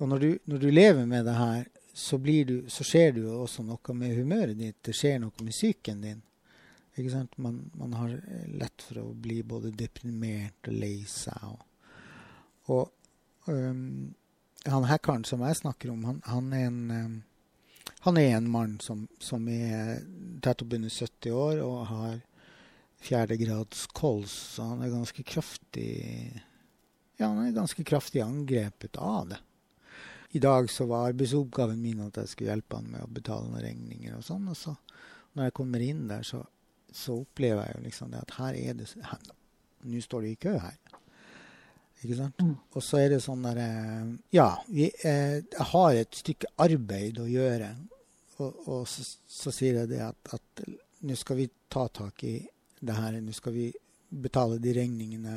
Og 0.00 0.08
når 0.10 0.24
du, 0.24 0.30
når 0.50 0.64
du, 0.64 0.70
lever 0.72 1.06
med 1.06 1.28
det 1.28 1.36
her, 1.36 1.62
så, 1.94 2.18
du, 2.18 2.56
så 2.72 2.86
skjer 2.86 3.14
det 3.14 3.22
jo 3.22 3.42
også 3.44 3.62
noe 3.68 3.94
med 3.94 4.16
humøret 4.16 4.58
ditt. 4.58 4.80
Det 4.82 4.96
skjer 4.96 5.20
noe 5.22 5.44
med 5.44 5.54
psyken 5.54 6.02
din. 6.02 6.20
Ikke? 6.98 7.24
Man, 7.36 7.62
man, 7.78 7.96
har 8.00 8.16
lett 8.50 8.82
for 8.82 9.04
å 9.04 9.10
bli 9.14 9.42
både 9.46 9.70
deprimert 9.76 10.70
og 10.72 10.78
lei 10.80 10.96
seg. 11.08 11.44
Og, 11.52 11.60
og 12.70 13.50
um, 13.50 14.14
han 14.66 14.86
hackeren 14.88 15.24
som 15.24 15.42
jeg 15.46 15.60
snakker 15.62 15.92
om, 15.92 16.04
han, 16.08 16.22
han 16.28 16.52
er 16.56 16.66
en 16.68 16.80
um, 16.90 17.18
han 18.00 18.16
er 18.16 18.36
en 18.36 18.50
mann 18.50 18.78
som, 18.80 19.04
som 19.20 19.48
er 19.52 20.00
tett 20.40 20.62
oppunder 20.64 20.88
70 20.88 21.34
år 21.36 21.58
og 21.60 21.80
har 21.90 22.14
fjerdegrads 23.00 23.86
kols, 23.96 24.32
så 24.54 24.70
han 24.72 24.84
er 24.84 24.94
ganske 24.94 25.24
kraftig 25.24 25.90
Ja, 27.20 27.28
han 27.28 27.42
er 27.44 27.56
ganske 27.56 27.84
kraftig 27.84 28.22
angrepet 28.24 28.96
av 28.96 29.28
det. 29.28 29.40
I 30.32 30.40
dag 30.40 30.70
så 30.70 30.86
var 30.88 31.10
arbeidsoppgaven 31.10 31.82
min 31.82 32.00
at 32.06 32.16
jeg 32.22 32.32
skulle 32.32 32.54
hjelpe 32.54 32.78
han 32.78 32.88
med 32.88 33.04
å 33.04 33.12
betale 33.12 33.50
noen 33.50 33.64
regninger 33.64 34.14
og 34.16 34.24
sånn. 34.24 34.46
Og 34.48 34.56
så 34.56 34.72
når 35.34 35.48
jeg 35.48 35.56
kommer 35.58 35.84
inn 35.84 36.06
der, 36.08 36.24
så, 36.24 36.40
så 36.88 37.18
opplever 37.20 37.66
jeg 37.66 37.76
jo 37.76 37.84
liksom 37.88 38.14
det 38.14 38.22
at 38.22 38.36
her 38.38 38.56
er 38.56 38.78
det 38.78 38.88
Nå 39.80 40.00
står 40.04 40.24
det 40.24 40.30
i 40.34 40.40
kø 40.40 40.54
her. 40.60 40.76
Ikke 42.00 42.16
sant? 42.16 42.40
Mm. 42.40 42.54
Og 42.72 42.84
så 42.84 43.02
er 43.02 43.14
det 43.14 43.20
sånn 43.24 43.44
derre 43.44 43.68
eh, 43.68 44.12
Ja, 44.36 44.48
vi, 44.72 44.88
eh, 45.04 45.40
har 45.72 45.96
et 45.98 46.16
stykke 46.16 46.52
arbeid 46.64 47.20
å 47.20 47.28
gjøre. 47.28 47.74
Og, 48.40 48.62
og 48.66 48.86
så, 48.88 49.04
så, 49.28 49.52
sier 49.52 49.82
jeg 49.82 49.92
det 49.92 50.00
at, 50.06 50.34
at 50.36 50.64
nå 51.04 51.16
skal 51.18 51.42
vi 51.42 51.50
ta 51.72 51.86
tak 51.92 52.24
i 52.24 52.38
det 52.80 52.96
her. 52.96 53.18
Nå 53.20 53.34
skal 53.36 53.56
vi 53.56 53.68
betale 54.10 54.58
de 54.62 54.74
regningene 54.74 55.36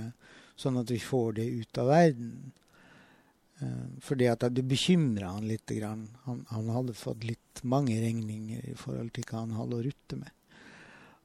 sånn 0.55 0.79
at 0.79 0.91
vi 0.91 1.01
får 1.03 1.39
det 1.39 1.47
ut 1.51 1.81
av 1.83 1.89
verden. 1.91 2.53
Eh, 3.59 3.89
fordi 4.05 4.29
at 4.31 4.45
det 4.55 4.63
bekymra 4.67 5.33
han 5.35 5.49
litt. 5.49 5.67
Grann. 5.67 6.07
Han, 6.23 6.45
han, 6.49 6.69
hadde 6.77 6.95
fått 6.95 7.25
litt 7.27 7.63
mange 7.63 7.99
regninger 8.01 8.69
i 8.71 8.77
forhold 8.79 9.11
til 9.15 9.27
hva 9.27 9.43
han 9.43 9.57
hadde 9.57 9.81
å 9.81 9.83
rutte 9.83 10.19
med. 10.19 10.31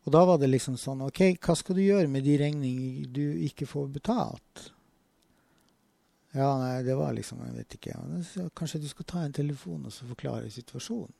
Og 0.07 0.15
da 0.15 0.25
var 0.25 0.39
det 0.41 0.49
liksom 0.49 0.79
sånn 0.81 1.05
OK, 1.05 1.21
hva 1.45 1.55
skal 1.59 1.77
du 1.77 1.83
gjøre 1.85 2.09
med 2.11 2.25
de 2.25 2.39
regningene 2.41 3.11
du 3.13 3.25
ikke 3.45 3.69
får 3.69 3.91
betalt? 3.99 4.71
Ja, 6.37 6.49
nei, 6.61 6.83
det 6.85 6.95
var 6.99 7.15
liksom 7.17 7.41
Jeg 7.47 7.55
vet 7.57 7.79
ikke. 7.79 7.95
Kanskje 8.57 8.83
du 8.83 8.89
skal 8.91 9.09
ta 9.09 9.23
en 9.25 9.37
telefon 9.37 9.87
og 9.89 9.95
så 9.95 10.09
forklare 10.09 10.51
situasjonen. 10.53 11.15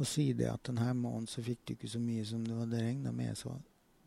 Og 0.00 0.08
si 0.08 0.30
det 0.32 0.48
at 0.48 0.64
denne 0.64 0.94
måneden 0.96 1.28
så 1.28 1.42
fikk 1.44 1.60
du 1.66 1.74
ikke 1.74 1.90
så 1.92 2.00
mye 2.00 2.24
som 2.24 2.40
du 2.46 2.54
hadde 2.56 2.80
regna 2.80 3.12
med. 3.12 3.36
Så 3.36 3.52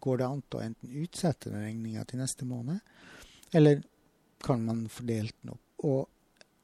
går 0.02 0.20
det 0.20 0.30
an 0.30 0.42
å 0.42 0.62
enten 0.64 0.96
utsette 1.04 1.52
den 1.52 1.62
regninga 1.62 2.06
til 2.10 2.24
neste 2.24 2.48
måned, 2.50 2.82
eller 3.54 3.84
kan 4.44 4.64
man 4.66 4.88
fordele 4.92 5.30
den 5.30 5.54
opp. 5.54 5.86
Og 5.86 6.10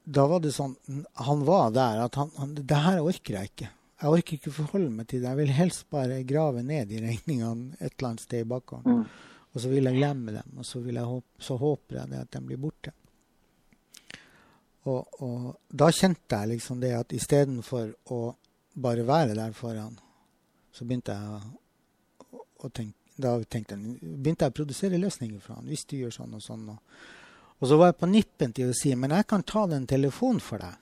da 0.10 0.26
var 0.32 0.42
det 0.42 0.56
sånn 0.56 0.74
Han 1.28 1.44
var 1.46 1.74
der 1.76 2.00
at 2.06 2.16
han, 2.18 2.32
han 2.40 2.54
Det 2.56 2.78
her 2.82 3.02
orker 3.04 3.36
jeg 3.36 3.52
ikke. 3.52 3.68
Jeg 4.00 4.14
orker 4.16 4.38
ikke 4.38 4.54
forholde 4.56 4.90
meg 4.96 5.10
til 5.12 5.22
det. 5.22 5.30
Jeg 5.30 5.40
vil 5.42 5.54
helst 5.58 5.86
bare 5.92 6.22
grave 6.28 6.64
ned 6.66 6.90
de 6.90 7.02
regningene 7.04 7.76
et 7.78 7.92
eller 7.92 8.10
annet 8.10 8.24
sted 8.24 8.46
i 8.46 8.50
bakgården. 8.50 9.04
Mm. 9.04 9.36
Og 9.54 9.62
så 9.62 9.72
vil 9.72 9.90
jeg 9.90 9.98
glemme 9.98 10.34
dem, 10.34 10.58
og 10.62 10.66
så, 10.66 10.80
jeg, 10.86 11.22
så 11.42 11.58
håper 11.60 12.00
jeg 12.00 12.22
at 12.22 12.32
de 12.32 12.42
blir 12.46 12.62
borte. 12.62 12.94
Og, 14.88 15.22
og, 15.24 15.50
da 15.68 15.90
kjente 15.92 16.38
jeg 16.40 16.54
liksom 16.54 16.80
det 16.80 16.94
at 16.96 17.16
istedenfor 17.16 17.92
å 18.16 18.20
bare 18.80 19.04
være 19.08 19.36
der 19.36 19.52
foran, 19.58 19.98
så 20.72 20.88
begynte 20.88 21.16
jeg 21.18 21.34
å, 22.32 22.46
å 22.64 22.72
tenke 22.72 23.00
da 23.20 23.34
tenkte 23.44 23.76
jeg, 23.76 23.98
begynte 24.00 24.48
jeg 24.48 24.54
å 24.54 24.56
produsere 24.56 25.00
løsninger 25.02 25.42
for 25.44 25.58
han, 25.58 25.68
hvis 25.68 25.84
du 25.90 25.98
gjør 26.00 26.14
sånn 26.16 26.38
og 26.38 26.44
sånn. 26.44 26.70
Og, 26.72 27.00
og 27.60 27.68
så 27.68 27.80
var 27.80 27.92
jeg 27.92 28.00
på 28.00 28.12
nippen 28.14 28.54
til 28.56 28.72
å 28.72 28.78
si 28.78 28.94
men 28.96 29.16
jeg 29.18 29.28
kan 29.28 29.44
ta 29.44 29.66
den 29.68 29.88
telefonen 29.90 30.40
for 30.44 30.64
deg. 30.64 30.78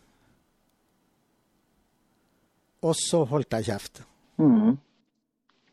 Og 2.86 2.94
så 2.94 3.24
holdt 3.26 3.58
jeg 3.58 3.72
kjeft. 3.72 4.04
Mm. 4.38 4.76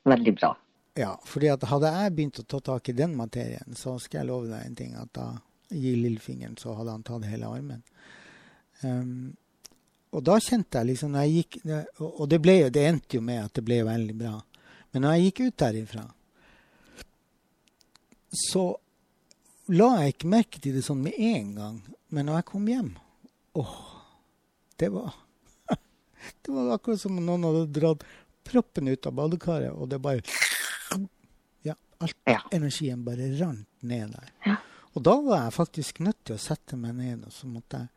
Veldig 0.09 0.35
bra. 0.39 0.55
Ja, 0.97 1.11
fordi 1.27 1.51
at 1.53 1.67
hadde 1.69 1.91
jeg 1.91 2.15
begynt 2.17 2.41
å 2.41 2.47
ta 2.49 2.61
tak 2.65 2.89
i 2.89 2.97
den 2.97 3.17
materien, 3.19 3.77
så 3.77 3.99
skal 4.01 4.23
jeg 4.23 4.31
love 4.31 4.49
deg 4.49 4.65
en 4.65 4.79
ting, 4.79 4.95
at 4.97 5.11
da 5.17 5.27
gir 5.69 5.97
lillefingeren, 5.97 6.57
så 6.61 6.75
hadde 6.75 6.95
han 6.97 7.07
tatt 7.07 7.27
hele 7.29 7.49
armen. 7.49 7.83
Um, 8.83 9.35
og 10.15 10.23
da 10.27 10.37
kjente 10.43 10.79
jeg 10.81 10.93
liksom 10.93 11.15
når 11.15 11.25
jeg 11.25 11.35
gikk, 11.39 11.57
Og 11.99 12.27
det, 12.31 12.39
ble, 12.43 12.57
det 12.71 12.85
endte 12.87 13.17
jo 13.19 13.23
med 13.25 13.41
at 13.47 13.55
det 13.57 13.65
ble 13.67 13.81
veldig 13.87 14.15
bra. 14.19 14.35
Men 14.93 15.03
når 15.03 15.17
jeg 15.17 15.25
gikk 15.27 15.41
ut 15.49 15.63
derifra, 15.65 16.05
så 18.35 18.65
la 19.75 19.89
jeg 20.03 20.15
ikke 20.15 20.31
merke 20.31 20.61
til 20.63 20.77
det 20.77 20.85
sånn 20.87 21.03
med 21.03 21.19
en 21.19 21.51
gang. 21.57 21.81
Men 22.15 22.29
når 22.29 22.41
jeg 22.41 22.49
kom 22.51 22.69
hjem 22.71 22.93
åh, 23.59 23.75
det 24.83 24.91
var 24.95 25.15
Det 26.43 26.53
var 26.55 26.75
akkurat 26.75 27.01
som 27.03 27.19
om 27.19 27.27
noen 27.27 27.47
hadde 27.49 27.67
dratt 27.75 28.07
proppen 28.45 28.91
ut 28.91 29.07
av 29.09 29.17
badekaret, 29.17 29.73
og 29.73 29.89
det 29.91 30.03
bare 30.05 30.23
Ja, 31.65 31.75
alt 32.05 32.17
ja. 32.29 32.43
energien 32.53 33.03
bare 33.07 33.31
rant 33.39 33.67
ned 33.83 34.15
der. 34.15 34.31
Ja. 34.47 34.57
Og 34.95 35.03
da 35.03 35.15
var 35.21 35.45
jeg 35.45 35.57
faktisk 35.57 36.01
nødt 36.07 36.23
til 36.25 36.37
å 36.37 36.43
sette 36.43 36.79
meg 36.79 36.95
ned, 36.99 37.27
og 37.27 37.35
så 37.35 37.51
måtte 37.51 37.83
jeg 37.83 37.93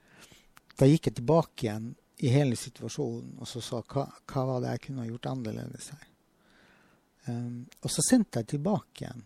da 0.78 0.86
gikk 0.86 1.10
jeg 1.10 1.18
tilbake 1.18 1.66
igjen 1.66 1.88
i 2.22 2.30
hele 2.30 2.58
situasjonen 2.58 3.38
og 3.42 3.50
så 3.50 3.62
sa 3.66 3.82
hva, 3.82 4.04
hva 4.30 4.44
var 4.46 4.62
det 4.62 4.76
jeg 4.76 4.84
kunne 4.88 5.04
ha 5.04 5.10
gjort 5.10 5.30
annerledes 5.32 5.90
her. 5.94 6.06
Um, 7.28 7.66
og 7.82 7.92
så 7.92 8.04
sendte 8.06 8.42
jeg 8.42 8.52
tilbake 8.54 9.04
igjen 9.04 9.24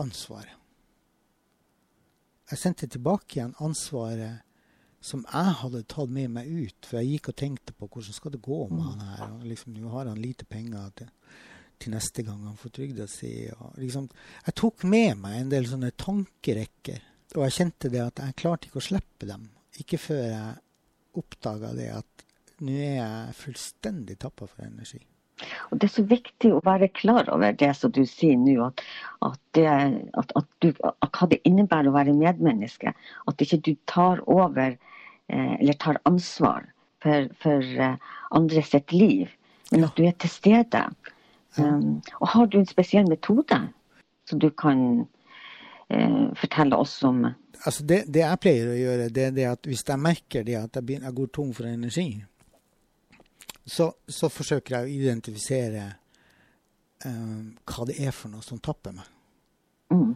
ansvaret. 0.00 0.56
Jeg 2.50 2.60
sendte 2.60 2.88
tilbake 2.90 3.38
igjen 3.38 3.56
ansvaret 3.62 4.46
som 5.00 5.22
jeg 5.24 5.52
hadde 5.62 5.84
tatt 5.88 6.12
med 6.12 6.32
meg 6.34 6.48
ut. 6.48 6.86
For 6.86 7.00
jeg 7.00 7.14
gikk 7.14 7.30
og 7.32 7.38
tenkte 7.40 7.76
på 7.76 7.88
hvordan 7.88 8.16
skal 8.16 8.34
det 8.34 8.42
gå 8.44 8.58
med 8.68 8.82
han 8.84 9.04
her. 9.06 9.22
og 9.38 9.46
liksom, 9.48 9.76
Nå 9.80 9.92
har 9.94 10.10
han 10.10 10.20
lite 10.20 10.48
penger 10.50 10.90
til, 10.98 11.12
til 11.80 11.94
neste 11.94 12.24
gang 12.26 12.42
han 12.44 12.58
får 12.60 12.74
trygda 12.76 13.06
si. 13.10 13.32
Liksom, 13.80 14.10
jeg 14.48 14.56
tok 14.60 14.84
med 14.90 15.22
meg 15.22 15.38
en 15.38 15.54
del 15.54 15.70
sånne 15.70 15.94
tankerekker. 15.96 17.06
Og 17.36 17.44
jeg 17.46 17.56
kjente 17.60 17.90
det 17.92 18.02
at 18.02 18.22
jeg 18.24 18.38
klarte 18.42 18.68
ikke 18.68 18.80
å 18.80 18.88
slippe 18.88 19.28
dem. 19.28 19.46
Ikke 19.80 20.00
før 20.02 20.24
jeg 20.24 21.20
oppdaga 21.20 21.70
det 21.76 21.88
at 21.94 22.26
nå 22.60 22.74
er 22.74 22.96
jeg 22.98 23.38
fullstendig 23.38 24.18
tappa 24.20 24.48
for 24.50 24.66
energi. 24.66 25.00
Og 25.70 25.78
Det 25.78 25.86
er 25.88 25.92
så 25.94 26.04
viktig 26.04 26.50
å 26.52 26.62
være 26.64 26.90
klar 26.92 27.30
over 27.32 27.54
det 27.56 27.70
som 27.78 27.92
du 27.96 28.02
sier 28.08 28.36
nå, 28.36 28.58
at, 28.66 28.82
at, 29.24 29.38
det, 29.56 29.66
at, 30.20 30.34
at 30.36 30.48
du, 30.60 30.68
hva 30.76 31.28
det 31.30 31.40
innebærer 31.48 31.88
å 31.88 31.96
være 31.96 32.16
medmenneske. 32.16 32.92
At 33.30 33.44
ikke 33.44 33.62
du 33.70 33.72
tar 33.88 34.20
over 34.28 34.74
eh, 34.74 35.54
eller 35.56 35.78
tar 35.80 36.00
ansvar 36.10 36.66
for, 37.00 37.30
for 37.40 37.64
eh, 37.86 37.96
andre 38.36 38.64
sitt 38.66 38.92
liv, 38.92 39.32
men 39.70 39.86
at 39.86 39.96
du 39.96 40.04
er 40.04 40.16
til 40.20 40.32
stede. 40.32 40.84
Um, 41.58 41.98
og 42.20 42.28
har 42.34 42.46
du 42.46 42.60
en 42.60 42.68
spesiell 42.68 43.08
metode 43.10 43.56
som 44.30 44.38
du 44.38 44.50
kan 44.54 45.06
fortelle 46.40 46.78
oss 46.78 46.98
om? 47.06 47.24
altså 47.64 47.84
det, 47.84 48.04
det, 48.08 48.22
jeg 48.24 48.40
pleier 48.42 48.72
å 48.72 48.78
gjøre, 48.78 49.08
det 49.12 49.24
er 49.28 49.36
det 49.36 49.46
at 49.50 49.68
hvis 49.68 49.84
jeg 49.86 50.00
merker 50.00 50.44
det 50.46 50.56
at 50.58 50.76
jeg, 50.78 50.86
begynner, 50.86 51.10
jeg 51.10 51.18
går 51.18 51.30
tom 51.36 51.52
for 51.56 51.68
energi, 51.68 52.08
så, 53.70 53.90
så 54.08 54.30
forsøker 54.32 54.76
jeg 54.76 54.88
å 54.88 54.94
identifisere 55.04 55.84
um, 57.04 57.52
hva 57.68 57.86
det 57.90 57.98
er 58.02 58.14
for 58.16 58.32
noe 58.32 58.44
som 58.44 58.60
tapper 58.62 58.96
meg. 58.96 59.12
Mm. 59.92 60.14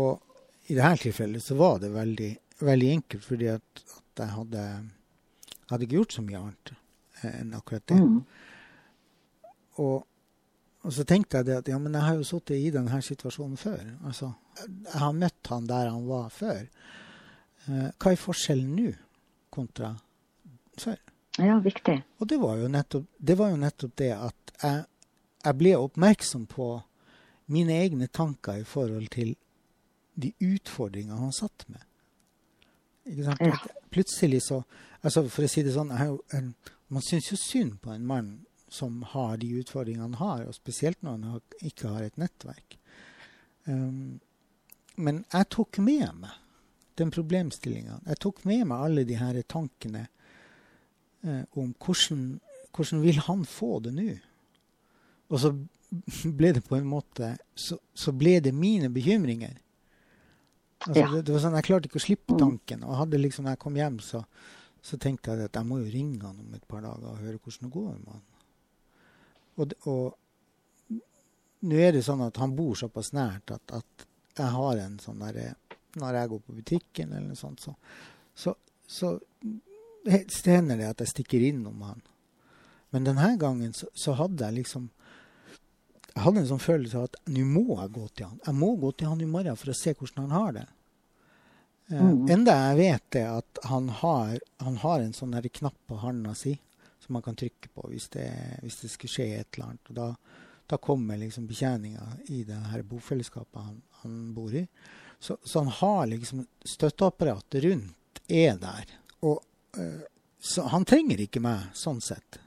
Og 0.00 0.70
i 0.70 0.76
dette 0.76 1.06
tilfellet 1.06 1.44
så 1.44 1.56
var 1.58 1.80
det 1.82 1.92
veldig, 1.94 2.30
veldig 2.62 2.92
enkelt, 2.98 3.26
fordi 3.26 3.50
at, 3.54 3.84
at 3.96 4.24
jeg 4.24 4.34
hadde, 4.36 4.66
hadde 5.70 5.86
ikke 5.86 6.00
gjort 6.00 6.16
så 6.18 6.26
mye 6.26 6.42
annet 6.42 6.74
enn 7.30 7.56
akkurat 7.56 7.86
det. 7.90 8.00
Mm. 8.00 8.20
Og 9.80 9.96
og 10.80 10.92
så 10.96 11.04
tenkte 11.04 11.40
jeg 11.40 11.48
det 11.50 11.56
at 11.60 11.68
ja, 11.68 11.78
men 11.78 11.94
jeg 11.96 12.06
har 12.06 12.16
jo 12.16 12.24
sittet 12.24 12.56
i 12.56 12.70
denne 12.72 13.02
situasjonen 13.04 13.58
før. 13.60 13.82
Altså, 14.08 14.30
jeg 14.64 15.00
har 15.02 15.12
møtt 15.16 15.50
han 15.52 15.68
der 15.68 15.90
han 15.92 16.06
var 16.08 16.30
før. 16.32 16.62
Uh, 17.66 17.90
hva 18.00 18.12
er 18.12 18.20
forskjellen 18.20 18.70
nå 18.78 18.92
kontra 19.52 19.92
før? 20.80 20.96
Ja, 21.38 21.58
viktig. 21.62 21.98
Og 22.18 22.28
det 22.28 22.40
var 22.40 22.56
jo 22.62 22.70
nettopp 22.72 23.04
det, 23.18 23.36
jo 23.36 23.60
nettopp 23.60 23.92
det 24.00 24.10
at 24.16 24.54
jeg, 24.62 24.80
jeg, 25.44 25.58
ble 25.60 25.76
oppmerksom 25.76 26.48
på 26.50 26.72
mine 27.52 27.76
egne 27.84 28.08
tanker 28.08 28.62
i 28.62 28.66
forhold 28.66 29.08
til 29.12 29.34
de 30.20 30.32
utfordringene 30.40 31.20
han 31.20 31.32
satt 31.36 31.66
med. 31.68 31.84
Ikke 33.08 33.28
sant? 33.28 33.44
Ja. 33.44 33.60
Plutselig 33.90 34.42
så 34.46 34.62
altså 35.00 35.24
For 35.32 35.46
å 35.46 35.48
si 35.48 35.62
det 35.64 35.72
sånn, 35.72 35.92
en, 35.96 36.52
man 36.92 37.04
syns 37.04 37.30
jo 37.30 37.38
synd 37.40 37.78
på 37.80 37.92
en 37.94 38.04
mann 38.06 38.32
som 38.70 39.00
har 39.12 39.36
de 39.42 39.48
utfordringene 39.60 40.06
han 40.08 40.18
har, 40.20 40.44
og 40.46 40.54
spesielt 40.54 41.00
når 41.02 41.16
han 41.26 41.40
ikke 41.66 41.90
har 41.90 42.04
et 42.06 42.18
nettverk. 42.20 42.76
Um, 43.66 44.20
men 45.00 45.24
jeg 45.32 45.48
tok 45.50 45.78
med 45.82 46.06
meg 46.22 46.36
den 47.00 47.10
problemstillinga. 47.14 47.98
Jeg 48.06 48.20
tok 48.22 48.44
med 48.48 48.66
meg 48.70 48.84
alle 48.86 49.04
de 49.08 49.16
her 49.16 49.38
tankene 49.48 50.04
eh, 51.24 51.42
om 51.56 51.70
hvordan, 51.80 52.24
hvordan 52.76 53.02
vil 53.02 53.20
han 53.26 53.44
få 53.48 53.78
det 53.86 53.92
nå? 53.96 54.08
Og 55.30 55.40
så 55.40 55.52
ble 56.38 56.52
det 56.58 56.62
på 56.68 56.76
en 56.76 56.86
måte 56.86 57.32
Så, 57.58 57.78
så 57.94 58.12
ble 58.14 58.36
det 58.44 58.52
mine 58.54 58.90
bekymringer. 58.92 59.56
Altså, 60.86 61.00
Ja. 61.00 61.08
det, 61.14 61.24
det 61.26 61.34
var 61.34 61.40
sånn, 61.46 61.56
Jeg 61.58 61.66
klarte 61.70 61.88
ikke 61.90 62.00
å 62.02 62.04
slippe 62.06 62.34
Mm. 62.36 62.38
tanken. 62.44 62.84
Og 62.84 62.96
hadde 63.00 63.18
liksom, 63.20 63.44
når 63.48 63.56
jeg 63.56 63.62
kom 63.64 63.74
hjem, 63.80 63.98
så, 64.04 64.22
så 64.82 64.96
tenkte 65.00 65.32
jeg 65.34 65.48
at 65.48 65.56
jeg 65.58 65.66
må 65.68 65.78
jo 65.82 65.90
ringe 65.92 66.20
han 66.26 66.38
om 66.40 66.54
et 66.54 66.66
par 66.68 66.80
dager 66.84 67.08
og 67.14 67.18
høre 67.24 67.38
hvordan 67.40 67.66
det 67.68 67.72
går 67.74 67.90
med 67.98 68.12
han. 68.12 68.22
Og, 69.60 69.72
og 69.90 70.98
nå 71.68 71.80
er 71.80 71.92
det 71.92 72.04
sånn 72.06 72.22
at 72.24 72.38
han 72.40 72.54
bor 72.56 72.78
såpass 72.78 73.12
nært 73.16 73.52
at, 73.52 73.74
at 73.76 74.06
jeg 74.38 74.54
har 74.54 74.78
en 74.80 74.96
sånn 75.02 75.20
derre 75.20 75.54
Når 76.00 76.16
jeg 76.16 76.30
går 76.30 76.40
på 76.46 76.54
butikken 76.54 77.10
eller 77.12 77.32
noe 77.32 77.36
sånt, 77.38 77.60
så, 77.60 77.74
så, 78.34 78.54
så 78.86 79.16
det 80.06 80.22
hender 80.46 80.78
det 80.78 80.86
at 80.86 81.02
jeg 81.02 81.10
stikker 81.10 81.42
innom 81.42 81.82
han. 81.82 82.00
Men 82.94 83.08
denne 83.08 83.32
gangen 83.42 83.74
så, 83.76 83.88
så 83.94 84.14
hadde 84.18 84.46
jeg 84.46 84.62
liksom 84.62 84.88
Jeg 86.14 86.22
hadde 86.24 86.44
en 86.44 86.48
sånn 86.52 86.62
følelse 86.62 86.98
av 86.98 87.08
at 87.10 87.18
nå 87.30 87.42
må 87.46 87.64
jeg 87.80 87.92
gå 87.94 88.06
til 88.14 88.28
han. 88.30 88.38
Jeg 88.46 88.56
må 88.58 88.70
gå 88.80 88.92
til 88.92 89.10
han 89.10 89.20
i 89.22 89.28
morgen 89.30 89.58
for 89.58 89.70
å 89.74 89.76
se 89.78 89.92
hvordan 89.94 90.24
han 90.26 90.36
har 90.38 90.54
det. 90.60 90.66
Eh, 91.90 92.00
Mm. 92.00 92.28
Enda 92.30 92.54
jeg 92.54 92.78
vet 92.78 93.04
det 93.18 93.26
at 93.26 93.60
han 93.66 93.88
har, 94.00 94.38
han 94.62 94.76
har 94.78 95.00
en 95.02 95.14
sånn 95.14 95.32
her 95.34 95.46
knapp 95.50 95.74
på 95.90 95.98
handa 95.98 96.34
si 96.38 96.52
som 97.10 97.14
man 97.14 97.22
kan 97.22 97.36
trykke 97.36 97.68
på 97.74 97.88
hvis 97.90 98.08
det, 98.08 98.30
hvis 98.62 98.76
det 98.80 98.88
skulle 98.88 99.10
skje 99.10 99.24
et 99.40 99.56
eller 99.56 99.66
annet. 99.66 99.88
Og 99.90 99.96
da, 99.96 100.04
da 100.70 100.76
kommer 100.78 101.18
liksom 101.18 101.48
betjeninga 101.50 102.04
i 102.30 102.44
det 102.46 102.58
her 102.70 102.84
bofellesskapet 102.86 103.58
han, 103.58 103.80
han 104.04 104.20
bor 104.34 104.54
i. 104.54 104.62
Så, 105.18 105.36
så 105.42 105.64
han 105.64 105.72
har 105.80 106.06
liksom 106.06 106.44
støtteapparatet 106.62 107.64
rundt 107.64 108.20
er 108.28 108.54
der. 108.62 108.94
Og, 109.26 109.42
eh, 109.76 110.06
så 110.38 110.68
han 110.70 110.86
trenger 110.86 111.24
ikke 111.26 111.42
meg, 111.42 111.72
sånn 111.74 111.98
sett. 111.98 112.38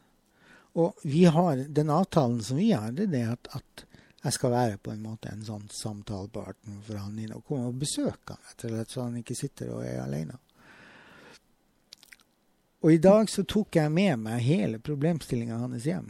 Og 0.80 1.04
vi 1.04 1.26
har, 1.28 1.65
den 1.67 1.91
avtalen 1.91 2.39
som 2.39 2.63
vi 2.63 2.71
har, 2.71 2.95
det 2.95 3.10
er 3.10 3.13
det 3.17 3.26
at, 3.34 3.52
at 3.60 3.86
jeg 4.23 4.38
skal 4.38 4.56
være 4.56 4.80
på 4.80 4.93
en 4.95 5.04
måte 5.04 5.28
en 5.28 5.43
sånn 5.43 5.67
samtalepartner 5.67 6.80
for 6.88 7.04
han 7.04 7.19
inn 7.19 7.36
og 7.36 7.43
komme 7.52 7.67
og 7.67 7.84
besøke 7.84 8.38
han, 8.38 8.47
rett 8.47 8.63
og 8.63 8.78
slett, 8.78 8.95
så 8.95 9.04
han 9.10 9.19
ikke 9.19 9.38
sitter 9.43 9.76
og 9.76 9.84
er 9.84 9.99
alene. 10.08 10.39
Og 12.84 12.91
i 12.91 12.98
dag 13.00 13.30
så 13.32 13.46
tok 13.48 13.78
jeg 13.80 13.91
med 13.96 14.19
meg 14.26 14.41
hele 14.43 14.80
problemstillinga 14.84 15.58
hans 15.62 15.86
hjem. 15.88 16.10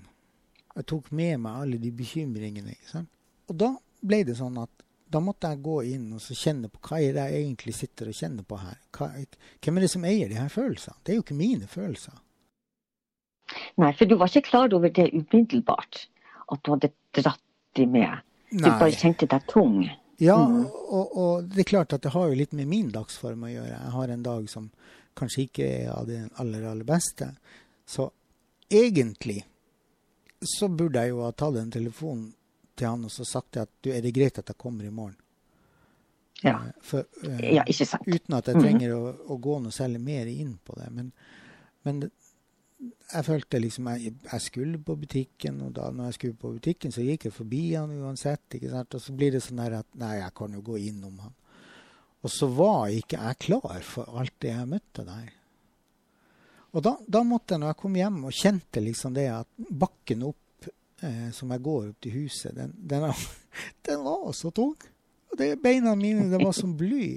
Jeg 0.74 0.88
tok 0.90 1.12
med 1.14 1.38
meg 1.44 1.60
alle 1.62 1.78
de 1.78 1.92
bekymringene. 1.94 2.74
Ikke 2.74 2.90
sant? 2.96 3.12
Og 3.52 3.60
da 3.62 3.70
ble 4.02 4.24
det 4.26 4.38
sånn 4.40 4.58
at 4.58 4.72
da 5.14 5.20
måtte 5.22 5.52
jeg 5.52 5.62
gå 5.62 5.76
inn 5.94 6.08
og 6.18 6.22
så 6.24 6.34
kjenne 6.34 6.72
på 6.74 6.80
hva 6.88 6.98
er 6.98 7.14
det 7.14 7.26
jeg 7.30 7.44
egentlig 7.44 7.74
sitter 7.78 8.10
og 8.10 8.18
kjenner 8.18 8.46
på 8.50 8.58
her. 8.58 8.80
Hva, 8.98 9.12
hvem 9.62 9.78
er 9.78 9.86
det 9.86 9.92
som 9.94 10.08
eier 10.10 10.32
de 10.32 10.40
her 10.40 10.50
følelsene? 10.50 10.98
Det 11.06 11.14
er 11.14 11.20
jo 11.20 11.26
ikke 11.28 11.38
mine 11.38 11.70
følelser. 11.70 12.16
Nei, 13.78 13.92
for 13.94 14.10
du 14.10 14.16
var 14.18 14.32
ikke 14.32 14.48
klar 14.50 14.74
over 14.74 14.90
det 14.90 15.12
umiddelbart. 15.14 16.08
At 16.50 16.64
du 16.66 16.74
hadde 16.74 16.90
dratt 17.14 17.42
de 17.78 17.86
med. 17.90 18.24
Du 18.54 18.66
bare 18.66 18.90
kjente 18.98 19.30
deg 19.30 19.46
tung. 19.52 19.84
Ja, 20.22 20.38
Mm. 20.48 20.66
og, 20.94 21.16
og 21.18 21.48
det 21.52 21.64
er 21.64 21.70
klart 21.70 21.94
at 21.94 22.02
det 22.06 22.12
har 22.14 22.30
jo 22.30 22.36
litt 22.38 22.54
med 22.54 22.68
min 22.70 22.90
dagsform 22.94 23.44
å 23.44 23.50
gjøre. 23.52 23.70
Jeg 23.74 23.94
har 23.96 24.12
en 24.14 24.24
dag 24.24 24.46
som 24.50 24.68
kanskje 25.16 25.46
ikke 25.48 25.68
er 25.68 25.90
av 25.94 26.08
det 26.08 26.22
aller, 26.42 26.64
aller 26.70 26.84
beste. 26.88 27.30
Så 27.86 28.10
egentlig 28.72 29.44
så 30.44 30.68
burde 30.68 31.00
jeg 31.04 31.14
jo 31.14 31.22
ha 31.24 31.32
tatt 31.32 31.56
en 31.62 31.72
telefon 31.72 32.24
til 32.76 32.88
han 32.90 33.06
og 33.06 33.12
så 33.14 33.24
sagt 33.28 33.58
at 33.62 33.70
du, 33.82 33.92
er 33.94 34.02
det 34.02 34.12
greit 34.16 34.40
at 34.42 34.50
jeg 34.50 34.58
kommer 34.60 34.84
i 34.86 34.92
morgen? 34.92 35.16
Ja. 36.44 36.58
Eh, 36.66 36.72
For, 36.82 37.06
uh, 37.24 37.54
Ja, 37.54 37.64
ikke 37.64 37.86
sant. 37.88 38.08
uten 38.08 38.34
at 38.36 38.48
jeg 38.48 38.56
Mhm. 38.58 38.64
trenger 38.66 38.96
å, 38.98 39.14
å 39.30 39.38
gå 39.40 39.60
noe 39.62 39.72
særlig 39.72 40.02
mer 40.02 40.26
inn 40.28 40.58
på 40.66 40.76
det. 40.76 40.90
Men, 40.92 41.12
men 41.86 42.02
jeg 43.14 43.24
følte 43.26 43.60
liksom 43.62 43.88
jeg, 43.94 44.14
jeg 44.32 44.42
skulle 44.42 44.78
på 44.84 44.96
butikken, 45.00 45.62
og 45.62 45.74
da 45.78 45.90
når 45.92 46.06
jeg 46.10 46.14
skulle 46.14 46.34
på 46.42 46.52
butikken, 46.58 46.92
så 46.92 47.06
gikk 47.06 47.26
jeg 47.30 47.34
forbi 47.38 47.62
han 47.76 47.94
uansett. 48.02 48.42
ikke 48.58 48.70
sant? 48.74 48.96
Og 48.96 49.02
så 49.02 49.16
blir 49.16 49.32
det 49.32 49.44
sånn 49.46 49.62
her 49.64 49.78
at 49.80 49.88
nei, 49.96 50.18
jeg 50.20 50.34
kan 50.36 50.52
jo 50.54 50.62
gå 50.62 50.78
innom 50.90 51.20
han. 51.24 51.34
Og 52.24 52.32
så 52.32 52.48
var 52.48 52.94
ikke 52.94 53.20
jeg 53.20 53.40
klar 53.50 53.82
for 53.86 54.20
alt 54.20 54.36
det 54.44 54.54
jeg 54.54 54.70
møtte 54.72 55.04
der. 55.08 55.32
Og 56.74 56.82
da, 56.86 56.96
da 57.06 57.22
måtte 57.28 57.54
jeg, 57.54 57.62
når 57.62 57.74
jeg 57.74 57.80
kom 57.84 57.98
hjem 58.00 58.24
og 58.30 58.38
kjente 58.38 58.82
liksom 58.82 59.14
det 59.14 59.28
at 59.30 59.50
bakken 59.84 60.24
opp 60.26 60.70
eh, 61.04 61.30
som 61.36 61.52
jeg 61.54 61.62
går 61.68 61.92
opp 61.92 62.00
til 62.02 62.16
huset, 62.16 62.56
den, 62.58 62.74
den, 62.78 63.06
den 63.86 64.06
var 64.08 64.32
så 64.38 64.52
tung. 64.56 64.74
Og 65.30 65.38
det, 65.38 65.54
beina 65.62 65.94
mine 66.00 66.30
det 66.32 66.42
var 66.42 66.56
som 66.56 66.76
bly. 66.78 67.08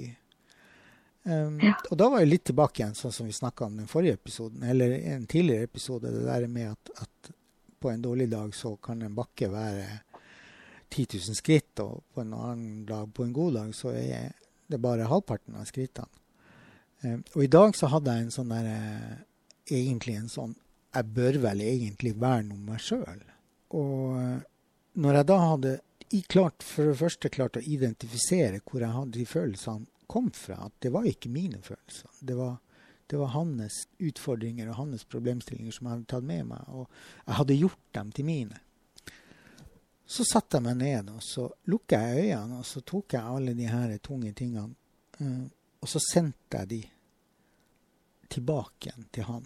Um, 1.27 1.57
Ja. 1.59 1.73
Og 1.91 1.97
da 1.99 2.05
var 2.07 2.21
jeg 2.21 2.29
litt 2.29 2.45
tilbake 2.47 2.81
igjen, 2.81 2.95
sånn 2.95 3.11
som 3.11 3.27
vi 3.27 3.35
snakka 3.35 3.65
om 3.65 3.79
den 3.81 3.89
forrige 3.91 4.15
episoden, 4.15 4.61
eller 4.63 4.93
en 4.95 5.25
tidligere 5.27 5.67
episode, 5.67 6.11
det 6.13 6.23
der 6.23 6.45
med 6.47 6.71
at, 6.71 6.91
at 7.03 7.31
på 7.83 7.91
en 7.91 8.01
dårlig 8.01 8.29
dag 8.31 8.53
så 8.55 8.75
kan 8.79 9.01
en 9.03 9.15
bakke 9.15 9.49
være 9.51 9.87
10 10.89 11.07
000 11.17 11.35
skritt, 11.35 11.81
og 11.83 12.05
på 12.13 12.23
en 12.23 12.31
annen 12.37 12.85
dag, 12.87 13.09
på 13.13 13.25
en 13.25 13.33
god 13.35 13.57
dag, 13.59 13.73
så 13.75 13.91
er 13.91 14.31
det 14.67 14.77
er 14.77 14.83
bare 14.83 15.09
halvparten 15.09 15.57
av 15.57 15.67
skrittene. 15.69 16.11
Um, 17.03 17.23
og 17.35 17.43
i 17.45 17.51
dag 17.53 17.75
så 17.77 17.89
hadde 17.93 18.13
jeg 18.13 18.25
en 18.25 18.33
sånn 18.33 18.49
der 18.49 18.67
eh, 18.71 19.17
Egentlig 19.67 20.15
en 20.17 20.31
sånn 20.33 20.55
Jeg 20.95 21.11
bør 21.13 21.35
vel 21.43 21.59
egentlig 21.61 22.15
verne 22.17 22.55
om 22.55 22.63
meg 22.71 22.79
sjøl. 22.81 23.19
Og 23.77 24.15
eh, 24.17 24.39
når 24.97 25.19
jeg 25.19 25.27
da 25.29 25.37
hadde 25.43 25.73
klart, 26.31 26.63
for 26.63 26.89
det 26.89 26.99
første 27.01 27.29
klart 27.29 27.59
å 27.59 27.61
identifisere 27.61 28.61
hvor 28.63 28.81
jeg 28.81 28.95
hadde 28.95 29.19
de 29.19 29.25
følelsene 29.27 29.85
kom 30.07 30.31
fra, 30.31 30.69
at 30.69 30.73
det 30.79 30.93
var 30.95 31.05
ikke 31.05 31.29
mine 31.29 31.59
følelser. 31.61 32.09
Det 32.23 32.37
var, 32.39 32.55
det 33.11 33.19
var 33.19 33.33
hans 33.35 33.81
utfordringer 33.99 34.69
og 34.71 34.79
hans 34.79 35.03
problemstillinger 35.05 35.75
som 35.75 35.87
jeg 35.87 35.97
hadde 35.97 36.09
tatt 36.13 36.27
med 36.27 36.47
meg, 36.53 36.63
og 36.71 36.87
jeg 37.25 37.37
hadde 37.41 37.59
gjort 37.59 37.83
dem 37.99 38.13
til 38.15 38.29
mine. 38.29 38.61
Så 40.07 40.23
satte 40.23 40.57
jeg 40.57 40.63
meg 40.63 40.77
ned, 40.79 41.09
og 41.11 41.23
så 41.23 41.49
lukka 41.67 41.99
jeg 41.99 42.29
øynene, 42.29 42.61
og 42.61 42.65
så 42.65 42.79
tok 42.87 43.13
jeg 43.17 43.23
alle 43.27 43.53
de 43.57 43.65
her 43.67 43.97
tunge 43.99 44.31
tingene, 44.33 44.71
eh, 45.19 45.41
og 45.83 45.89
så 45.91 45.99
sendte 45.99 46.61
jeg 46.61 46.69
de 46.71 46.79
tilbake 48.31 48.87
igjen 48.89 49.07
til 49.11 49.27
han. 49.27 49.43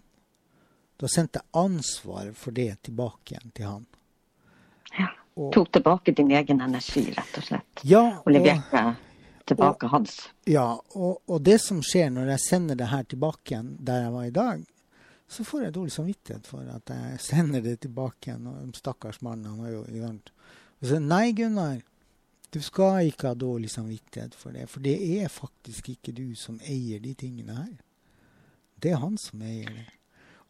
Da 1.01 1.09
sendte 1.09 1.41
jeg 1.41 1.49
ansvaret 1.57 2.37
for 2.37 2.53
det 2.53 2.75
tilbake 2.85 3.33
igjen 3.33 3.55
til 3.57 3.65
han. 3.71 3.87
Ja. 4.99 5.07
Og, 5.39 5.47
Tok 5.55 5.71
tilbake 5.71 6.11
din 6.11 6.29
egen 6.35 6.59
energi, 6.61 7.05
rett 7.15 7.37
og 7.39 7.45
slett. 7.47 7.81
ja, 7.87 8.03
Og 8.19 8.33
leverte 8.35 8.81
tilbake 9.47 9.87
hans. 9.87 10.17
Ja, 10.45 10.75
og, 10.91 11.21
og 11.25 11.41
det 11.41 11.57
som 11.63 11.79
skjer 11.81 12.11
når 12.13 12.33
jeg 12.35 12.43
sender 12.49 12.77
det 12.77 12.89
her 12.91 13.03
tilbake 13.07 13.53
igjen 13.55 13.77
der 13.79 14.03
jeg 14.03 14.11
var 14.13 14.27
i 14.27 14.33
dag, 14.35 14.65
så 15.31 15.45
får 15.47 15.63
jeg 15.63 15.75
dårlig 15.77 15.93
samvittighet 15.95 16.47
for 16.49 16.67
at 16.67 16.91
jeg 16.91 17.19
sender 17.23 17.63
det 17.63 17.77
tilbake 17.85 18.27
igjen. 18.27 18.49
Og 18.51 18.75
stakkars 18.75 19.21
mann, 19.23 19.45
han 19.47 19.61
har 19.63 19.77
jo 19.77 19.85
sant. 20.01 20.33
Og 20.81 20.89
så 20.89 20.99
nei, 20.99 21.31
Gunnar, 21.37 21.79
du 22.51 22.59
skal 22.59 23.07
ikke 23.07 23.31
ha 23.31 23.37
dårlig 23.39 23.71
samvittighet 23.71 24.35
for 24.35 24.51
det. 24.51 24.67
For 24.67 24.83
det 24.83 24.97
er 25.21 25.31
faktisk 25.31 25.93
ikke 25.93 26.11
du 26.17 26.33
som 26.35 26.59
eier 26.67 26.99
de 26.99 27.15
tingene 27.15 27.55
her. 27.61 27.73
Det 28.81 28.91
er 28.91 28.99
han 28.99 29.15
som 29.21 29.43
eier 29.45 29.71
det. 29.71 29.87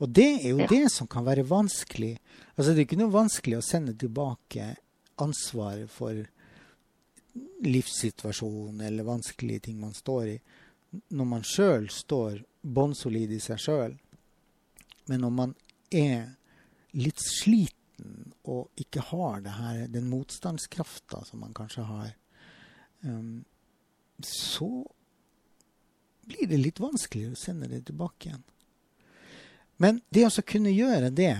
Og 0.02 0.10
det 0.10 0.30
er 0.40 0.56
jo 0.56 0.66
det 0.66 0.88
som 0.90 1.06
kan 1.06 1.28
være 1.28 1.46
vanskelig. 1.46 2.16
Altså, 2.56 2.72
det 2.72 2.80
er 2.80 2.88
ikke 2.88 3.02
noe 3.04 3.14
vanskelig 3.14 3.60
å 3.60 3.66
sende 3.66 3.94
tilbake 3.94 4.72
ansvaret 5.22 5.92
for 5.94 6.24
livssituasjonen 7.62 8.82
eller 8.88 9.06
vanskelige 9.06 9.68
ting 9.68 9.78
man 9.80 9.94
står 9.94 10.24
i, 10.32 10.40
når 11.14 11.28
man 11.38 11.46
sjøl 11.46 11.86
står 11.94 12.42
bånnsolid 12.62 13.38
i 13.38 13.44
seg 13.44 13.62
sjøl. 13.62 13.94
Men 15.10 15.24
når 15.26 15.36
man 15.36 15.54
er 15.90 16.32
litt 16.98 17.22
sliten 17.24 18.34
og 18.50 18.82
ikke 18.82 19.04
har 19.12 19.44
her, 19.46 19.86
den 19.92 20.10
motstandskrafta 20.10 21.24
som 21.26 21.44
man 21.44 21.54
kanskje 21.58 21.86
har, 21.86 22.10
um, 23.02 23.44
så 24.26 24.72
blir 26.22 26.48
det 26.48 26.58
litt 26.62 26.80
vanskeligere 26.80 27.36
å 27.36 27.40
sende 27.40 27.70
det 27.70 27.84
tilbake 27.90 28.30
igjen. 28.30 28.44
Men 29.82 30.02
det 30.10 30.28
å 30.30 30.44
kunne 30.46 30.74
gjøre 30.74 31.10
det, 31.10 31.34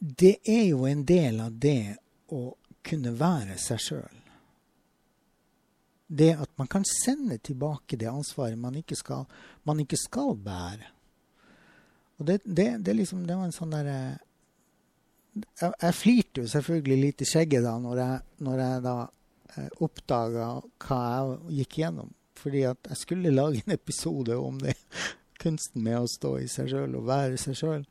det 0.00 0.38
er 0.48 0.64
jo 0.70 0.86
en 0.88 1.04
del 1.04 1.42
av 1.44 1.58
det 1.60 1.96
å 2.32 2.54
kunne 2.86 3.12
være 3.12 3.58
seg 3.60 3.82
sjøl. 3.84 4.16
Det 6.10 6.32
at 6.40 6.50
man 6.58 6.70
kan 6.72 6.86
sende 6.88 7.36
tilbake 7.38 7.98
det 8.00 8.08
ansvaret 8.10 8.58
man 8.58 8.78
ikke 8.80 8.96
skal, 8.98 9.28
man 9.68 9.82
ikke 9.84 9.98
skal 10.00 10.32
bære. 10.40 10.88
Og 12.20 12.26
det, 12.28 12.40
det, 12.44 12.74
det, 12.84 12.94
liksom, 12.98 13.24
det 13.26 13.36
var 13.36 13.48
en 13.48 13.56
sånn 13.56 13.72
derre 13.72 14.00
jeg, 15.32 15.70
jeg 15.70 15.94
flirte 15.96 16.42
jo 16.42 16.50
selvfølgelig 16.50 16.98
litt 17.00 17.22
i 17.22 17.28
skjegget 17.28 17.64
da 17.64 17.76
når 17.80 18.00
jeg, 18.02 18.22
når 18.46 18.62
jeg 18.64 18.84
da 18.84 18.94
eh, 19.54 19.68
oppdaga 19.86 20.48
hva 20.84 21.02
jeg 21.06 21.60
gikk 21.60 21.78
gjennom. 21.84 22.10
Fordi 22.40 22.64
at 22.70 22.90
jeg 22.90 23.00
skulle 23.02 23.34
lage 23.34 23.62
en 23.64 23.76
episode 23.76 24.36
om 24.36 24.58
det. 24.62 24.76
Kunsten 25.42 25.84
med 25.84 26.02
å 26.02 26.10
stå 26.10 26.34
i 26.42 26.48
seg 26.52 26.68
sjøl 26.72 26.98
og 26.98 27.06
være 27.08 27.38
seg 27.40 27.56
sjøl. 27.56 27.84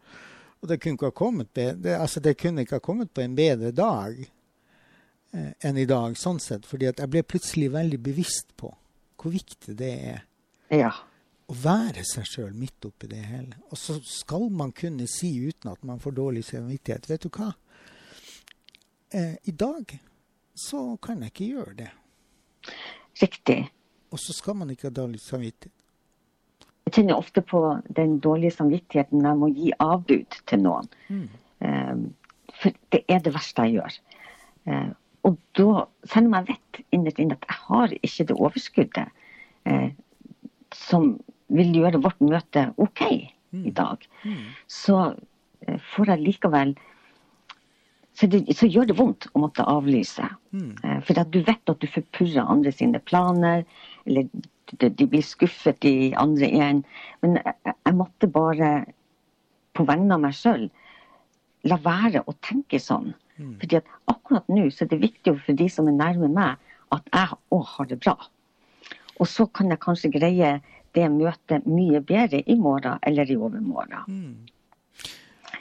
Og 0.60 0.68
det 0.70 0.82
kunne, 0.84 1.00
ikke 1.00 1.10
ha 1.10 1.16
kommet 1.16 1.54
det, 1.56 1.70
det, 1.86 1.96
altså 1.98 2.22
det 2.22 2.36
kunne 2.38 2.66
ikke 2.66 2.78
ha 2.78 2.84
kommet 2.84 3.14
på 3.16 3.24
en 3.24 3.38
bedre 3.38 3.72
dag 3.74 4.20
eh, 4.20 5.52
enn 5.66 5.80
i 5.80 5.88
dag, 5.90 6.18
sånn 6.20 6.42
sett. 6.44 6.68
Fordi 6.70 6.92
at 6.92 7.00
jeg 7.02 7.14
ble 7.14 7.24
plutselig 7.26 7.72
veldig 7.74 8.02
bevisst 8.04 8.54
på 8.60 8.74
hvor 9.20 9.34
viktig 9.34 9.74
det 9.80 9.94
er 10.14 10.26
Ja. 10.72 10.92
Å 11.50 11.56
være 11.64 12.04
seg 12.06 12.28
sjøl 12.30 12.54
midt 12.58 12.86
oppi 12.86 13.10
det 13.10 13.24
hele. 13.26 13.58
Og 13.72 13.80
så 13.80 13.98
skal 14.06 14.50
man 14.54 14.74
kunne 14.76 15.08
si 15.10 15.32
uten 15.50 15.72
at 15.72 15.82
man 15.88 16.02
får 16.02 16.16
dårlig 16.20 16.46
samvittighet 16.46 17.10
Vet 17.10 17.26
du 17.26 17.30
hva? 17.34 17.50
Eh, 19.10 19.36
I 19.50 19.54
dag 19.58 19.96
så 20.60 20.84
kan 21.02 21.24
jeg 21.24 21.34
ikke 21.34 21.50
gjøre 21.56 21.76
det. 21.82 21.90
Riktig. 23.22 23.60
Og 24.14 24.22
så 24.22 24.34
skal 24.34 24.58
man 24.60 24.70
ikke 24.74 24.90
ha 24.90 24.94
dårlig 24.94 25.22
samvittighet. 25.24 25.74
Jeg 26.86 26.96
kjenner 26.96 27.22
ofte 27.22 27.42
på 27.46 27.60
den 27.98 28.18
dårlige 28.22 28.56
samvittigheten 28.56 29.22
når 29.22 29.30
jeg 29.30 29.40
må 29.42 29.50
gi 29.54 29.72
avbud 29.84 30.38
til 30.50 30.64
noen. 30.64 30.88
Eh, 31.62 31.96
for 32.62 32.78
det 32.94 33.04
er 33.10 33.22
det 33.26 33.34
verste 33.36 33.66
jeg 33.66 33.80
gjør. 33.80 33.98
Eh, 34.70 34.92
og 35.28 35.38
da, 35.58 35.86
selv 36.10 36.30
om 36.30 36.38
jeg 36.38 36.48
vet 36.54 36.80
innerst 36.96 37.22
inne 37.22 37.38
at 37.38 37.50
jeg 37.50 37.60
har 37.66 37.94
ikke 38.00 38.28
det 38.30 38.38
overskuddet 38.38 39.12
eh, 39.70 39.90
som 40.76 41.12
vil 41.50 41.74
gjøre 41.76 42.02
vårt 42.04 42.22
møte 42.22 42.70
OK 42.78 43.04
i 43.10 43.74
dag, 43.74 44.06
så 44.70 45.00
eh, 45.66 45.80
får 45.96 46.14
jeg 46.14 46.26
likevel 46.28 46.76
så, 48.20 48.28
det, 48.28 48.42
så 48.58 48.68
gjør 48.68 48.90
det 48.90 48.98
vondt 49.00 49.30
å 49.32 49.42
måtte 49.46 49.64
avlyse. 49.70 50.26
Mm. 50.52 50.74
For 51.08 51.22
at 51.22 51.30
du 51.32 51.40
vet 51.48 51.72
at 51.72 51.80
du 51.80 51.88
forpurrer 51.88 52.44
andre 52.44 52.74
sine 52.76 53.00
planer, 53.00 53.64
eller 54.04 54.28
de, 54.74 54.90
de 54.90 55.08
blir 55.08 55.24
skuffet 55.24 55.88
i 55.88 56.12
andre 56.20 56.50
igjen. 56.50 56.82
Men 57.24 57.38
jeg, 57.40 57.56
jeg 57.72 57.96
måtte 57.96 58.28
bare, 58.34 58.72
på 59.78 59.86
vegne 59.88 60.18
av 60.18 60.26
meg 60.26 60.36
sjøl, 60.36 60.68
la 61.70 61.80
være 61.86 62.26
å 62.28 62.36
tenke 62.44 62.82
sånn. 62.84 63.14
Fordi 63.62 63.80
at 63.80 63.88
akkurat 64.12 64.52
nå 64.52 64.66
så 64.74 64.84
er 64.84 64.92
det 64.92 65.04
viktig 65.06 65.38
for 65.40 65.56
de 65.56 65.70
som 65.72 65.88
er 65.88 65.96
nærme 65.96 66.28
meg, 66.34 66.60
at 66.92 67.08
jeg 67.14 67.40
òg 67.56 67.66
har 67.78 67.88
det 67.88 68.00
bra. 68.04 68.18
Og 69.20 69.28
så 69.28 69.46
kan 69.48 69.72
jeg 69.72 69.84
kanskje 69.84 70.12
greie 70.12 70.52
det 70.96 71.10
møtet 71.14 71.68
mye 71.70 72.02
bedre 72.02 72.42
i 72.46 72.56
morgen 72.60 73.00
eller 73.06 73.30
i 73.30 73.38
overmorgen. 73.38 74.26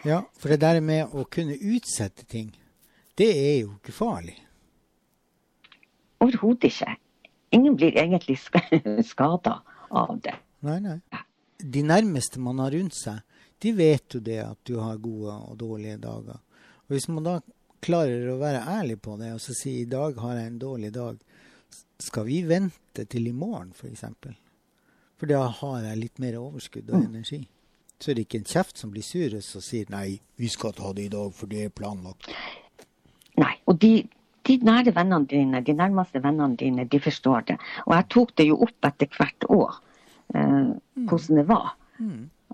Ja, 0.07 0.23
for 0.39 0.53
det 0.53 0.61
der 0.63 0.81
med 0.85 1.13
å 1.13 1.25
kunne 1.31 1.59
utsette 1.59 2.25
ting, 2.31 2.53
det 3.19 3.29
er 3.35 3.57
jo 3.65 3.75
ikke 3.77 3.95
farlig. 3.95 4.37
Overhodet 6.23 6.71
ikke. 6.71 6.95
Ingen 7.55 7.77
blir 7.79 7.97
egentlig 7.99 8.39
skada 9.11 9.61
av 9.91 10.19
det. 10.23 10.37
Nei, 10.67 10.79
nei. 10.85 10.99
De 11.59 11.83
nærmeste 11.83 12.41
man 12.43 12.61
har 12.63 12.75
rundt 12.75 12.95
seg, 12.95 13.23
de 13.59 13.73
vet 13.75 14.15
jo 14.15 14.21
det 14.23 14.39
at 14.45 14.59
du 14.69 14.77
har 14.79 15.01
gode 15.03 15.35
og 15.35 15.57
dårlige 15.59 15.99
dager. 16.03 16.39
Og 16.87 16.95
hvis 16.95 17.09
man 17.11 17.27
da 17.27 17.39
klarer 17.83 18.29
å 18.31 18.39
være 18.41 18.63
ærlig 18.79 18.99
på 19.03 19.17
det 19.19 19.33
og 19.35 19.43
så 19.43 19.55
si 19.57 19.81
i 19.81 19.89
dag 19.91 20.19
har 20.23 20.39
jeg 20.39 20.53
en 20.53 20.61
dårlig 20.63 20.93
dag, 20.95 21.19
skal 21.99 22.27
vi 22.29 22.43
vente 22.47 23.07
til 23.11 23.27
i 23.27 23.35
morgen 23.35 23.73
f.eks.? 23.75 24.05
For, 25.19 25.27
da 25.31 25.47
har 25.61 25.81
jeg 25.83 25.99
litt 25.99 26.21
mer 26.23 26.39
overskudd 26.39 26.91
og 26.93 27.01
energi. 27.03 27.43
Så 27.99 28.13
er 28.13 28.19
det 28.19 28.29
ikke 28.29 28.39
en 28.39 28.47
kjeft 28.47 28.79
som 28.79 28.93
blir 28.95 29.03
sur 29.03 29.35
og 29.35 29.43
så 29.43 29.61
sier 29.65 29.89
nei, 29.91 30.21
vi 30.39 30.51
skal 30.53 30.75
ta 30.77 30.93
det 30.95 31.09
i 31.09 31.13
dag, 31.13 31.33
for 31.35 31.51
det 31.51 31.65
er 31.67 31.75
planlagt. 31.75 32.31
Nei. 33.39 33.55
Og 33.67 33.81
de, 33.83 33.93
de 34.47 34.59
nære 34.63 34.95
vennene 34.95 35.27
dine, 35.31 35.63
de 35.67 35.75
nærmeste 35.75 36.23
vennene 36.23 36.59
dine, 36.61 36.87
de 36.87 37.01
forstår 37.03 37.49
det. 37.51 37.59
Og 37.87 37.97
jeg 37.97 38.09
tok 38.15 38.35
det 38.39 38.47
jo 38.49 38.61
opp 38.69 38.87
etter 38.87 39.11
hvert 39.17 39.49
år, 39.55 39.81
eh, 40.35 40.71
hvordan 41.11 41.41
det 41.41 41.47
var. 41.49 41.73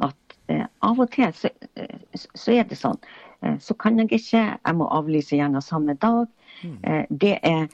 At 0.09 0.37
eh, 0.49 0.65
av 0.89 1.05
og 1.05 1.13
til 1.13 1.37
så, 1.37 1.53
eh, 1.77 2.25
så 2.33 2.57
er 2.57 2.65
det 2.71 2.81
sånn. 2.81 3.01
Eh, 3.45 3.59
så 3.61 3.77
kan 3.77 4.01
jeg 4.01 4.13
ikke, 4.13 4.45
jeg 4.57 4.79
må 4.81 4.89
avlyse 4.89 5.37
gjerne 5.37 5.63
samme 5.65 5.97
dag. 6.01 6.25
Eh, 6.65 7.05
det, 7.11 7.37
er, 7.43 7.69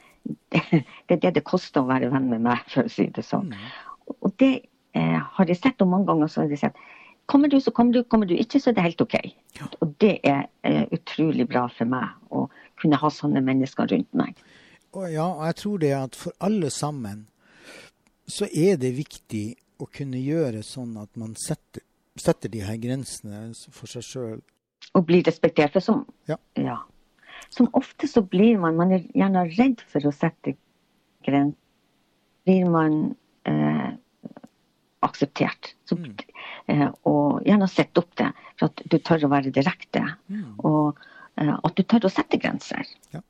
det 1.07 1.15
er 1.15 1.23
det 1.23 1.35
det 1.39 1.45
koster 1.47 1.83
å 1.83 1.89
være 1.89 2.11
venn 2.11 2.27
med 2.33 2.43
meg, 2.49 2.67
for 2.67 2.87
å 2.87 2.91
si 2.91 3.07
det 3.15 3.23
sånn. 3.27 3.55
Og 4.19 4.35
det 4.41 4.53
eh, 4.93 5.19
har 5.35 5.47
jeg 5.47 5.57
sett, 5.59 5.77
henne 5.79 5.91
mange 5.91 6.09
ganger 6.09 6.27
så 6.31 6.43
har 6.43 6.51
jeg 6.53 6.65
sett 6.65 6.81
Kommer 7.31 7.47
du, 7.47 7.61
så 7.61 7.71
kommer 7.71 7.93
du. 7.93 8.03
Kommer 8.03 8.27
du 8.27 8.33
ikke, 8.35 8.59
så 8.59 8.71
er 8.71 8.75
det 8.75 8.83
helt 8.83 9.01
OK. 9.01 9.13
Og 9.79 9.93
det 10.03 10.17
er 10.27 10.49
eh, 10.67 10.83
utrolig 10.91 11.45
bra 11.47 11.67
for 11.71 11.87
meg 11.87 12.09
å 12.33 12.47
kunne 12.81 12.97
ha 12.99 13.11
sånne 13.13 13.39
mennesker 13.45 13.87
rundt 13.87 14.09
meg. 14.17 14.41
Og 14.91 15.05
ja, 15.13 15.29
og 15.29 15.45
jeg 15.47 15.55
tror 15.61 15.77
det 15.79 15.91
at 15.95 16.17
for 16.19 16.35
alle 16.43 16.71
sammen 16.73 17.27
så 18.27 18.49
er 18.51 18.75
det 18.81 18.91
viktig 18.97 19.45
å 19.79 19.87
kunne 19.87 20.19
gjøre 20.19 20.63
sånn 20.65 20.97
at 20.99 21.15
man 21.15 21.37
setter, 21.39 21.85
setter 22.19 22.51
de 22.51 22.65
her 22.65 22.75
grensene 22.81 23.53
for 23.71 23.87
seg 23.87 24.03
sjøl. 24.03 24.41
Og 24.97 25.07
blir 25.07 25.23
respektert. 25.23 25.71
For 25.77 25.79
som, 25.85 26.03
Ja. 26.27 26.35
ja. 26.59 26.81
som 27.49 27.69
ofte 27.77 28.09
så 28.11 28.25
blir 28.27 28.59
man 28.59 28.75
Man 28.75 28.91
er 28.91 29.07
gjerne 29.15 29.47
redd 29.55 29.81
for 29.87 30.03
å 30.03 30.11
sette 30.11 30.57
grenser. 31.23 31.57
Blir 32.43 32.65
man 32.73 33.15
akseptert. 35.05 35.73
Så, 35.89 35.97
eh, 36.67 36.87
og 37.09 37.41
gjerne 37.47 37.67
sett 37.71 37.97
opp 37.97 38.13
det, 38.19 38.29
for 38.59 38.69
at 38.69 38.83
du 38.85 38.97
tør 38.99 39.27
å 39.27 39.31
være 39.33 39.53
direkte. 39.53 40.03
Og 40.63 40.99
eh, 41.37 41.53
at 41.53 41.75
du 41.77 41.83
tør 41.83 42.07
å 42.07 42.13
sette 42.13 42.39
grenser. 42.41 42.87
Ja. 43.15 43.23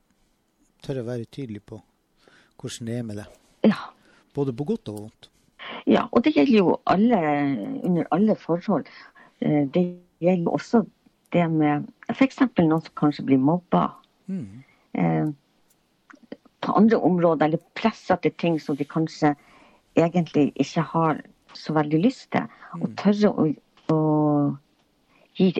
Tør 0.85 1.03
å 1.03 1.07
være 1.07 1.29
tydelig 1.29 1.63
på 1.69 1.81
hvordan 2.61 2.89
det 2.89 2.97
er 2.97 3.05
med 3.07 3.21
det. 3.21 3.27
Ja. 3.65 3.91
Både 4.35 4.53
på 4.55 4.67
godt 4.69 4.89
og 4.91 4.99
vondt. 4.99 5.29
Ja, 5.89 6.07
og 6.11 6.23
det 6.25 6.35
gjelder 6.35 6.57
jo 6.57 6.75
alle, 6.89 7.19
under 7.83 8.07
alle 8.11 8.35
forhold. 8.39 8.89
Eh, 9.41 9.67
Det 9.73 9.85
gjelder 10.21 10.43
jo 10.43 10.57
også 10.57 10.85
det 11.31 11.47
med 11.51 11.87
f.eks. 12.11 12.41
noen 12.59 12.81
som 12.81 12.95
kanskje 12.95 13.25
blir 13.25 13.41
mobba. 13.41 13.87
Mm. 14.27 14.63
Eh, 14.93 15.29
på 16.61 16.73
andre 16.77 16.97
områder, 16.97 17.45
eller 17.47 17.63
pressa 17.73 18.17
til 18.21 18.33
ting 18.37 18.59
som 18.61 18.77
de 18.77 18.85
kanskje 18.85 19.33
egentlig 19.97 20.51
ikke 20.61 20.83
har 20.93 21.21
så 21.57 21.73
veldig 21.75 21.99
lyst 22.03 22.29
til. 22.35 22.47
Og 22.79 22.91
tørre 22.99 23.31
å, 23.31 23.47
å 23.93 23.99
gi 25.39 25.51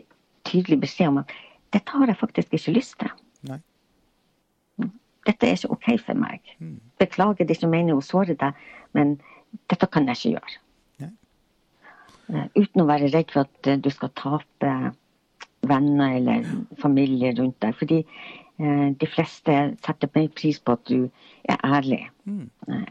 tydelig 0.47 0.82
beskjed 0.86 1.12
om 1.12 1.21
at 1.23 1.36
dette 1.75 1.95
har 1.95 2.12
jeg 2.12 2.19
faktisk 2.19 2.56
ikke 2.58 2.75
lyst 2.75 2.97
til. 3.01 3.12
Nei. 3.49 3.60
Dette 5.27 5.47
er 5.47 5.54
ikke 5.56 5.75
OK 5.75 5.88
for 6.01 6.17
meg. 6.17 6.41
Beklager, 6.99 7.45
det 7.45 7.54
er 7.54 7.60
ikke 7.60 7.71
meningen 7.71 8.01
å 8.01 8.06
såre 8.06 8.36
deg, 8.36 8.58
men 8.97 9.15
dette 9.69 9.88
kan 9.91 10.08
jeg 10.10 10.17
ikke 10.17 10.34
gjøre. 10.36 10.58
Nei. 11.04 11.12
Eh, 12.32 12.47
Uten 12.63 12.84
å 12.84 12.89
være 12.89 13.12
redd 13.13 13.32
for 13.34 13.45
at 13.45 13.69
eh, 13.69 13.80
du 13.80 13.91
skal 13.93 14.12
tape 14.17 14.73
venner 15.69 16.15
eller 16.17 16.47
familie 16.82 17.36
rundt 17.38 17.60
deg. 17.62 17.75
Fordi 17.77 18.01
de 18.62 19.08
fleste 19.10 19.54
setter 19.82 20.10
mer 20.13 20.28
pris 20.38 20.60
på 20.62 20.76
at 20.76 20.84
du 20.86 21.08
er 21.50 21.62
ærlig, 21.65 22.02
mm. 22.30 22.43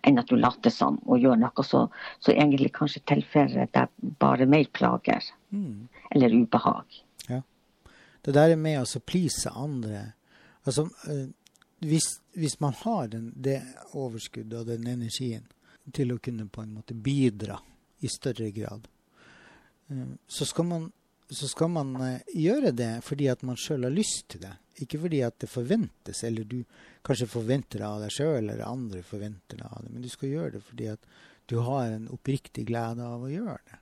enn 0.03 0.19
at 0.19 0.31
du 0.31 0.35
later 0.39 0.73
som 0.75 0.97
og 1.07 1.23
gjør 1.23 1.39
noe 1.39 1.65
så, 1.67 1.85
så 2.19 2.33
egentlig 2.33 2.73
kanskje 2.75 3.05
tilfører 3.07 3.71
deg 3.71 3.93
bare 4.23 4.49
mer 4.51 4.67
plager 4.75 5.29
eller 6.11 6.35
ubehag. 6.35 6.99
Ja. 7.29 7.43
Det 8.25 8.35
der 8.35 8.57
med 8.57 8.81
å 8.81 8.83
altså 8.83 9.03
please 9.05 9.53
andre 9.55 10.09
Altså, 10.69 10.83
eh, 11.09 11.29
hvis, 11.79 12.21
hvis 12.33 12.61
man 12.61 12.75
har 12.83 13.09
den, 13.09 13.33
det 13.37 13.63
overskuddet 13.93 14.59
og 14.61 14.67
den 14.69 14.87
energien 14.87 15.47
til 15.95 16.13
å 16.13 16.21
kunne 16.23 16.49
på 16.53 16.63
en 16.63 16.75
måte 16.77 16.95
bidra 16.95 17.57
i 18.05 18.11
større 18.13 18.51
grad, 18.55 18.89
eh, 19.91 20.11
så 20.29 20.47
skal 20.49 20.69
man, 20.69 20.91
så 21.31 21.49
skal 21.49 21.73
man 21.73 21.95
eh, 22.05 22.35
gjøre 22.37 22.75
det 22.77 22.93
fordi 23.07 23.31
at 23.33 23.45
man 23.47 23.59
sjøl 23.61 23.89
har 23.89 23.95
lyst 23.95 24.29
til 24.35 24.45
det. 24.45 24.53
Ikke 24.81 25.01
fordi 25.03 25.21
at 25.27 25.37
det 25.43 25.51
forventes, 25.53 26.23
eller 26.25 26.45
du 26.49 26.63
kanskje 27.07 27.29
forventer 27.29 27.83
det 27.83 27.87
av 27.89 28.01
deg 28.05 28.15
sjøl, 28.15 28.39
eller 28.49 28.65
andre 28.67 29.03
forventer 29.05 29.61
det 29.61 29.67
av 29.69 29.83
deg. 29.85 29.93
Men 29.93 30.07
du 30.07 30.09
skal 30.13 30.33
gjøre 30.33 30.55
det 30.57 30.63
fordi 30.65 30.89
at 30.95 31.05
du 31.51 31.59
har 31.67 31.91
en 31.91 32.09
oppriktig 32.15 32.65
glede 32.69 33.05
av 33.05 33.27
å 33.27 33.31
gjøre 33.33 33.59
det. 33.69 33.79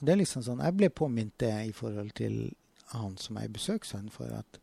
Og 0.00 0.06
det 0.08 0.14
er 0.14 0.20
liksom 0.22 0.42
sånn, 0.42 0.64
Jeg 0.64 0.76
ble 0.76 0.88
påminnet 0.90 1.38
det 1.38 1.52
i 1.68 1.72
forhold 1.72 2.14
til 2.18 2.54
han 2.92 3.16
som 3.16 3.38
er 3.38 3.48
besøkshøn 3.48 4.10
for 4.10 4.32
at 4.34 4.58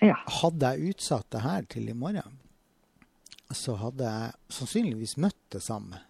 Ja. 0.00 0.14
hadde 0.40 0.72
jeg 0.74 0.94
utsatt 0.94 1.28
det 1.30 1.42
her 1.42 1.62
til 1.68 1.88
i 1.88 1.92
morgen, 1.92 2.38
så 3.52 3.76
hadde 3.76 4.02
jeg 4.08 4.32
sannsynligvis 4.48 5.16
møtt 5.20 5.36
det 5.50 5.60
samme 5.62 6.00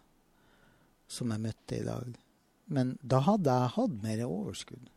som 1.09 1.31
jeg 1.31 1.41
møtte 1.41 1.81
i 1.81 1.85
dag. 1.85 2.15
Men 2.69 2.99
da 3.03 3.21
hadde 3.21 3.51
jeg 3.51 3.75
hatt 3.75 4.03
mer 4.03 4.23
overskudd 4.25 4.89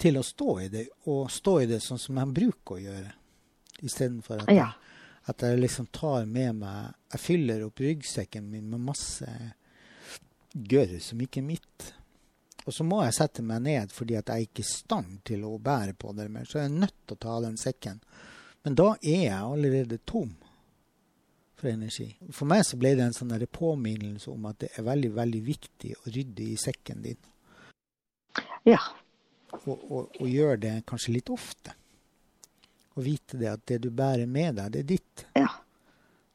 til 0.00 0.16
å 0.18 0.24
stå 0.24 0.54
i 0.64 0.68
det, 0.72 0.86
og 1.12 1.30
stå 1.32 1.58
i 1.62 1.68
det 1.70 1.80
sånn 1.84 2.00
som 2.00 2.18
jeg 2.20 2.34
bruker 2.36 2.76
å 2.78 2.82
gjøre. 2.84 3.12
Istedenfor 3.84 4.42
at, 4.44 4.52
Ja. 4.54 4.72
at 5.28 5.44
jeg 5.44 5.60
liksom 5.60 5.86
tar 5.92 6.26
med 6.26 6.54
meg 6.56 6.94
Jeg 7.12 7.20
fyller 7.20 7.64
opp 7.66 7.80
ryggsekken 7.80 8.44
min 8.50 8.68
med 8.70 8.80
masse 8.80 9.26
gørr 10.54 11.00
som 11.00 11.18
ikke 11.20 11.40
er 11.40 11.48
mitt. 11.48 11.92
Og 12.66 12.72
så 12.74 12.84
må 12.86 13.00
jeg 13.02 13.16
sette 13.16 13.42
meg 13.42 13.62
ned 13.64 13.90
fordi 13.90 14.16
at 14.18 14.30
jeg 14.30 14.46
ikke 14.48 14.62
er 14.62 14.68
i 14.68 14.70
stand 14.70 15.24
til 15.26 15.42
å 15.48 15.56
bære 15.58 15.96
på 15.98 16.12
det 16.14 16.28
mer. 16.30 16.44
Så 16.44 16.60
jeg 16.60 16.68
er 16.70 16.76
nødt 16.84 16.94
til 17.06 17.16
å 17.16 17.22
ta 17.24 17.40
den 17.40 17.56
sekken. 17.58 18.00
Men 18.64 18.76
da 18.78 18.92
er 19.02 19.24
jeg 19.24 19.40
allerede 19.40 19.98
tom 20.06 20.36
for 21.56 21.68
energi. 21.68 22.16
For 22.32 22.48
meg 22.48 22.62
så 22.68 22.78
ble 22.80 22.94
det 22.96 23.08
en 23.08 23.16
sånn 23.16 23.34
påminnelse 23.52 24.30
om 24.32 24.46
at 24.46 24.60
det 24.62 24.70
er 24.78 24.86
veldig, 24.86 25.10
veldig 25.16 25.42
viktig 25.44 25.94
å 25.98 26.12
rydde 26.14 26.46
i 26.46 26.56
sekken 26.60 27.02
din. 27.02 27.16
ja. 28.64 28.78
Og, 29.50 29.76
og, 29.90 30.16
og 30.20 30.26
gjøre 30.28 30.60
det 30.62 30.74
kanskje 30.88 31.16
litt 31.18 31.30
ofte. 31.32 31.74
Å 32.94 33.04
vite 33.04 33.38
det 33.40 33.50
at 33.50 33.64
det 33.70 33.80
du 33.84 33.90
bærer 33.94 34.28
med 34.30 34.58
deg, 34.58 34.72
det 34.74 34.82
er 34.82 34.88
ditt. 34.88 35.24
Ja. 35.38 35.50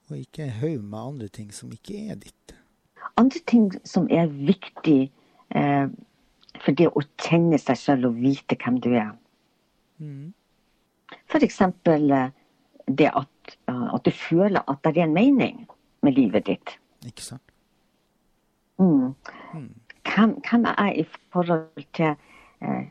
Og 0.10 0.20
ikke 0.20 0.46
en 0.46 0.56
haug 0.62 0.82
med 0.84 1.00
andre 1.00 1.30
ting 1.34 1.52
som 1.56 1.72
ikke 1.74 1.98
er 2.12 2.20
ditt. 2.22 2.56
Andre 3.20 3.42
ting 3.48 3.70
som 3.88 4.08
er 4.14 4.30
viktig 4.30 5.00
eh, 5.56 5.88
for 6.62 6.78
det 6.78 6.88
å 6.92 7.04
kjenne 7.22 7.60
seg 7.62 7.80
selv 7.80 8.10
og 8.12 8.20
vite 8.22 8.58
hvem 8.62 8.80
du 8.84 8.92
er. 8.94 9.14
Mm. 10.02 10.34
F.eks. 11.30 11.62
Eh, 11.62 12.28
det 12.86 13.10
at, 13.18 13.56
uh, 13.70 13.96
at, 13.96 14.06
du 14.06 14.12
føler 14.12 14.62
at 14.70 14.84
det 14.86 14.98
er 14.98 15.08
en 15.08 15.16
mening 15.16 15.64
med 16.06 16.18
livet 16.18 16.46
ditt. 16.46 16.76
Ikke 17.06 17.26
sant? 17.26 17.42
Mm. 18.78 19.16
Mm. 19.56 19.72
Hvem, 20.06 20.36
hvem, 20.46 20.66
er 20.70 20.76
jeg 20.90 21.00
i 21.00 21.06
forhold 21.34 21.86
til 21.98 22.12
eh, 22.62 22.84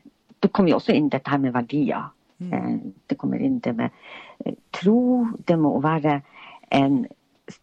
Det 0.44 0.52
kommer 0.52 0.74
jo 0.74 0.78
også 0.78 0.92
inn 0.92 1.08
dette 1.12 1.32
her 1.32 1.40
med 1.40 1.54
verdier. 1.56 2.10
Mm. 2.42 2.52
Eh, 2.52 2.92
det 3.08 3.16
kommer 3.20 3.40
inn 3.40 3.58
det 3.64 3.72
med 3.78 3.90
eh, 4.44 4.56
tro. 4.76 5.26
Det 5.48 5.56
må 5.60 5.72
være 5.84 6.20
en 6.74 7.04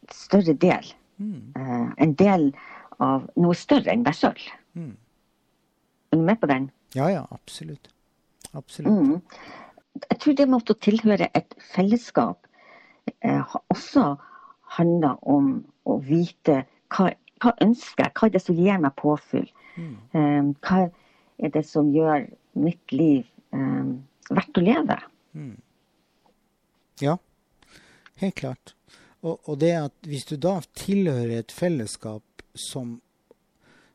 større 0.10 0.56
del. 0.58 0.92
Mm. 1.22 1.54
Eh, 1.56 1.88
en 2.06 2.14
del 2.18 2.50
av 3.02 3.28
noe 3.40 3.58
større 3.58 3.94
enn 3.94 4.06
deg 4.06 4.18
sjøl. 4.18 4.46
Mm. 4.78 4.94
Er 6.12 6.20
du 6.20 6.26
med 6.28 6.42
på 6.42 6.50
den? 6.50 6.70
Ja, 6.96 7.10
ja, 7.12 7.26
absolutt. 7.32 7.92
Absolutt. 8.54 8.92
Mm. 8.92 9.22
Jeg 10.10 10.20
tror 10.24 10.36
det 10.40 10.48
med 10.50 10.72
å 10.72 10.80
tilhøre 10.88 11.30
et 11.38 11.56
fellesskap 11.74 12.48
eh, 13.22 13.56
også 13.74 14.16
handler 14.78 15.20
om 15.28 15.54
å 15.88 15.98
vite 16.06 16.62
hva, 16.92 17.12
hva 17.44 17.54
ønsker 17.64 18.06
jeg, 18.06 18.16
hva 18.18 18.28
er 18.28 18.36
det 18.36 18.44
som 18.44 18.60
gir 18.60 18.84
meg 18.84 18.96
påfyll? 19.00 19.48
Mm. 19.76 19.96
Eh, 20.16 20.52
hva 20.68 20.84
er 21.42 21.54
det 21.56 21.66
som 21.68 21.92
gjør 21.96 22.28
mitt 22.54 22.92
liv 22.92 23.26
eh, 23.54 23.92
verdt 24.30 24.60
å 24.60 24.64
leve? 24.66 24.98
Mm. 25.38 25.56
Ja, 27.02 27.18
helt 28.22 28.36
klart. 28.36 28.76
Og, 29.22 29.38
og, 29.46 29.58
det 29.62 29.74
at 29.78 30.10
hvis 30.10 30.26
du 30.30 30.36
da 30.42 30.58
tilhører 30.78 31.40
et 31.40 31.54
fellesskap 31.54 32.46
som, 32.58 32.96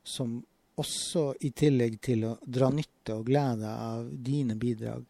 som 0.07 0.39
også 0.79 1.33
i 1.47 1.51
tillegg 1.57 1.99
til 2.05 2.25
å 2.29 2.37
dra 2.43 2.71
nytte 2.75 3.19
og 3.19 3.27
glede 3.27 3.71
av 3.71 4.07
dine 4.11 4.55
bidrag, 4.61 5.05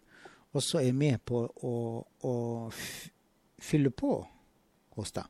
også 0.56 0.80
er 0.80 0.96
med 0.96 1.20
på 1.28 1.42
å, 1.44 1.76
å 2.00 2.34
fylle 3.60 3.92
på 3.92 4.12
hos 4.96 5.12
deg. 5.12 5.28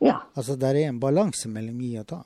Ja. 0.00 0.20
Altså 0.38 0.56
der 0.56 0.78
er 0.78 0.88
en 0.88 1.00
balanse 1.02 1.50
mellom 1.50 1.80
gi 1.82 1.96
og 2.00 2.06
ta. 2.12 2.20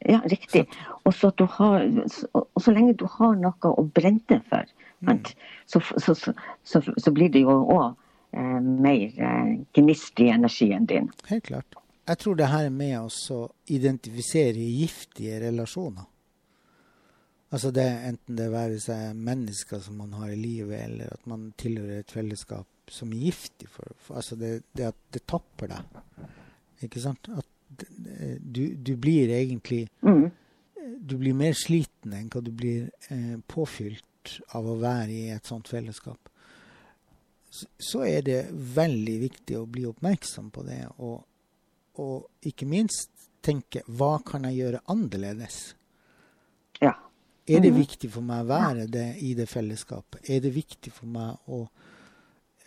Ja, 0.00 0.20
riktig. 0.24 0.66
Og 1.04 1.14
så, 1.14 1.30
har, 1.56 1.86
og 2.32 2.62
så 2.62 2.74
lenge 2.74 2.96
du 2.98 3.06
har 3.18 3.36
noe 3.40 3.70
å 3.72 3.84
brenne 3.96 4.40
for, 4.50 4.68
mm. 5.06 5.22
så, 5.66 5.80
så, 5.96 6.14
så, 6.14 6.82
så, 6.82 7.14
blir 7.14 7.32
det 7.32 7.44
jo 7.46 7.54
òg 7.62 7.94
eh, 8.36 8.60
mer 8.60 9.22
eh, 9.28 9.54
gnist 9.78 10.20
i 10.20 10.28
energien 10.34 10.86
din. 10.90 11.08
Helt 11.30 11.48
klart. 11.48 11.78
Jeg 12.06 12.22
tror 12.22 12.36
det 12.38 12.52
her 12.52 12.68
er 12.68 12.74
med 12.74 12.98
oss 13.00 13.18
å 13.34 13.40
identifisere 13.74 14.62
giftige 14.62 15.40
relasjoner. 15.42 16.06
Altså 17.54 17.70
det, 17.74 17.86
enten 18.10 18.38
det 18.38 18.46
være 18.50 18.78
seg 18.82 19.18
mennesker 19.18 19.82
som 19.82 19.98
man 20.02 20.14
har 20.18 20.30
i 20.30 20.38
livet, 20.38 20.80
eller 20.82 21.12
at 21.14 21.26
man 21.30 21.48
tilhører 21.58 22.02
et 22.02 22.14
fellesskap 22.14 22.90
som 22.90 23.10
er 23.14 23.26
giftig 23.28 23.68
for, 23.70 23.94
for 24.02 24.20
altså 24.20 24.38
det, 24.38 24.52
det, 24.76 24.90
at 24.90 24.98
det 25.14 25.22
tapper 25.30 25.70
deg. 25.70 26.00
Ikke 26.86 27.02
sant? 27.02 27.30
At 27.32 27.46
du, 28.40 28.74
du 28.74 28.96
blir 28.96 29.32
egentlig 29.34 29.86
mm. 30.02 30.26
Du 31.06 31.16
blir 31.18 31.34
mer 31.34 31.54
sliten 31.54 32.14
enn 32.14 32.28
hva 32.30 32.40
du 32.42 32.52
blir 32.54 32.88
eh, 33.10 33.36
påfylt 33.50 34.40
av 34.58 34.66
å 34.66 34.76
være 34.80 35.12
i 35.12 35.28
et 35.34 35.46
sånt 35.46 35.68
fellesskap. 35.70 36.30
Så, 37.50 37.66
så 37.78 38.02
er 38.06 38.24
det 38.26 38.38
veldig 38.50 39.16
viktig 39.20 39.58
å 39.58 39.66
bli 39.70 39.84
oppmerksom 39.86 40.48
på 40.54 40.64
det, 40.66 40.80
og, 41.02 41.22
og 42.02 42.48
ikke 42.50 42.66
minst 42.70 43.28
tenke 43.46 43.84
hva 43.86 44.16
kan 44.26 44.46
jeg 44.48 44.60
gjøre 44.60 44.82
annerledes? 44.92 45.60
Ja. 46.80 46.96
Er 47.46 47.62
det 47.62 47.70
mm. 47.74 47.78
viktig 47.78 48.10
for 48.10 48.26
meg 48.26 48.42
å 48.42 48.50
være 48.50 48.88
det 48.90 49.06
i 49.22 49.34
det 49.38 49.46
fellesskapet? 49.50 50.24
Er 50.26 50.42
det 50.42 50.54
viktig 50.54 50.90
for 50.94 51.10
meg 51.10 51.50
å 51.54 51.62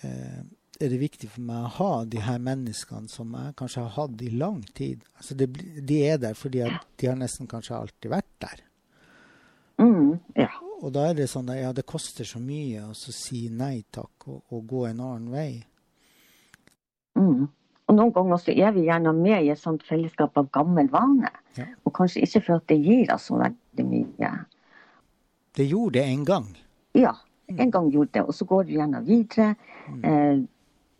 eh, 0.07 0.43
er 0.79 0.93
det 0.93 1.01
viktig 1.01 1.27
for 1.33 1.43
meg 1.43 1.65
å 1.65 1.73
ha 1.75 1.91
de 2.07 2.21
her 2.23 2.39
menneskene 2.43 3.11
som 3.11 3.33
jeg 3.35 3.55
kanskje 3.59 3.83
har 3.83 3.95
hatt 3.97 4.21
i 4.23 4.31
lang 4.31 4.61
tid. 4.77 5.03
Altså 5.19 5.35
det, 5.35 5.49
de 5.87 5.99
er 6.07 6.19
der 6.23 6.37
fordi 6.39 6.63
de 6.63 7.09
har 7.09 7.17
nesten 7.19 7.49
kanskje 7.51 7.75
alltid 7.75 8.13
vært 8.13 8.31
der. 8.45 8.61
Mm, 9.79 10.19
ja. 10.39 10.49
Og 10.79 10.93
da 10.95 11.09
er 11.09 11.17
det 11.17 11.27
sånn 11.31 11.51
at 11.51 11.59
ja, 11.59 11.71
det 11.75 11.87
koster 11.87 12.27
så 12.27 12.39
mye 12.43 12.85
å 12.87 12.95
si 12.95 13.47
nei 13.51 13.81
takk 13.91 14.27
og, 14.31 14.41
og, 14.51 14.61
gå 14.67 14.85
en 14.87 15.01
annen 15.03 15.31
vei. 15.33 15.51
Mm. 17.19 17.47
Og 17.89 17.97
Noen 17.97 18.13
ganger 18.15 18.39
så 18.39 18.53
er 18.53 18.71
vi 18.75 18.85
gjerne 18.85 19.11
med 19.17 19.43
i 19.43 19.51
et 19.51 19.59
sånt 19.59 19.83
fellesskap 19.87 20.37
av 20.39 20.47
gammel 20.55 20.87
vane. 20.93 21.31
Ja. 21.57 21.65
Og 21.83 21.95
kanskje 21.97 22.23
ikke 22.23 22.43
for 22.45 22.59
at 22.59 22.67
det 22.71 22.77
gir 22.85 23.11
oss 23.15 23.27
så 23.31 23.39
veldig 23.39 23.85
mye. 23.89 24.31
Det 25.57 25.65
gjorde 25.67 25.97
det 25.97 26.05
en 26.05 26.23
gang. 26.27 26.47
Ja, 26.95 27.15
en 27.49 27.73
gang 27.73 27.89
gjorde 27.91 28.13
det. 28.19 28.23
Og 28.29 28.37
så 28.37 28.45
går 28.47 28.67
du 28.67 28.75
gjerne 28.77 29.01
videre. 29.07 29.55
Mm. 29.89 30.03
Eh, 30.05 30.43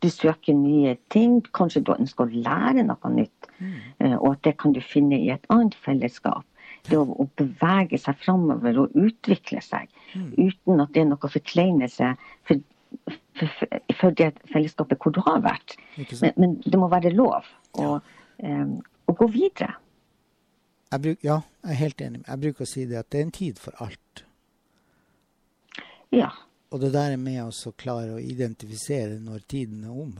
du 0.03 0.09
søker 0.09 0.55
nye 0.55 0.95
ting. 1.13 1.39
Kanskje 1.55 1.83
du 1.85 1.93
ønsker 1.95 2.25
å 2.25 2.43
lære 2.47 2.85
noe 2.87 3.11
nytt. 3.13 3.49
Mm. 3.59 3.75
Eh, 3.99 4.15
og 4.15 4.31
at 4.33 4.43
det 4.47 4.55
kan 4.61 4.75
du 4.75 4.81
finne 4.83 5.19
i 5.19 5.31
et 5.33 5.45
annet 5.53 5.75
fellesskap. 5.85 6.45
Det 6.87 6.97
å, 6.97 7.03
å 7.03 7.27
bevege 7.37 7.99
seg 7.99 8.17
framover 8.21 8.83
og 8.85 8.95
utvikle 8.97 9.61
seg 9.63 9.89
mm. 10.13 10.29
uten 10.37 10.83
at 10.83 10.93
det 10.95 11.03
er 11.03 11.09
noe 11.09 11.31
forkleinelse 11.33 12.13
for, 12.47 12.61
for, 13.09 13.51
for, 13.57 13.81
for, 13.99 14.15
det 14.15 14.31
fellesskapet 14.53 15.01
hvor 15.03 15.13
du 15.15 15.19
har 15.25 15.43
vært. 15.43 15.75
Men, 15.97 16.33
men, 16.37 16.55
det 16.63 16.79
må 16.79 16.87
være 16.91 17.11
lov 17.15 17.49
å, 17.75 17.99
ja. 17.99 17.99
um, 18.47 18.77
å 19.09 19.17
gå 19.19 19.27
videre. 19.33 19.73
Bruk, 20.89 21.19
ja, 21.21 21.41
jeg 21.61 21.75
er 21.75 21.81
helt 21.83 22.01
enig. 22.01 22.23
Jeg 22.25 22.41
bruker 22.45 22.65
å 22.65 22.69
si 22.69 22.87
det 22.89 22.97
at 22.97 23.11
det 23.13 23.19
er 23.19 23.27
en 23.27 23.35
tid 23.35 23.59
for 23.61 23.83
alt. 23.83 24.23
Ja. 26.15 26.31
Og 26.69 26.79
det 26.79 26.91
der 26.93 27.15
er 27.15 27.21
med 27.21 27.41
oss 27.47 27.63
å 27.65 27.73
klare 27.73 28.17
å 28.17 28.21
identifisere 28.21 29.17
når 29.23 29.45
tiden 29.49 29.85
er 29.87 30.01
om. 30.03 30.11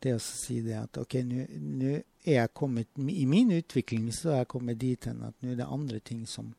Det 0.00 0.14
å 0.14 0.22
si 0.22 0.60
det 0.64 0.78
at 0.78 1.00
OK, 1.00 1.18
nå 1.26 1.90
er 1.92 2.36
jeg 2.38 2.54
kommet 2.54 3.00
I 3.02 3.26
min 3.28 3.50
utvikling 3.56 4.08
så 4.14 4.32
er 4.32 4.42
jeg 4.42 4.52
kommet 4.54 4.80
dit 4.80 5.08
hen 5.10 5.24
at 5.26 5.36
nå 5.42 5.52
er 5.52 5.60
det 5.60 5.68
andre 5.68 6.00
ting 6.00 6.24
som 6.26 6.52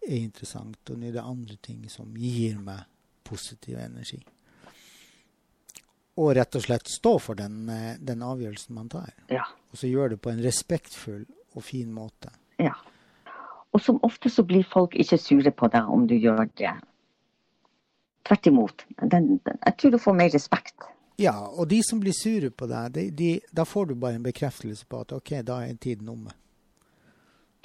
er 0.00 0.16
interessant, 0.16 0.80
og 0.88 0.98
nå 0.98 1.10
er 1.10 1.18
det 1.18 1.24
andre 1.24 1.58
ting 1.62 1.84
som 1.92 2.14
gir 2.16 2.58
meg 2.58 2.86
positiv 3.26 3.78
energi. 3.78 4.18
Og 6.20 6.34
rett 6.36 6.56
og 6.56 6.64
slett 6.64 6.88
stå 6.90 7.14
for 7.22 7.38
den, 7.38 7.68
eh, 7.68 7.96
den 8.00 8.24
avgjørelsen 8.24 8.74
man 8.74 8.88
tar. 8.88 9.12
Ja. 9.28 9.44
Og 9.70 9.78
så 9.78 9.86
gjør 9.86 10.16
det 10.16 10.22
på 10.24 10.32
en 10.32 10.42
respektfull 10.42 11.26
og 11.54 11.64
fin 11.64 11.92
måte. 11.92 12.32
Ja. 12.58 12.74
Og 13.70 13.80
som 13.80 14.00
ofte 14.02 14.30
så 14.32 14.42
blir 14.42 14.66
folk 14.66 14.96
ikke 14.98 15.18
sure 15.20 15.52
på 15.54 15.68
deg 15.70 15.88
om 15.88 16.08
du 16.10 16.16
gjør 16.16 16.48
det 16.58 16.74
Tvert 18.26 18.46
imot. 18.46 18.84
Den, 19.00 19.36
den, 19.44 19.58
jeg 19.64 19.76
tror 19.78 19.94
du 19.94 19.98
får 19.98 20.16
mer 20.18 20.32
respekt. 20.34 20.88
Ja, 21.20 21.34
og 21.36 21.68
de 21.68 21.82
som 21.84 22.00
blir 22.00 22.14
sure 22.16 22.50
på 22.50 22.66
deg, 22.70 22.92
de, 22.94 23.06
de, 23.12 23.30
da 23.52 23.66
får 23.68 23.90
du 23.90 23.94
bare 24.00 24.16
en 24.16 24.24
bekreftelse 24.24 24.86
på 24.88 25.02
at 25.04 25.12
OK, 25.12 25.34
da 25.44 25.58
er 25.66 25.76
tiden 25.76 26.08
omme. 26.08 26.32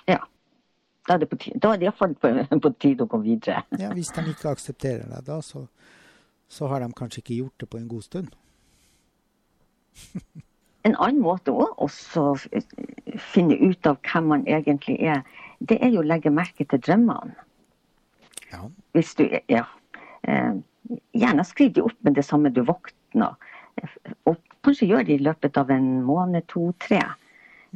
Ja. 0.07 0.19
Da 1.07 1.15
er 1.15 1.21
det, 1.21 1.29
på 1.29 1.37
tide, 1.39 1.59
da 1.61 1.71
er 1.71 1.79
det 1.79 1.87
iallfall 1.87 2.15
på, 2.19 2.31
på 2.65 2.73
tide 2.81 3.05
å 3.05 3.11
gå 3.11 3.21
videre. 3.23 3.63
ja, 3.83 3.93
Hvis 3.95 4.11
de 4.15 4.25
ikke 4.31 4.51
aksepterer 4.51 5.07
deg 5.11 5.27
da, 5.27 5.39
så, 5.45 5.65
så 6.51 6.67
har 6.71 6.83
de 6.83 6.91
kanskje 6.97 7.21
ikke 7.23 7.39
gjort 7.39 7.63
det 7.63 7.69
på 7.71 7.79
en 7.79 7.87
god 7.91 8.07
stund. 8.07 8.35
en 10.87 10.95
annen 10.97 11.23
måte 11.23 11.53
også 11.55 12.25
å 12.33 12.35
finne 13.31 13.55
ut 13.61 13.87
av 13.87 14.01
hvem 14.03 14.31
man 14.33 14.47
egentlig 14.47 14.97
er, 14.99 15.23
det 15.63 15.79
er 15.79 15.95
jo 15.95 16.03
å 16.03 16.09
legge 16.09 16.33
merke 16.33 16.67
til 16.67 16.81
drømmene. 16.83 17.37
Ja. 18.51 18.67
Hvis 18.93 19.15
du, 19.15 19.23
ja, 19.49 19.63
gjerne 20.26 21.45
skriv 21.45 21.73
de 21.73 21.84
opp 21.86 21.97
med 22.05 22.15
det 22.17 22.26
samme 22.26 22.51
du 22.53 22.61
våkner. 22.65 23.36
Og 24.30 24.38
kanskje 24.65 24.89
gjør 24.89 25.05
det 25.07 25.17
i 25.17 25.23
løpet 25.23 25.57
av 25.57 25.71
en 25.73 25.88
måned, 26.05 26.45
to, 26.51 26.69
tre. 26.82 27.01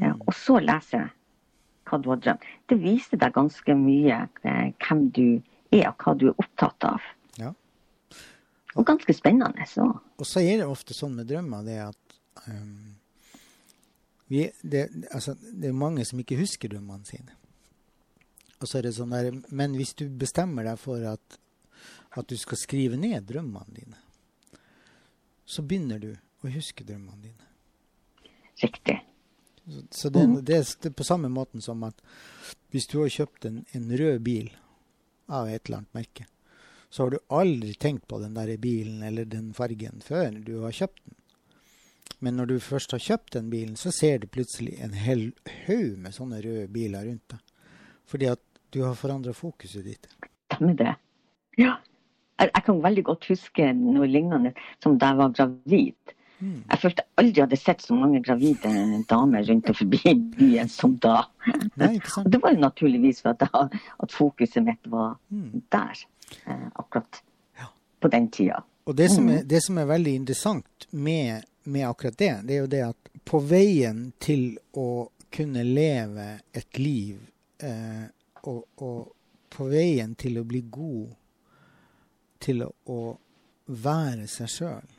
Eh, 0.02 0.14
og 0.14 0.36
så 0.36 0.60
lese 0.64 1.06
hva 1.90 1.98
du 2.02 2.12
har 2.12 2.22
drømt. 2.22 2.46
Det 2.70 2.78
viser 2.82 3.22
deg 3.22 3.34
ganske 3.36 3.76
mye 3.78 4.22
eh, 4.44 4.68
hvem 4.86 5.08
du 5.16 5.26
er, 5.72 5.90
og 5.90 6.04
hva 6.04 6.16
du 6.18 6.30
er 6.30 6.38
opptatt 6.38 6.88
av. 6.90 7.10
Ja. 7.40 7.54
Og 8.76 8.86
ganske 8.86 9.16
spennende. 9.18 9.66
Så. 9.70 9.88
Og 10.18 10.30
så 10.30 10.44
er 10.46 10.62
det 10.62 10.70
ofte 10.70 10.98
sånn 10.98 11.18
med 11.18 11.30
drømmer 11.30 11.66
det 11.66 11.80
at 11.88 12.18
um, 12.46 12.96
vi, 14.30 14.46
det, 14.62 14.88
altså, 15.10 15.34
det 15.42 15.72
er 15.72 15.78
mange 15.78 16.06
som 16.06 16.22
ikke 16.22 16.38
husker 16.40 16.72
drømmene 16.72 17.10
sine. 17.10 17.36
Og 18.60 18.68
så 18.68 18.80
er 18.80 18.90
det 18.90 18.98
sånn 18.98 19.14
der, 19.16 19.32
Men 19.56 19.74
hvis 19.80 19.96
du 19.98 20.06
bestemmer 20.12 20.68
deg 20.68 20.78
for 20.82 21.02
at 21.08 21.39
at 22.18 22.28
du 22.28 22.38
skal 22.38 22.58
skrive 22.58 22.98
ned 22.98 23.28
drømmene 23.30 23.76
dine, 23.76 24.00
så 25.46 25.62
begynner 25.66 26.00
du 26.02 26.12
å 26.14 26.52
huske 26.54 26.86
drømmene 26.88 27.22
dine. 27.22 27.46
Riktig. 28.62 28.98
Så, 29.66 29.84
så 29.92 30.10
det, 30.10 30.26
mm. 30.26 30.40
det, 30.46 30.58
er 30.86 30.90
på 30.98 31.04
samme 31.04 31.30
måten 31.30 31.62
som 31.62 31.84
at 31.86 32.02
hvis 32.74 32.88
du 32.90 33.00
har 33.02 33.14
kjøpt 33.14 33.46
en, 33.46 33.62
en, 33.72 33.88
rød 33.98 34.20
bil 34.26 34.50
av 35.28 35.50
et 35.50 35.62
eller 35.66 35.82
annet 35.82 35.98
merke, 35.98 36.26
så 36.90 37.06
har 37.06 37.14
du 37.14 37.20
aldri 37.28 37.76
tenkt 37.78 38.08
på 38.10 38.18
den 38.22 38.34
der 38.34 38.56
bilen 38.58 39.04
eller 39.06 39.30
den 39.30 39.52
fargen 39.54 40.02
før 40.02 40.40
du 40.42 40.56
har 40.66 40.74
kjøpt 40.74 41.04
den. 41.06 41.16
Men 42.20 42.36
når 42.36 42.50
du 42.50 42.56
først 42.60 42.92
har 42.92 43.04
kjøpt 43.04 43.36
den 43.38 43.52
bilen, 43.54 43.76
så 43.80 43.94
ser 43.96 44.20
du 44.20 44.28
plutselig 44.28 44.74
en 44.84 44.98
hel 44.98 45.30
haug 45.68 46.00
med 46.02 46.16
sånne 46.16 46.42
røde 46.44 46.66
biler 46.74 47.06
rundt 47.08 47.36
deg. 47.36 47.54
Fordi 48.10 48.28
at 48.34 48.42
du 48.74 48.82
har 48.84 48.98
forandra 48.98 49.32
fokuset 49.38 49.86
ditt. 49.86 50.10
Stemmer 50.50 50.76
det. 50.82 50.96
Ja. 51.62 51.78
Jeg, 52.40 52.52
jeg 52.56 52.64
kan 52.66 52.80
veldig 52.84 53.04
godt 53.04 53.26
huske 53.30 53.74
noe 53.76 54.08
lignende 54.08 54.54
som 54.84 54.98
da 55.00 55.10
jeg 55.12 55.18
var 55.20 55.34
gravid. 55.36 56.14
Mm. 56.40 56.62
Jeg 56.72 56.80
følte 56.80 57.04
aldri 57.20 57.42
hadde 57.44 57.58
sett 57.60 57.82
så 57.84 57.96
mange 58.00 58.22
gravide 58.24 58.70
damer 59.10 59.44
rundt 59.50 59.70
og 59.74 59.76
forbi 59.76 60.14
byen 60.38 60.70
som 60.72 60.94
da. 61.04 61.26
Nei, 61.76 61.98
Og 62.22 62.30
det 62.32 62.40
var 62.42 62.54
jo 62.56 62.62
naturligvis 62.64 63.20
for 63.26 63.34
at, 63.36 63.44
jeg, 63.44 63.82
at 64.06 64.16
fokuset 64.16 64.64
mitt 64.64 64.88
var 64.88 65.18
Mm. 65.30 65.62
der 65.72 66.06
eh, 66.48 66.68
akkurat 66.76 67.22
Ja. 67.60 67.68
på 68.00 68.08
den 68.08 68.30
tida. 68.32 68.64
Og 68.86 68.96
det 68.96 69.12
som, 69.12 69.28
er, 69.30 69.44
det 69.44 69.60
som 69.64 69.78
er 69.78 69.86
veldig 69.86 70.16
interessant 70.16 70.88
med, 70.92 71.44
med 71.66 71.86
akkurat 71.90 72.18
det, 72.18 72.32
det 72.48 72.56
er 72.56 72.60
jo 72.64 72.68
det 72.72 72.84
at 72.88 73.10
på 73.26 73.40
veien 73.44 74.14
til 74.20 74.58
å 74.74 75.10
kunne 75.32 75.64
leve 75.64 76.40
et 76.54 76.80
liv, 76.80 77.20
eh, 77.62 78.08
og, 78.48 78.64
og 78.82 79.12
på 79.54 79.68
veien 79.70 80.16
til 80.16 80.40
å 80.40 80.44
bli 80.48 80.64
god 80.72 81.12
til 82.40 82.64
å, 82.66 83.02
være 83.70 84.26
seg 84.26 84.50
sjøl, 84.50 84.94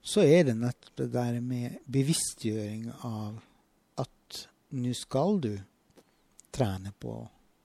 så 0.00 0.22
er 0.22 0.44
det 0.46 0.52
nettopp 0.60 1.00
det 1.00 1.08
der 1.10 1.40
med 1.42 1.80
bevisstgjøring 1.90 2.84
av 3.02 3.40
at 3.98 4.38
nå 4.78 4.92
skal 4.94 5.40
du 5.42 5.50
trene 6.54 6.92
på 7.02 7.16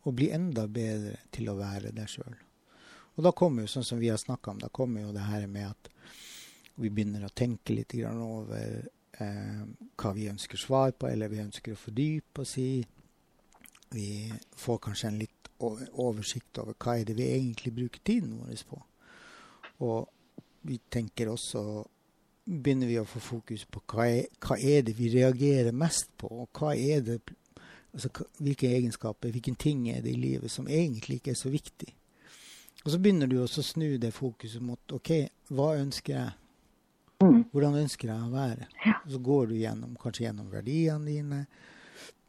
å 0.05 0.13
bli 0.13 0.31
enda 0.33 0.65
bedre 0.65 1.19
til 1.33 1.49
å 1.49 1.57
være 1.59 1.93
deg 1.93 2.09
sjøl. 2.09 2.33
Og 3.15 3.23
da 3.23 3.31
kommer 3.37 3.63
jo, 3.63 3.71
sånn 3.71 3.85
som 3.87 4.01
vi 4.01 4.09
har 4.11 4.19
snakka 4.19 4.51
om, 4.51 4.59
da 4.65 4.69
kommer 4.73 5.05
jo 5.05 5.13
det 5.15 5.29
her 5.29 5.45
med 5.47 5.69
at 5.69 5.91
vi 6.81 6.89
begynner 6.89 7.25
å 7.25 7.33
tenke 7.33 7.77
litt 7.77 7.95
grann 7.95 8.19
over 8.21 8.81
eh, 9.23 9.63
hva 9.95 10.11
vi 10.17 10.27
ønsker 10.27 10.59
svar 10.59 10.91
på, 10.91 11.07
eller 11.07 11.31
vi 11.31 11.43
ønsker 11.45 11.73
å 11.73 11.79
fordype 11.79 12.43
oss 12.43 12.57
i. 12.59 12.83
Vi 13.95 14.09
får 14.59 14.81
kanskje 14.89 15.11
en 15.13 15.21
litt 15.21 15.44
oversikt 15.59 16.59
over 16.61 16.75
hva 16.79 16.97
er 16.99 17.07
det 17.07 17.15
vi 17.17 17.29
egentlig 17.31 17.73
bruker 17.75 18.03
tiden 18.03 18.37
vår 18.41 18.63
på. 18.69 18.79
Og 19.85 20.07
vi 20.65 20.79
tenker 20.89 21.33
også 21.33 21.85
Begynner 22.45 22.85
vi 22.85 22.99
å 23.01 23.07
få 23.09 23.17
fokus 23.17 23.63
på 23.65 23.79
hva 23.89 24.03
er, 24.05 24.27
hva 24.37 24.53
er 24.61 24.83
det 24.85 24.93
vi 24.93 25.07
reagerer 25.09 25.73
mest 25.73 26.11
på, 26.21 26.27
og 26.29 26.59
hva 26.59 26.75
er 26.77 26.99
det 27.01 27.15
altså, 27.89 28.11
hvilke 28.37 28.69
egenskaper, 28.69 29.31
hvilke 29.33 29.55
ting 29.57 29.87
er 29.89 30.03
det 30.05 30.11
i 30.13 30.19
livet 30.21 30.53
som 30.53 30.67
egentlig 30.69 31.17
ikke 31.17 31.33
er 31.33 31.39
så 31.39 31.49
viktig. 31.49 31.89
Og 32.83 32.91
så 32.93 32.99
begynner 33.01 33.25
du 33.25 33.39
også 33.41 33.63
å 33.63 33.65
snu 33.65 33.87
det 33.97 34.13
fokuset 34.13 34.61
mot 34.61 34.93
OK, 34.93 35.09
hva 35.57 35.71
ønsker 35.79 36.13
jeg? 36.13 36.35
Mm. 37.23 37.45
Hvordan 37.49 37.79
ønsker 37.81 38.11
jeg 38.11 38.27
å 38.27 38.33
være? 38.33 38.67
Og 38.99 39.15
så 39.15 39.21
går 39.25 39.47
du 39.49 39.55
gjennom, 39.57 39.95
kanskje 39.97 40.27
gjennom 40.27 40.51
verdiene 40.53 41.09
dine. 41.09 41.39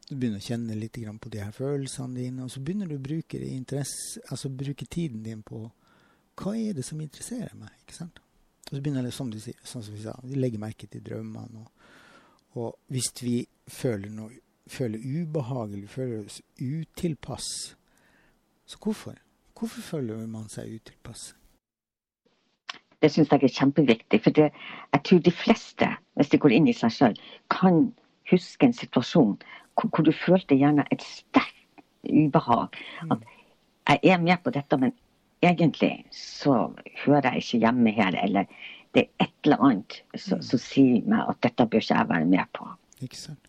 Du 0.07 0.15
begynner 0.15 0.39
å 0.39 0.47
kjenne 0.47 0.75
litt 0.79 0.97
på 1.19 1.29
de 1.29 1.41
her 1.43 1.51
følelsene 1.51 2.15
dine, 2.15 2.45
og 2.45 2.51
så 2.51 2.61
begynner 2.63 2.87
du 2.87 2.95
å 2.95 3.03
bruke, 3.03 3.41
altså 4.31 4.49
bruke 4.49 4.85
tiden 4.85 5.23
din 5.23 5.43
på 5.43 5.65
hva 6.37 6.53
er 6.55 6.77
det 6.77 6.85
som 6.85 7.01
interesserer 7.01 7.55
meg. 7.57 7.73
ikke 7.83 7.97
sant? 7.97 8.19
Og 8.69 8.77
så 8.77 8.81
begynner 8.81 9.03
det, 9.03 9.13
som 9.15 9.31
du 9.31 9.39
sier, 9.39 9.57
sånn 9.63 9.83
som 9.83 9.95
vi 9.95 10.03
sa, 10.05 10.13
vi 10.23 10.39
legger 10.39 10.61
merke 10.63 10.87
til 10.87 11.03
drømmene. 11.03 11.63
Og, 11.63 12.61
og 12.61 12.93
hvis 12.93 13.11
vi 13.21 13.41
føler 13.67 14.13
noe 14.13 14.43
føler 14.67 14.99
ubehag 14.99 15.73
eller 15.73 15.87
føler 15.87 16.25
oss 16.25 16.41
utilpass, 16.59 17.75
så 18.65 18.77
hvorfor? 18.83 19.15
Hvorfor 19.59 19.81
føler 19.81 20.25
man 20.27 20.49
seg 20.51 20.73
utilpass? 20.75 21.33
Det 23.01 23.11
syns 23.13 23.31
jeg 23.31 23.43
er 23.43 23.53
kjempeviktig. 23.59 24.19
For 24.23 24.35
det, 24.35 24.49
jeg 24.93 25.03
tror 25.05 25.19
de 25.23 25.31
fleste, 25.31 25.87
hvis 26.17 26.31
de 26.33 26.39
går 26.41 26.55
inn 26.57 26.67
i 26.67 26.75
seg 26.75 26.93
sjøl, 26.93 27.15
kan 27.53 27.87
huske 28.31 28.67
en 28.67 28.75
situasjon 28.75 29.37
hvor, 29.81 30.03
du 30.03 30.11
følte 30.11 30.57
gjerne 30.57 30.85
et 30.91 31.03
sterkt 31.05 31.83
ubehag. 32.07 32.77
At 33.11 33.99
jeg 34.03 34.13
er 34.13 34.23
med 34.23 34.37
på 34.43 34.53
dette, 34.55 34.77
men 34.77 34.93
egentlig 35.45 36.05
så 36.11 36.71
hører 37.05 37.31
jeg 37.31 37.43
ikke 37.43 37.63
hjemme 37.65 37.91
her. 37.91 38.17
Eller 38.23 38.45
det 38.95 39.05
er 39.05 39.27
et 39.27 39.33
eller 39.45 39.63
annet 39.63 39.99
som 40.15 40.41
som 40.41 40.59
sier 40.59 41.05
meg 41.05 41.29
at 41.29 41.41
dette 41.45 41.65
bør 41.65 41.83
ikke 41.83 41.99
jeg 41.99 42.09
være 42.09 42.25
med 42.25 42.53
på. 42.57 42.69
Ikke 43.01 43.17
sant? 43.17 43.43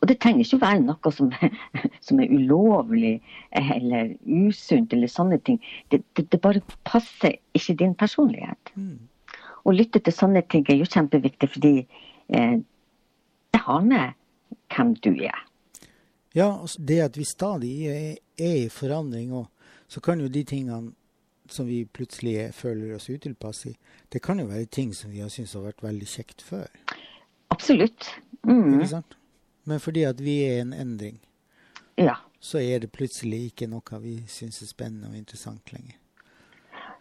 Og 0.00 0.08
det 0.08 0.18
trenger 0.22 0.44
ikke 0.44 0.58
å 0.58 0.62
være 0.62 0.82
noe 0.84 1.12
som, 1.14 1.30
som 2.06 2.20
er 2.22 2.30
ulovlig 2.30 3.16
eller 3.58 4.14
usunt 4.24 4.92
eller 4.94 5.10
sånne 5.10 5.40
ting. 5.46 5.58
Det, 5.90 6.02
det, 6.14 6.28
det 6.30 6.40
bare 6.44 6.62
passer 6.86 7.38
ikke 7.58 7.78
din 7.80 7.96
personlighet. 7.98 8.74
Mm. 8.76 8.98
Å 9.64 9.74
lytte 9.74 10.00
til 10.00 10.14
sånne 10.14 10.44
ting 10.52 10.66
er 10.68 10.78
jo 10.78 10.86
kjempeviktig, 10.86 11.50
fordi 11.56 11.74
eh, 11.82 12.60
det 13.52 13.64
har 13.64 13.82
med 13.84 14.14
hvem 14.74 14.94
du 15.04 15.10
er. 15.24 15.44
Ja, 16.34 16.60
altså 16.60 16.82
det 16.82 17.00
at 17.00 17.16
vi 17.16 17.24
stadig 17.24 17.74
er, 17.86 18.16
i 18.38 18.68
forandring 18.68 19.32
og 19.34 19.48
så 19.88 20.00
kan 20.00 20.20
jo 20.20 20.28
de 20.28 20.44
tingene 20.44 20.92
som 21.48 21.66
vi 21.66 21.84
plutselig 21.84 22.34
er, 22.36 22.52
føler 22.52 22.94
oss 22.94 23.08
utilpass 23.10 23.64
i, 23.66 23.72
det 24.12 24.20
kan 24.22 24.38
jo 24.38 24.46
være 24.46 24.68
ting 24.70 24.92
som 24.94 25.10
vi 25.10 25.22
har 25.24 25.32
syntes 25.32 25.56
har 25.56 25.64
vært 25.64 25.82
veldig 25.82 26.06
kjekt 26.06 26.44
før. 26.44 26.68
Absolutt. 27.50 28.10
Mm, 28.44 28.74
Ikke 28.76 28.90
sant? 28.92 29.16
Men 29.64 29.80
fordi 29.80 30.04
at 30.04 30.20
vi 30.20 30.42
er 30.44 30.60
en 30.60 30.74
endring, 30.76 31.18
ja. 31.96 32.18
så 32.40 32.60
er 32.60 32.84
det 32.84 32.92
plutselig 32.92 33.46
ikke 33.48 33.68
noe 33.68 34.02
vi 34.04 34.18
syns 34.28 34.62
er 34.62 34.68
spennende 34.70 35.08
og 35.08 35.16
interessant 35.16 35.72
lenger. 35.72 35.96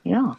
ja. 0.05 0.29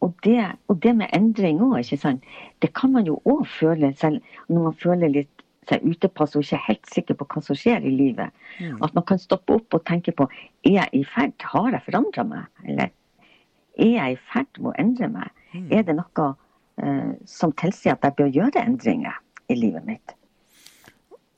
Og 0.00 0.14
det, 0.22 0.38
og 0.70 0.76
det 0.82 0.92
med 0.94 1.10
endring 1.12 1.58
òg, 1.58 1.80
ikke 1.80 1.96
sant. 1.98 2.26
Det 2.62 2.68
kan 2.74 2.92
man 2.94 3.06
jo 3.08 3.16
òg 3.26 3.40
føle 3.50 3.90
selv 3.98 4.22
når 4.46 4.62
man 4.68 4.76
føler 4.78 5.10
litt 5.10 5.37
seg 5.68 5.84
utepass 5.84 6.36
og 6.36 6.44
ikke 6.44 6.58
er 6.58 6.66
helt 6.66 6.90
sikker 6.92 7.18
på 7.18 7.26
hva 7.28 7.42
som 7.44 7.58
skjer 7.58 7.84
i 7.86 7.92
livet. 7.94 8.34
Mm. 8.58 8.78
At 8.84 8.94
man 8.96 9.06
kan 9.08 9.20
stoppe 9.22 9.58
opp 9.58 9.76
og 9.76 9.84
tenke 9.88 10.14
på 10.16 10.28
er 10.66 10.74
jeg 10.74 11.00
i 11.00 11.04
ferd, 11.08 11.36
har 11.52 11.70
jeg 11.76 11.86
forandra 11.86 12.24
meg? 12.28 12.46
Eller 12.64 12.92
er 13.78 13.92
jeg 13.94 14.16
i 14.16 14.20
ferd 14.32 14.60
med 14.60 14.72
å 14.72 14.76
endre 14.82 15.10
meg? 15.12 15.42
Mm. 15.54 15.66
Er 15.78 15.84
det 15.88 15.96
noe 15.98 16.28
eh, 16.82 17.12
som 17.28 17.54
tilsier 17.56 17.96
at 17.96 18.06
jeg 18.06 18.18
bør 18.20 18.32
gjøre 18.40 18.64
endringer 18.64 19.20
i 19.48 19.58
livet 19.58 19.86
mitt? 19.86 20.14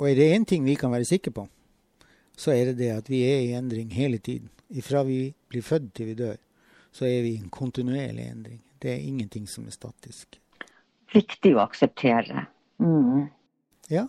Og 0.00 0.08
er 0.08 0.16
det 0.16 0.30
én 0.32 0.46
ting 0.48 0.64
vi 0.64 0.78
kan 0.80 0.92
være 0.92 1.08
sikre 1.08 1.34
på, 1.36 1.44
så 2.40 2.54
er 2.54 2.70
det 2.70 2.78
det 2.78 2.92
at 2.94 3.10
vi 3.12 3.20
er 3.28 3.42
i 3.44 3.56
endring 3.58 3.90
hele 3.92 4.18
tiden. 4.18 4.48
Ifra 4.70 5.02
vi 5.04 5.34
blir 5.50 5.66
født 5.66 5.92
til 5.94 6.08
vi 6.08 6.14
dør, 6.16 6.38
så 6.92 7.04
er 7.04 7.20
vi 7.26 7.34
i 7.34 7.40
en 7.42 7.50
kontinuerlig 7.52 8.30
endring. 8.30 8.62
Det 8.80 8.94
er 8.94 9.04
ingenting 9.04 9.44
som 9.50 9.66
er 9.68 9.76
statisk. 9.76 10.38
Viktig 11.12 11.52
å 11.56 11.64
akseptere. 11.66 12.46
Mm. 12.80 13.28
Ja, 13.90 14.06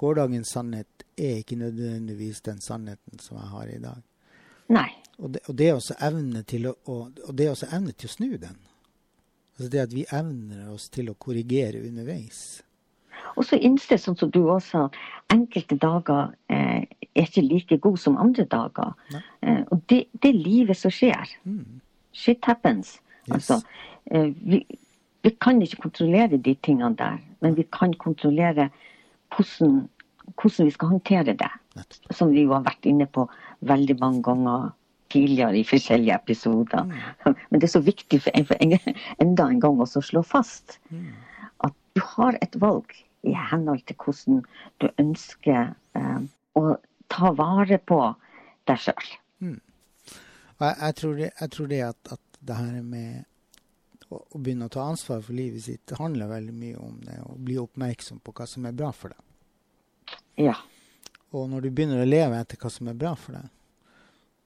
gårsdagens 0.00 0.54
sannhet 0.56 1.04
er 1.20 1.42
ikke 1.42 1.58
nødvendigvis 1.60 2.40
den 2.46 2.60
sannheten 2.64 3.20
som 3.20 3.36
jeg 3.40 3.52
har 3.52 3.74
i 3.74 3.82
dag. 3.82 4.00
Nei. 4.72 4.88
Og 5.20 5.34
det, 5.34 5.42
og 5.48 5.58
det 5.58 5.68
er 5.68 5.76
også 5.76 5.98
evne 6.00 6.42
til 6.48 6.70
å, 6.70 6.74
og, 6.88 7.20
og 7.26 7.36
det 7.36 7.46
er 7.46 7.52
også 7.52 7.68
evne 7.76 7.92
til 7.92 8.08
å 8.08 8.14
snu 8.14 8.30
den. 8.40 8.56
Altså 9.58 9.70
det 9.74 9.82
at 9.82 9.92
vi 9.92 10.06
evner 10.16 10.70
oss 10.72 10.88
til 10.88 11.10
å 11.12 11.18
korrigere 11.20 11.82
underveis. 11.84 12.62
Og 13.36 13.44
så 13.44 13.58
innse, 13.60 13.98
sånn 14.00 14.16
som 14.16 14.30
du 14.32 14.40
også 14.46 14.70
sa, 14.70 14.84
enkelte 15.32 15.76
dager 15.80 16.32
eh, 16.50 16.86
er 16.88 17.26
ikke 17.26 17.44
like 17.44 17.78
gode 17.84 18.00
som 18.00 18.16
andre 18.20 18.46
dager. 18.48 18.94
Eh, 19.12 19.60
og 19.68 19.82
det, 19.92 20.06
det 20.22 20.32
er 20.32 20.38
livet 20.38 20.80
som 20.80 20.94
skjer. 20.94 21.34
Mm. 21.44 21.80
Shit 22.16 22.48
happens. 22.48 22.96
Yes. 23.26 23.34
Altså, 23.36 23.60
eh, 24.10 24.32
vi, 24.40 24.62
vi 25.22 25.34
kan 25.36 25.60
ikke 25.62 25.82
kontrollere 25.84 26.40
de 26.40 26.56
tingene 26.64 26.96
der, 26.96 27.20
men 27.44 27.58
vi 27.58 27.68
kan 27.68 27.92
kontrollere 28.00 28.70
hvordan, 29.34 29.88
hvordan 30.34 30.68
vi 30.68 30.74
skal 30.74 30.92
håndtere 30.94 31.36
det. 31.38 31.50
Som 32.10 32.34
vi 32.34 32.44
jo 32.44 32.54
har 32.54 32.66
vært 32.66 32.86
inne 32.88 33.06
på 33.06 33.26
veldig 33.66 33.96
mange 34.00 34.22
ganger 34.26 34.70
tidligere 35.10 35.58
i 35.58 35.66
forskjellige 35.66 36.14
episoder. 36.14 36.86
Men 37.50 37.60
det 37.60 37.68
er 37.68 37.74
så 37.74 37.82
viktig 37.84 38.22
for, 38.22 38.34
en, 38.34 38.46
for 38.46 38.60
en, 38.62 38.76
enda 39.22 39.48
en 39.50 39.62
gang 39.62 39.80
å 39.82 39.88
slå 39.88 40.22
fast 40.26 40.78
Mm. 40.90 41.12
at 41.66 41.74
du 41.94 42.00
har 42.16 42.38
et 42.42 42.56
valg 42.60 42.92
i 43.22 43.34
henhold 43.34 43.82
til 43.86 43.96
hvordan 43.96 44.40
du 44.80 44.88
ønsker 44.98 45.74
eh, 45.96 46.20
å 46.56 46.76
ta 47.10 47.32
vare 47.36 47.78
på 47.78 47.98
deg 48.66 48.80
sjøl. 48.80 49.10
Mm. 49.40 49.60
jeg, 50.60 50.74
jeg, 50.80 50.94
tror 51.00 51.14
det, 51.18 51.30
jeg 51.40 51.50
tror 51.50 51.70
det 51.70 51.82
at, 51.84 52.12
at 52.16 52.40
det 52.40 52.56
her 52.56 52.82
med 52.82 53.24
å, 54.10 54.38
begynne 54.38 54.66
å 54.66 54.72
ta 54.72 54.84
ansvar 54.90 55.22
for 55.24 55.36
livet 55.36 55.64
sitt, 55.64 55.84
det 55.88 55.98
handler 56.00 56.30
veldig 56.30 56.54
mye 56.56 56.82
om 56.82 56.98
det 57.04 57.18
å 57.24 57.36
bli 57.38 57.58
oppmerksom 57.62 58.20
på 58.24 58.34
hva 58.36 58.46
som 58.50 58.66
er 58.66 58.76
bra 58.76 58.90
for 58.96 59.14
deg. 59.14 60.18
Ja. 60.46 60.56
Og 61.30 61.46
når 61.50 61.66
du 61.66 61.70
begynner 61.70 62.02
å 62.02 62.08
leve 62.08 62.38
etter 62.40 62.58
hva 62.60 62.70
som 62.72 62.90
er 62.90 62.98
bra 62.98 63.14
for 63.18 63.38
deg, 63.38 63.50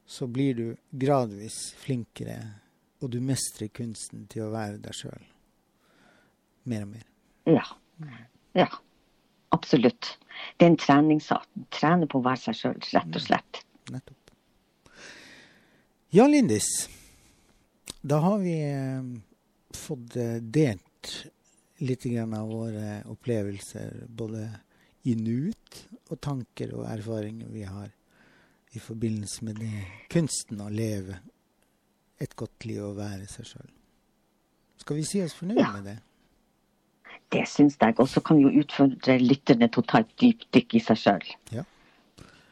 så 0.07 0.29
blir 0.29 0.59
du 0.59 0.67
gradvis 0.91 1.73
flinkere, 1.81 2.37
og 3.01 3.13
du 3.13 3.21
mestrer 3.25 3.71
kunsten 3.73 4.27
til 4.33 4.47
å 4.47 4.53
være 4.53 4.81
deg 4.85 4.97
sjøl. 4.97 5.25
Mer 6.69 6.85
og 6.85 6.93
mer. 6.93 7.07
Ja. 7.49 7.65
ja. 8.57 8.69
Absolutt. 9.55 10.15
Det 10.57 10.67
er 10.67 10.73
en 10.73 10.81
treningssak. 10.81 11.47
Trene 11.73 12.09
på 12.11 12.21
å 12.21 12.25
være 12.25 12.43
seg 12.47 12.59
sjøl, 12.59 12.81
rett 12.93 13.17
og 13.17 13.25
slett. 13.25 13.61
Nettopp. 13.93 14.33
Ja, 16.15 16.27
Lindis. 16.31 16.69
Da 18.05 18.21
har 18.25 18.39
vi 18.43 18.55
eh, 18.69 19.05
fått 19.77 20.17
eh, 20.17 20.39
delt 20.41 21.13
litt 21.85 22.07
av 22.23 22.49
våre 22.49 23.03
opplevelser, 23.11 24.07
både 24.09 24.47
i 25.05 25.15
nuet 25.19 25.83
og 26.09 26.21
tanker 26.21 26.73
og 26.79 26.87
erfaringer 26.89 27.51
vi 27.53 27.65
har 27.69 27.91
i 28.75 28.81
forbindelse 28.81 29.45
med 29.45 29.59
det, 29.61 29.83
kunsten 30.11 30.61
å 30.65 30.71
leve 30.73 31.19
et 32.19 32.33
godt 32.37 32.65
liv 32.65 32.83
og 32.83 32.97
være 32.97 33.27
seg 33.29 33.47
sjøl. 33.47 33.71
Skal 34.81 34.97
vi 34.97 35.05
si 35.07 35.21
oss 35.23 35.35
fornøyd 35.37 35.59
Ja. 35.61 35.73
med 35.73 35.85
det? 35.85 35.99
Det 37.31 37.45
syns 37.49 37.77
jeg. 37.81 37.95
Og 37.99 38.09
så 38.09 38.21
kan 38.23 38.37
vi 38.39 38.43
jo 38.47 38.63
utfordre 38.63 39.19
lytterne 39.19 39.69
til 39.69 39.83
å 39.83 39.87
ta 39.87 39.99
et 40.05 40.11
dypdykk 40.21 40.75
i 40.75 40.81
seg 40.81 40.97
sjøl. 40.97 41.25
Ja. 41.53 41.65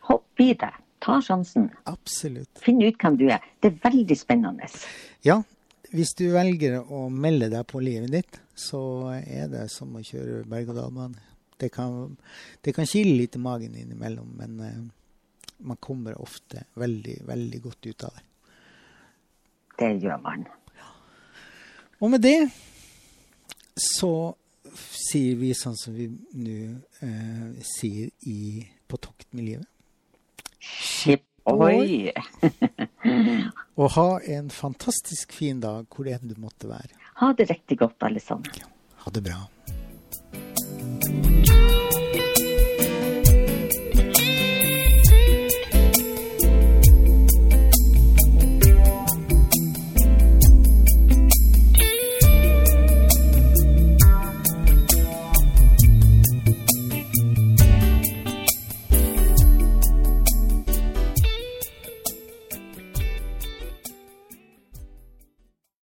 Hopp 0.08 0.40
i 0.40 0.52
det. 0.54 0.70
Ta 1.02 1.18
sjansen. 1.20 1.70
Absolutt. 1.90 2.50
Finn 2.62 2.82
ut 2.82 2.98
hvem 3.02 3.16
du 3.18 3.26
er. 3.28 3.42
Det 3.62 3.72
er 3.72 3.90
veldig 3.90 4.16
spennende. 4.18 4.68
Ja, 5.26 5.40
hvis 5.93 6.14
du 6.16 6.26
velger 6.32 6.80
å 6.80 7.05
melde 7.12 7.51
deg 7.53 7.66
på 7.68 7.82
livet 7.84 8.12
ditt, 8.12 8.40
så 8.57 8.80
er 9.18 9.51
det 9.53 9.66
som 9.72 9.93
å 9.97 10.05
kjøre 10.05 10.43
berg-og-dal-bane. 10.49 11.28
Det 11.61 11.68
kan, 11.72 12.16
det 12.64 12.74
kan 12.74 12.88
kile 12.88 13.14
litt 13.20 13.36
i 13.36 13.43
magen 13.43 13.76
innimellom, 13.78 14.30
men 14.38 14.61
eh, 14.66 14.80
man 15.62 15.78
kommer 15.78 16.16
ofte 16.18 16.64
veldig, 16.80 17.20
veldig 17.28 17.61
godt 17.62 17.86
ut 17.86 18.07
av 18.09 18.16
det. 18.16 18.24
Det 19.78 19.90
gjør 20.03 20.22
man. 20.24 20.47
Og 22.03 22.11
med 22.11 22.24
det 22.24 22.38
så 23.78 24.12
sier 24.72 25.36
vi 25.40 25.53
sånn 25.57 25.76
som 25.78 25.95
vi 25.95 26.09
nå 26.09 26.57
eh, 27.05 27.61
sier 27.66 28.11
i 28.28 28.64
På 28.88 28.99
tokt 29.01 29.30
med 29.32 29.47
livet. 29.47 29.68
Skip 30.61 31.31
ohoi! 31.45 32.12
Og 33.76 33.90
ha 33.97 34.09
en 34.36 34.51
fantastisk 34.51 35.32
fin 35.32 35.61
dag 35.62 35.88
hvor 35.90 36.11
enn 36.11 36.28
du 36.30 36.36
måtte 36.40 36.70
være. 36.70 36.95
Ha 37.22 37.32
det 37.38 37.51
riktig 37.51 37.78
godt, 37.82 37.99
alle 38.07 38.22
sammen. 38.22 38.62
Ha 39.05 39.11
det 39.14 39.24
bra. 39.26 39.43